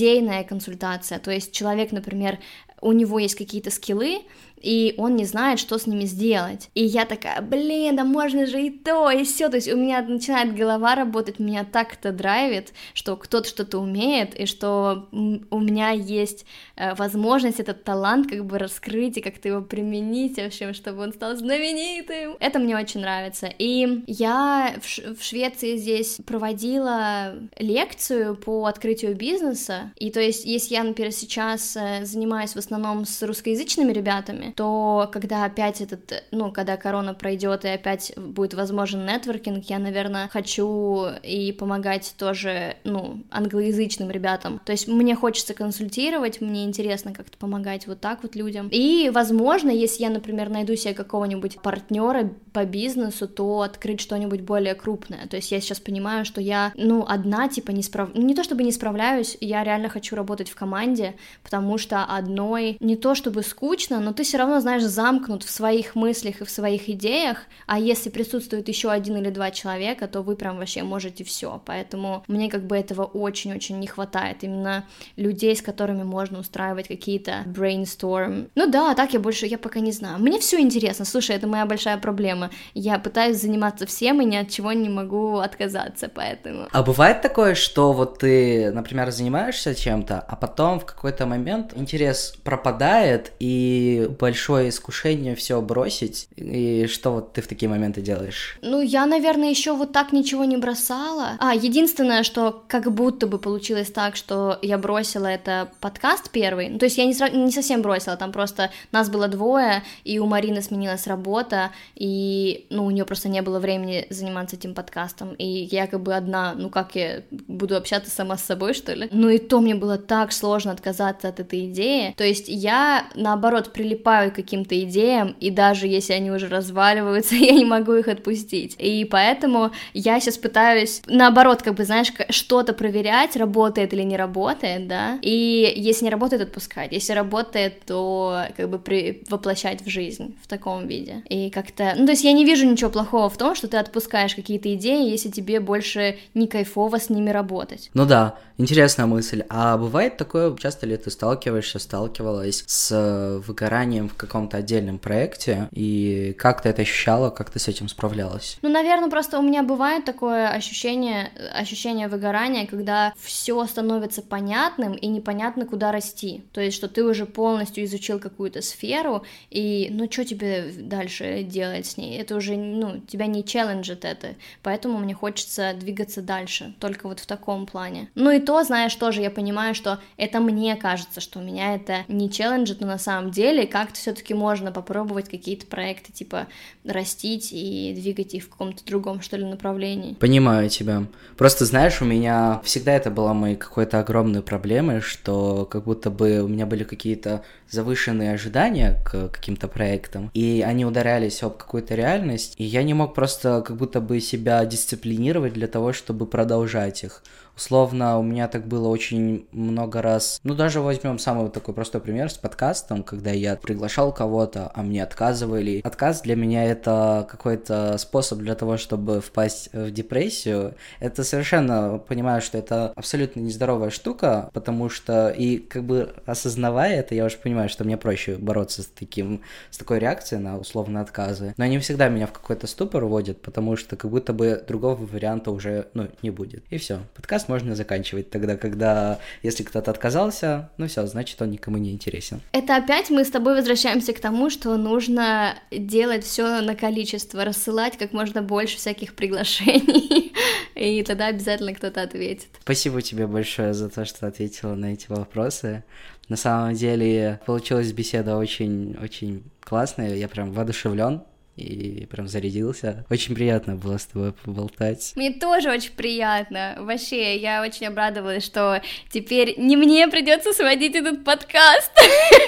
идейная 0.00 0.44
консультация, 0.44 1.18
то 1.18 1.30
есть 1.30 1.52
человек, 1.52 1.92
например, 1.92 2.38
у 2.80 2.92
него 2.92 3.18
есть 3.18 3.34
какие-то 3.34 3.70
скиллы, 3.70 4.22
и 4.60 4.94
он 4.98 5.16
не 5.16 5.24
знает, 5.24 5.58
что 5.58 5.78
с 5.78 5.86
ними 5.86 6.04
сделать. 6.04 6.70
И 6.74 6.84
я 6.84 7.04
такая, 7.04 7.40
блин, 7.40 7.96
да 7.96 8.04
можно 8.04 8.46
же 8.46 8.62
и 8.62 8.70
то, 8.70 9.10
и 9.10 9.24
все. 9.24 9.48
То 9.48 9.56
есть 9.56 9.72
у 9.72 9.76
меня 9.76 10.02
начинает 10.02 10.54
голова 10.54 10.94
работать, 10.94 11.38
меня 11.38 11.64
так 11.64 11.94
это 11.94 12.12
драйвит, 12.12 12.72
что 12.94 13.16
кто-то 13.16 13.48
что-то 13.48 13.78
умеет, 13.78 14.38
и 14.38 14.46
что 14.46 15.08
у 15.12 15.60
меня 15.60 15.90
есть 15.90 16.44
э, 16.76 16.94
возможность 16.94 17.60
этот 17.60 17.84
талант 17.84 18.28
как 18.28 18.44
бы 18.44 18.58
раскрыть 18.58 19.16
и 19.16 19.20
как-то 19.20 19.48
его 19.48 19.62
применить, 19.62 20.36
в 20.36 20.46
общем, 20.46 20.74
чтобы 20.74 21.02
он 21.02 21.12
стал 21.12 21.36
знаменитым. 21.36 22.36
Это 22.40 22.58
мне 22.58 22.76
очень 22.76 23.00
нравится. 23.00 23.50
И 23.58 24.02
я 24.06 24.74
в, 24.80 25.22
Швеции 25.22 25.76
здесь 25.76 26.18
проводила 26.26 27.34
лекцию 27.58 28.36
по 28.36 28.66
открытию 28.66 29.14
бизнеса, 29.14 29.92
и 29.96 30.10
то 30.10 30.20
есть 30.20 30.44
если 30.44 30.74
я, 30.74 30.82
например, 30.82 31.12
сейчас 31.12 31.76
э, 31.76 32.04
занимаюсь 32.04 32.52
в 32.52 32.56
основном 32.56 33.04
с 33.04 33.22
русскоязычными 33.22 33.92
ребятами, 33.92 34.49
то 34.54 35.08
когда 35.12 35.44
опять 35.44 35.80
этот, 35.80 36.24
ну, 36.30 36.52
когда 36.52 36.76
корона 36.76 37.14
пройдет 37.14 37.64
и 37.64 37.68
опять 37.68 38.12
будет 38.16 38.54
возможен 38.54 39.04
нетворкинг, 39.04 39.64
я, 39.66 39.78
наверное, 39.78 40.28
хочу 40.28 41.06
и 41.22 41.52
помогать 41.52 42.14
тоже, 42.18 42.76
ну, 42.84 43.22
англоязычным 43.30 44.10
ребятам. 44.10 44.60
То 44.64 44.72
есть 44.72 44.88
мне 44.88 45.14
хочется 45.14 45.54
консультировать, 45.54 46.40
мне 46.40 46.64
интересно 46.64 47.12
как-то 47.12 47.36
помогать 47.38 47.86
вот 47.86 48.00
так 48.00 48.22
вот 48.22 48.36
людям. 48.36 48.68
И, 48.70 49.10
возможно, 49.12 49.70
если 49.70 50.02
я, 50.04 50.10
например, 50.10 50.48
найду 50.48 50.76
себе 50.76 50.94
какого-нибудь 50.94 51.60
партнера 51.60 52.30
по 52.52 52.64
бизнесу, 52.64 53.28
то 53.28 53.62
открыть 53.62 54.00
что-нибудь 54.00 54.40
более 54.40 54.74
крупное. 54.74 55.26
То 55.28 55.36
есть 55.36 55.52
я 55.52 55.60
сейчас 55.60 55.80
понимаю, 55.80 56.24
что 56.24 56.40
я, 56.40 56.72
ну, 56.76 57.04
одна, 57.06 57.48
типа, 57.48 57.70
не 57.70 57.82
справ... 57.82 58.14
Не 58.14 58.34
то 58.34 58.44
чтобы 58.44 58.62
не 58.62 58.72
справляюсь, 58.72 59.36
я 59.40 59.64
реально 59.64 59.88
хочу 59.88 60.16
работать 60.16 60.50
в 60.50 60.54
команде, 60.54 61.14
потому 61.42 61.78
что 61.78 62.04
одной 62.04 62.76
не 62.80 62.96
то 62.96 63.14
чтобы 63.14 63.42
скучно, 63.42 64.00
но 64.00 64.12
ты 64.12 64.24
все 64.24 64.38
равно, 64.40 64.60
знаешь, 64.60 64.82
замкнут 64.82 65.42
в 65.42 65.50
своих 65.50 65.94
мыслях 65.94 66.40
и 66.40 66.44
в 66.44 66.50
своих 66.50 66.88
идеях, 66.88 67.38
а 67.66 67.78
если 67.78 68.10
присутствует 68.10 68.68
еще 68.68 68.90
один 68.90 69.16
или 69.16 69.30
два 69.30 69.50
человека, 69.50 70.06
то 70.06 70.22
вы 70.22 70.36
прям 70.36 70.58
вообще 70.58 70.82
можете 70.82 71.24
все, 71.24 71.60
поэтому 71.64 72.24
мне 72.28 72.50
как 72.50 72.66
бы 72.66 72.76
этого 72.76 73.04
очень-очень 73.04 73.78
не 73.78 73.86
хватает, 73.86 74.42
именно 74.42 74.84
людей, 75.16 75.54
с 75.54 75.62
которыми 75.62 76.02
можно 76.02 76.40
устраивать 76.40 76.88
какие-то 76.88 77.44
brainstorm. 77.46 78.50
Ну 78.54 78.70
да, 78.70 78.94
так 78.94 79.12
я 79.12 79.20
больше, 79.20 79.46
я 79.46 79.58
пока 79.58 79.80
не 79.80 79.92
знаю. 79.92 80.18
Мне 80.18 80.38
все 80.38 80.60
интересно, 80.60 81.04
слушай, 81.04 81.36
это 81.36 81.46
моя 81.46 81.66
большая 81.66 81.98
проблема. 81.98 82.50
Я 82.74 82.98
пытаюсь 82.98 83.40
заниматься 83.40 83.86
всем 83.86 84.20
и 84.20 84.24
ни 84.24 84.36
от 84.36 84.50
чего 84.50 84.72
не 84.72 84.88
могу 84.88 85.38
отказаться, 85.38 86.08
поэтому. 86.08 86.68
А 86.72 86.82
бывает 86.82 87.22
такое, 87.22 87.54
что 87.54 87.92
вот 87.92 88.18
ты, 88.18 88.70
например, 88.72 89.10
занимаешься 89.10 89.74
чем-то, 89.74 90.20
а 90.20 90.36
потом 90.36 90.80
в 90.80 90.84
какой-то 90.84 91.26
момент 91.26 91.72
интерес 91.76 92.34
пропадает 92.42 93.32
и 93.38 94.08
большое 94.30 94.68
искушение 94.68 95.34
все 95.34 95.60
бросить. 95.60 96.28
И 96.36 96.86
что 96.86 97.10
вот 97.10 97.32
ты 97.32 97.42
в 97.42 97.48
такие 97.48 97.68
моменты 97.68 98.00
делаешь? 98.00 98.58
Ну, 98.62 98.80
я, 98.80 99.06
наверное, 99.06 99.50
еще 99.50 99.72
вот 99.72 99.92
так 99.92 100.12
ничего 100.12 100.44
не 100.44 100.56
бросала. 100.56 101.32
А, 101.40 101.52
единственное, 101.52 102.22
что 102.22 102.62
как 102.68 102.92
будто 102.92 103.26
бы 103.26 103.38
получилось 103.38 103.90
так, 103.90 104.14
что 104.14 104.56
я 104.62 104.78
бросила 104.78 105.26
это 105.26 105.72
подкаст 105.80 106.30
первый. 106.30 106.68
Ну, 106.68 106.78
то 106.78 106.84
есть 106.84 106.96
я 106.96 107.06
не, 107.06 107.44
не 107.44 107.50
совсем 107.50 107.82
бросила, 107.82 108.16
там 108.16 108.30
просто 108.30 108.70
нас 108.92 109.10
было 109.10 109.26
двое, 109.26 109.82
и 110.04 110.20
у 110.20 110.26
Марины 110.26 110.62
сменилась 110.62 111.08
работа, 111.08 111.70
и, 111.96 112.66
ну, 112.70 112.84
у 112.84 112.90
нее 112.90 113.04
просто 113.04 113.28
не 113.28 113.42
было 113.42 113.58
времени 113.58 114.06
заниматься 114.10 114.54
этим 114.54 114.74
подкастом, 114.74 115.34
и 115.38 115.68
я 115.72 115.88
как 115.88 116.00
бы 116.00 116.14
одна, 116.14 116.54
ну, 116.56 116.70
как 116.70 116.94
я 116.94 117.22
буду 117.48 117.76
общаться 117.76 118.10
сама 118.12 118.36
с 118.36 118.44
собой, 118.44 118.74
что 118.74 118.94
ли? 118.94 119.08
Ну, 119.10 119.28
и 119.28 119.38
то 119.38 119.60
мне 119.60 119.74
было 119.74 119.98
так 119.98 120.32
сложно 120.32 120.70
отказаться 120.70 121.28
от 121.28 121.40
этой 121.40 121.66
идеи. 121.66 122.14
То 122.16 122.24
есть 122.24 122.44
я, 122.46 123.06
наоборот, 123.16 123.72
прилипаю 123.72 124.19
прилипаю 124.20 124.30
к 124.30 124.34
каким-то 124.34 124.80
идеям, 124.82 125.36
и 125.40 125.50
даже 125.50 125.86
если 125.86 126.12
они 126.12 126.30
уже 126.30 126.48
разваливаются, 126.48 127.34
я 127.40 127.52
не 127.52 127.64
могу 127.64 127.94
их 127.94 128.08
отпустить. 128.08 128.76
И 128.78 129.04
поэтому 129.04 129.70
я 129.94 130.20
сейчас 130.20 130.38
пытаюсь, 130.38 131.02
наоборот, 131.06 131.62
как 131.62 131.74
бы, 131.74 131.84
знаешь, 131.84 132.12
что-то 132.30 132.72
проверять, 132.72 133.36
работает 133.36 133.92
или 133.92 134.02
не 134.02 134.16
работает, 134.16 134.88
да, 134.88 135.18
и 135.22 135.72
если 135.76 136.04
не 136.04 136.10
работает, 136.10 136.42
отпускать, 136.42 136.92
если 136.92 137.14
работает, 137.14 137.84
то 137.86 138.44
как 138.56 138.68
бы 138.68 138.78
при... 138.78 139.22
воплощать 139.28 139.82
в 139.82 139.88
жизнь 139.88 140.36
в 140.42 140.46
таком 140.46 140.86
виде. 140.86 141.22
И 141.28 141.50
как-то, 141.50 141.94
ну, 141.96 142.06
то 142.06 142.12
есть 142.12 142.24
я 142.24 142.32
не 142.32 142.44
вижу 142.44 142.66
ничего 142.66 142.90
плохого 142.90 143.28
в 143.28 143.36
том, 143.36 143.54
что 143.54 143.68
ты 143.68 143.76
отпускаешь 143.76 144.34
какие-то 144.34 144.74
идеи, 144.74 145.10
если 145.10 145.30
тебе 145.30 145.60
больше 145.60 146.18
не 146.34 146.46
кайфово 146.46 146.98
с 146.98 147.10
ними 147.10 147.30
работать. 147.30 147.90
Ну 147.94 148.06
да, 148.06 148.34
интересная 148.58 149.06
мысль. 149.06 149.42
А 149.48 149.76
бывает 149.76 150.16
такое, 150.16 150.54
часто 150.56 150.86
ли 150.86 150.96
ты 150.96 151.10
сталкиваешься, 151.10 151.78
сталкивалась 151.78 152.64
с 152.66 153.40
выгоранием 153.46 153.99
в 154.08 154.14
каком-то 154.14 154.56
отдельном 154.56 154.98
проекте, 154.98 155.68
и 155.72 156.34
как 156.38 156.62
ты 156.62 156.68
это 156.68 156.82
ощущала, 156.82 157.30
как 157.30 157.50
ты 157.50 157.58
с 157.58 157.68
этим 157.68 157.88
справлялась? 157.88 158.58
Ну, 158.62 158.68
наверное, 158.68 159.10
просто 159.10 159.38
у 159.38 159.42
меня 159.42 159.62
бывает 159.62 160.04
такое 160.04 160.48
ощущение, 160.48 161.30
ощущение 161.52 162.08
выгорания, 162.08 162.66
когда 162.66 163.12
все 163.18 163.64
становится 163.66 164.22
понятным 164.22 164.94
и 164.94 165.06
непонятно, 165.06 165.66
куда 165.66 165.92
расти. 165.92 166.44
То 166.52 166.60
есть, 166.60 166.76
что 166.76 166.88
ты 166.88 167.04
уже 167.04 167.26
полностью 167.26 167.84
изучил 167.84 168.18
какую-то 168.18 168.62
сферу, 168.62 169.24
и 169.50 169.88
ну, 169.90 170.10
что 170.10 170.24
тебе 170.24 170.72
дальше 170.76 171.42
делать 171.42 171.86
с 171.86 171.96
ней? 171.96 172.18
Это 172.18 172.36
уже, 172.36 172.56
ну, 172.56 173.00
тебя 173.00 173.26
не 173.26 173.44
челленджит 173.44 174.04
это, 174.04 174.34
поэтому 174.62 174.98
мне 174.98 175.14
хочется 175.14 175.74
двигаться 175.74 176.22
дальше, 176.22 176.74
только 176.80 177.08
вот 177.08 177.20
в 177.20 177.26
таком 177.26 177.66
плане. 177.66 178.08
Ну 178.14 178.30
и 178.30 178.40
то, 178.40 178.62
знаешь, 178.64 178.94
тоже 178.94 179.20
я 179.22 179.30
понимаю, 179.30 179.74
что 179.74 179.98
это 180.16 180.40
мне 180.40 180.76
кажется, 180.76 181.20
что 181.20 181.40
меня 181.40 181.74
это 181.74 182.04
не 182.08 182.30
челленджит, 182.30 182.80
но 182.80 182.86
на 182.86 182.98
самом 182.98 183.30
деле 183.30 183.66
как-то 183.90 184.00
все-таки 184.00 184.34
можно 184.34 184.70
попробовать 184.70 185.28
какие-то 185.28 185.66
проекты, 185.66 186.12
типа, 186.12 186.46
растить 186.84 187.48
и 187.52 187.92
двигать 187.94 188.34
их 188.34 188.44
в 188.44 188.48
каком-то 188.48 188.84
другом, 188.84 189.20
что 189.20 189.36
ли, 189.36 189.44
направлении. 189.44 190.14
Понимаю 190.14 190.68
тебя. 190.70 191.06
Просто, 191.36 191.64
знаешь, 191.64 192.00
у 192.00 192.04
меня 192.04 192.60
всегда 192.64 192.92
это 192.92 193.10
была 193.10 193.34
моей 193.34 193.56
какой-то 193.56 193.98
огромной 193.98 194.42
проблемой, 194.42 195.00
что 195.00 195.66
как 195.66 195.84
будто 195.84 196.10
бы 196.10 196.40
у 196.42 196.48
меня 196.48 196.66
были 196.66 196.84
какие-то 196.84 197.42
завышенные 197.68 198.32
ожидания 198.32 199.02
к 199.04 199.28
каким-то 199.28 199.68
проектам, 199.68 200.30
и 200.34 200.64
они 200.66 200.84
ударялись 200.84 201.42
об 201.42 201.56
какую-то 201.56 201.94
реальность, 201.94 202.54
и 202.58 202.64
я 202.64 202.82
не 202.82 202.94
мог 202.94 203.14
просто 203.14 203.62
как 203.62 203.76
будто 203.76 204.00
бы 204.00 204.20
себя 204.20 204.64
дисциплинировать 204.64 205.52
для 205.52 205.66
того, 205.66 205.92
чтобы 205.92 206.26
продолжать 206.26 207.04
их 207.04 207.22
Условно, 207.60 208.18
у 208.18 208.22
меня 208.22 208.48
так 208.48 208.66
было 208.66 208.88
очень 208.88 209.46
много 209.52 210.00
раз. 210.00 210.40
Ну, 210.44 210.54
даже 210.54 210.80
возьмем 210.80 211.18
самый 211.18 211.50
такой 211.50 211.74
простой 211.74 212.00
пример 212.00 212.30
с 212.30 212.38
подкастом, 212.38 213.02
когда 213.02 213.32
я 213.32 213.54
приглашал 213.54 214.14
кого-то, 214.14 214.72
а 214.74 214.82
мне 214.82 215.02
отказывали. 215.02 215.82
Отказ 215.84 216.22
для 216.22 216.36
меня 216.36 216.64
это 216.64 217.28
какой-то 217.30 217.98
способ 217.98 218.38
для 218.38 218.54
того, 218.54 218.78
чтобы 218.78 219.20
впасть 219.20 219.68
в 219.74 219.90
депрессию. 219.90 220.74
Это 221.00 221.22
совершенно 221.22 221.98
понимаю, 221.98 222.40
что 222.40 222.56
это 222.56 222.94
абсолютно 222.96 223.40
нездоровая 223.40 223.90
штука, 223.90 224.48
потому 224.54 224.88
что 224.88 225.28
и 225.28 225.58
как 225.58 225.84
бы 225.84 226.14
осознавая 226.24 227.00
это, 227.00 227.14
я 227.14 227.26
уже 227.26 227.36
понимаю, 227.36 227.68
что 227.68 227.84
мне 227.84 227.98
проще 227.98 228.36
бороться 228.36 228.82
с 228.82 228.86
таким, 228.86 229.42
с 229.68 229.76
такой 229.76 229.98
реакцией 229.98 230.40
на 230.40 230.56
условно 230.56 231.02
отказы. 231.02 231.52
Но 231.58 231.64
они 231.64 231.78
всегда 231.78 232.08
меня 232.08 232.26
в 232.26 232.32
какой-то 232.32 232.66
ступор 232.66 233.04
вводят, 233.04 233.42
потому 233.42 233.76
что 233.76 233.96
как 233.96 234.10
будто 234.10 234.32
бы 234.32 234.64
другого 234.66 235.04
варианта 235.04 235.50
уже, 235.50 235.88
ну, 235.92 236.08
не 236.22 236.30
будет. 236.30 236.64
И 236.70 236.78
все. 236.78 237.00
Подкаст 237.14 237.49
можно 237.50 237.74
заканчивать 237.74 238.30
тогда, 238.30 238.56
когда, 238.56 239.18
если 239.42 239.64
кто-то 239.64 239.90
отказался, 239.90 240.70
ну 240.78 240.86
все, 240.86 241.04
значит, 241.06 241.42
он 241.42 241.50
никому 241.50 241.78
не 241.78 241.90
интересен. 241.90 242.40
Это 242.52 242.76
опять 242.76 243.10
мы 243.10 243.24
с 243.24 243.30
тобой 243.30 243.56
возвращаемся 243.56 244.12
к 244.12 244.20
тому, 244.20 244.50
что 244.50 244.76
нужно 244.76 245.56
делать 245.72 246.24
все 246.24 246.60
на 246.60 246.76
количество, 246.76 247.44
рассылать 247.44 247.98
как 247.98 248.12
можно 248.12 248.40
больше 248.40 248.76
всяких 248.76 249.14
приглашений, 249.14 250.32
и 250.76 251.02
тогда 251.02 251.26
обязательно 251.26 251.74
кто-то 251.74 252.02
ответит. 252.02 252.48
Спасибо 252.62 253.02
тебе 253.02 253.26
большое 253.26 253.74
за 253.74 253.88
то, 253.88 254.04
что 254.04 254.28
ответила 254.28 254.74
на 254.74 254.92
эти 254.92 255.06
вопросы. 255.08 255.82
На 256.28 256.36
самом 256.36 256.74
деле 256.74 257.40
получилась 257.44 257.90
беседа 257.92 258.36
очень-очень 258.36 259.42
классная, 259.60 260.14
я 260.14 260.28
прям 260.28 260.52
воодушевлен 260.52 261.22
и 261.60 262.06
прям 262.06 262.28
зарядился. 262.28 263.04
Очень 263.10 263.34
приятно 263.34 263.76
было 263.76 263.98
с 263.98 264.06
тобой 264.06 264.32
поболтать. 264.32 265.12
Мне 265.16 265.32
тоже 265.32 265.70
очень 265.70 265.92
приятно. 265.92 266.76
Вообще, 266.78 267.36
я 267.36 267.62
очень 267.62 267.86
обрадовалась, 267.86 268.44
что 268.44 268.82
теперь 269.10 269.54
не 269.58 269.76
мне 269.76 270.08
придется 270.08 270.52
сводить 270.52 270.94
этот 270.94 271.24
подкаст, 271.24 271.92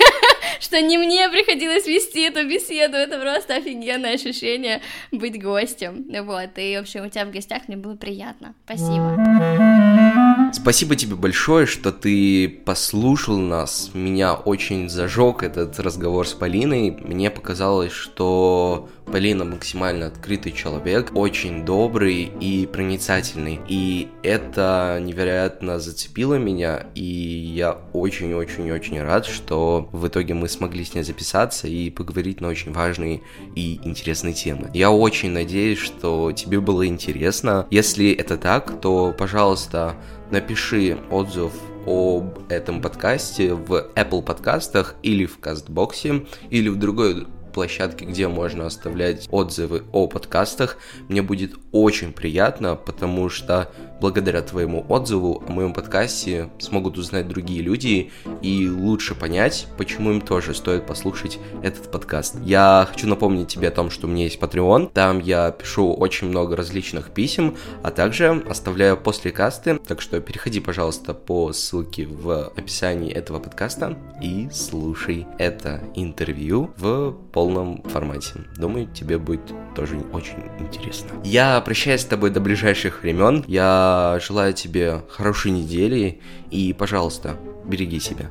что 0.60 0.80
не 0.80 0.98
мне 0.98 1.28
приходилось 1.28 1.86
вести 1.86 2.22
эту 2.22 2.48
беседу. 2.48 2.96
Это 2.96 3.18
просто 3.20 3.56
офигенное 3.56 4.14
ощущение 4.14 4.80
быть 5.10 5.40
гостем. 5.42 6.06
Вот, 6.24 6.50
и, 6.56 6.76
в 6.76 6.80
общем, 6.80 7.06
у 7.06 7.08
тебя 7.08 7.24
в 7.24 7.30
гостях 7.30 7.68
мне 7.68 7.76
было 7.76 7.96
приятно. 7.96 8.54
Спасибо. 8.64 10.40
Спасибо 10.53 10.96
тебе 10.96 11.16
большое, 11.16 11.66
что 11.66 11.92
ты 11.92 12.46
послушал 12.48 13.38
нас. 13.38 13.90
Меня 13.94 14.34
очень 14.34 14.88
зажег 14.90 15.42
этот 15.42 15.80
разговор 15.80 16.28
с 16.28 16.34
Полиной. 16.34 16.90
Мне 16.90 17.30
показалось, 17.30 17.92
что 17.92 18.88
Полина 19.07 19.44
максимально 19.44 20.07
открытый 20.07 20.53
человек, 20.53 21.11
очень 21.14 21.64
добрый 21.64 22.30
и 22.40 22.66
проницательный. 22.66 23.61
И 23.66 24.09
это 24.22 25.00
невероятно 25.03 25.80
зацепило 25.80 26.34
меня, 26.34 26.86
и 26.94 27.03
я 27.03 27.72
очень-очень-очень 27.92 29.03
рад, 29.03 29.26
что 29.26 29.88
в 29.92 30.07
итоге 30.07 30.34
мы 30.34 30.48
смогли 30.48 30.84
с 30.84 30.94
ней 30.94 31.03
записаться 31.03 31.66
и 31.66 31.90
поговорить 31.90 32.40
на 32.40 32.48
очень 32.48 32.72
важные 32.72 33.22
и 33.55 33.80
интересные 33.84 34.34
темы. 34.34 34.70
Я 34.74 34.90
очень 34.90 35.30
надеюсь, 35.30 35.78
что 35.78 36.32
тебе 36.32 36.61
было 36.61 36.86
интересно. 36.86 37.66
Если 37.70 38.12
это 38.12 38.36
так, 38.36 38.80
то, 38.80 39.14
пожалуйста, 39.16 39.96
напиши 40.43 40.99
отзыв 41.09 41.53
об 41.86 42.40
этом 42.51 42.82
подкасте 42.82 43.55
в 43.55 43.93
Apple 43.95 44.22
подкастах 44.22 44.97
или 45.05 45.24
в 45.24 45.38
Кастбоксе 45.38 46.26
или 46.51 46.68
в 46.68 46.76
другой 46.76 47.28
площадки, 47.55 48.03
где 48.03 48.26
можно 48.26 48.66
оставлять 48.66 49.28
отзывы 49.30 49.84
о 49.93 50.09
подкастах. 50.09 50.78
Мне 51.09 51.22
будет 51.22 51.53
очень 51.72 52.12
приятно, 52.12 52.76
потому 52.76 53.28
что 53.28 53.72
благодаря 54.02 54.42
твоему 54.42 54.84
отзыву 54.88 55.44
о 55.46 55.52
моем 55.52 55.72
подкасте 55.72 56.50
смогут 56.58 56.98
узнать 56.98 57.28
другие 57.28 57.62
люди 57.62 58.10
и 58.42 58.68
лучше 58.68 59.14
понять, 59.14 59.68
почему 59.78 60.10
им 60.10 60.20
тоже 60.20 60.54
стоит 60.54 60.86
послушать 60.86 61.38
этот 61.62 61.88
подкаст. 61.90 62.36
Я 62.42 62.88
хочу 62.90 63.06
напомнить 63.06 63.46
тебе 63.46 63.68
о 63.68 63.70
том, 63.70 63.90
что 63.90 64.08
у 64.08 64.10
меня 64.10 64.24
есть 64.24 64.40
Patreon, 64.40 64.90
там 64.92 65.20
я 65.20 65.52
пишу 65.52 65.92
очень 65.94 66.28
много 66.28 66.56
различных 66.56 67.10
писем, 67.10 67.56
а 67.84 67.92
также 67.92 68.42
оставляю 68.48 68.96
после 68.96 69.30
касты, 69.30 69.78
так 69.78 70.00
что 70.00 70.20
переходи, 70.20 70.58
пожалуйста, 70.58 71.14
по 71.14 71.52
ссылке 71.52 72.04
в 72.06 72.48
описании 72.56 73.12
этого 73.12 73.38
подкаста 73.38 73.96
и 74.20 74.48
слушай 74.52 75.28
это 75.38 75.80
интервью 75.94 76.72
в 76.76 77.12
полном 77.32 77.82
формате. 77.84 78.32
Думаю, 78.56 78.88
тебе 78.88 79.16
будет 79.16 79.52
тоже 79.76 79.96
очень 80.12 80.42
интересно. 80.58 81.08
Я 81.24 81.61
прощаюсь 81.62 82.02
с 82.02 82.06
тобой 82.06 82.30
до 82.30 82.40
ближайших 82.40 83.02
времен. 83.02 83.44
Я 83.46 84.18
желаю 84.20 84.52
тебе 84.52 85.02
хорошей 85.08 85.50
недели 85.50 86.20
и, 86.50 86.72
пожалуйста, 86.72 87.36
береги 87.64 88.00
себя. 88.00 88.30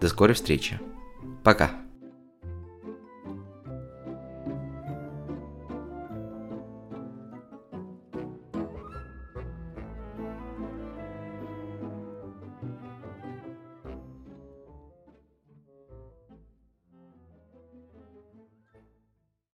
До 0.00 0.08
скорой 0.08 0.34
встречи. 0.34 0.80
Пока. 1.44 1.81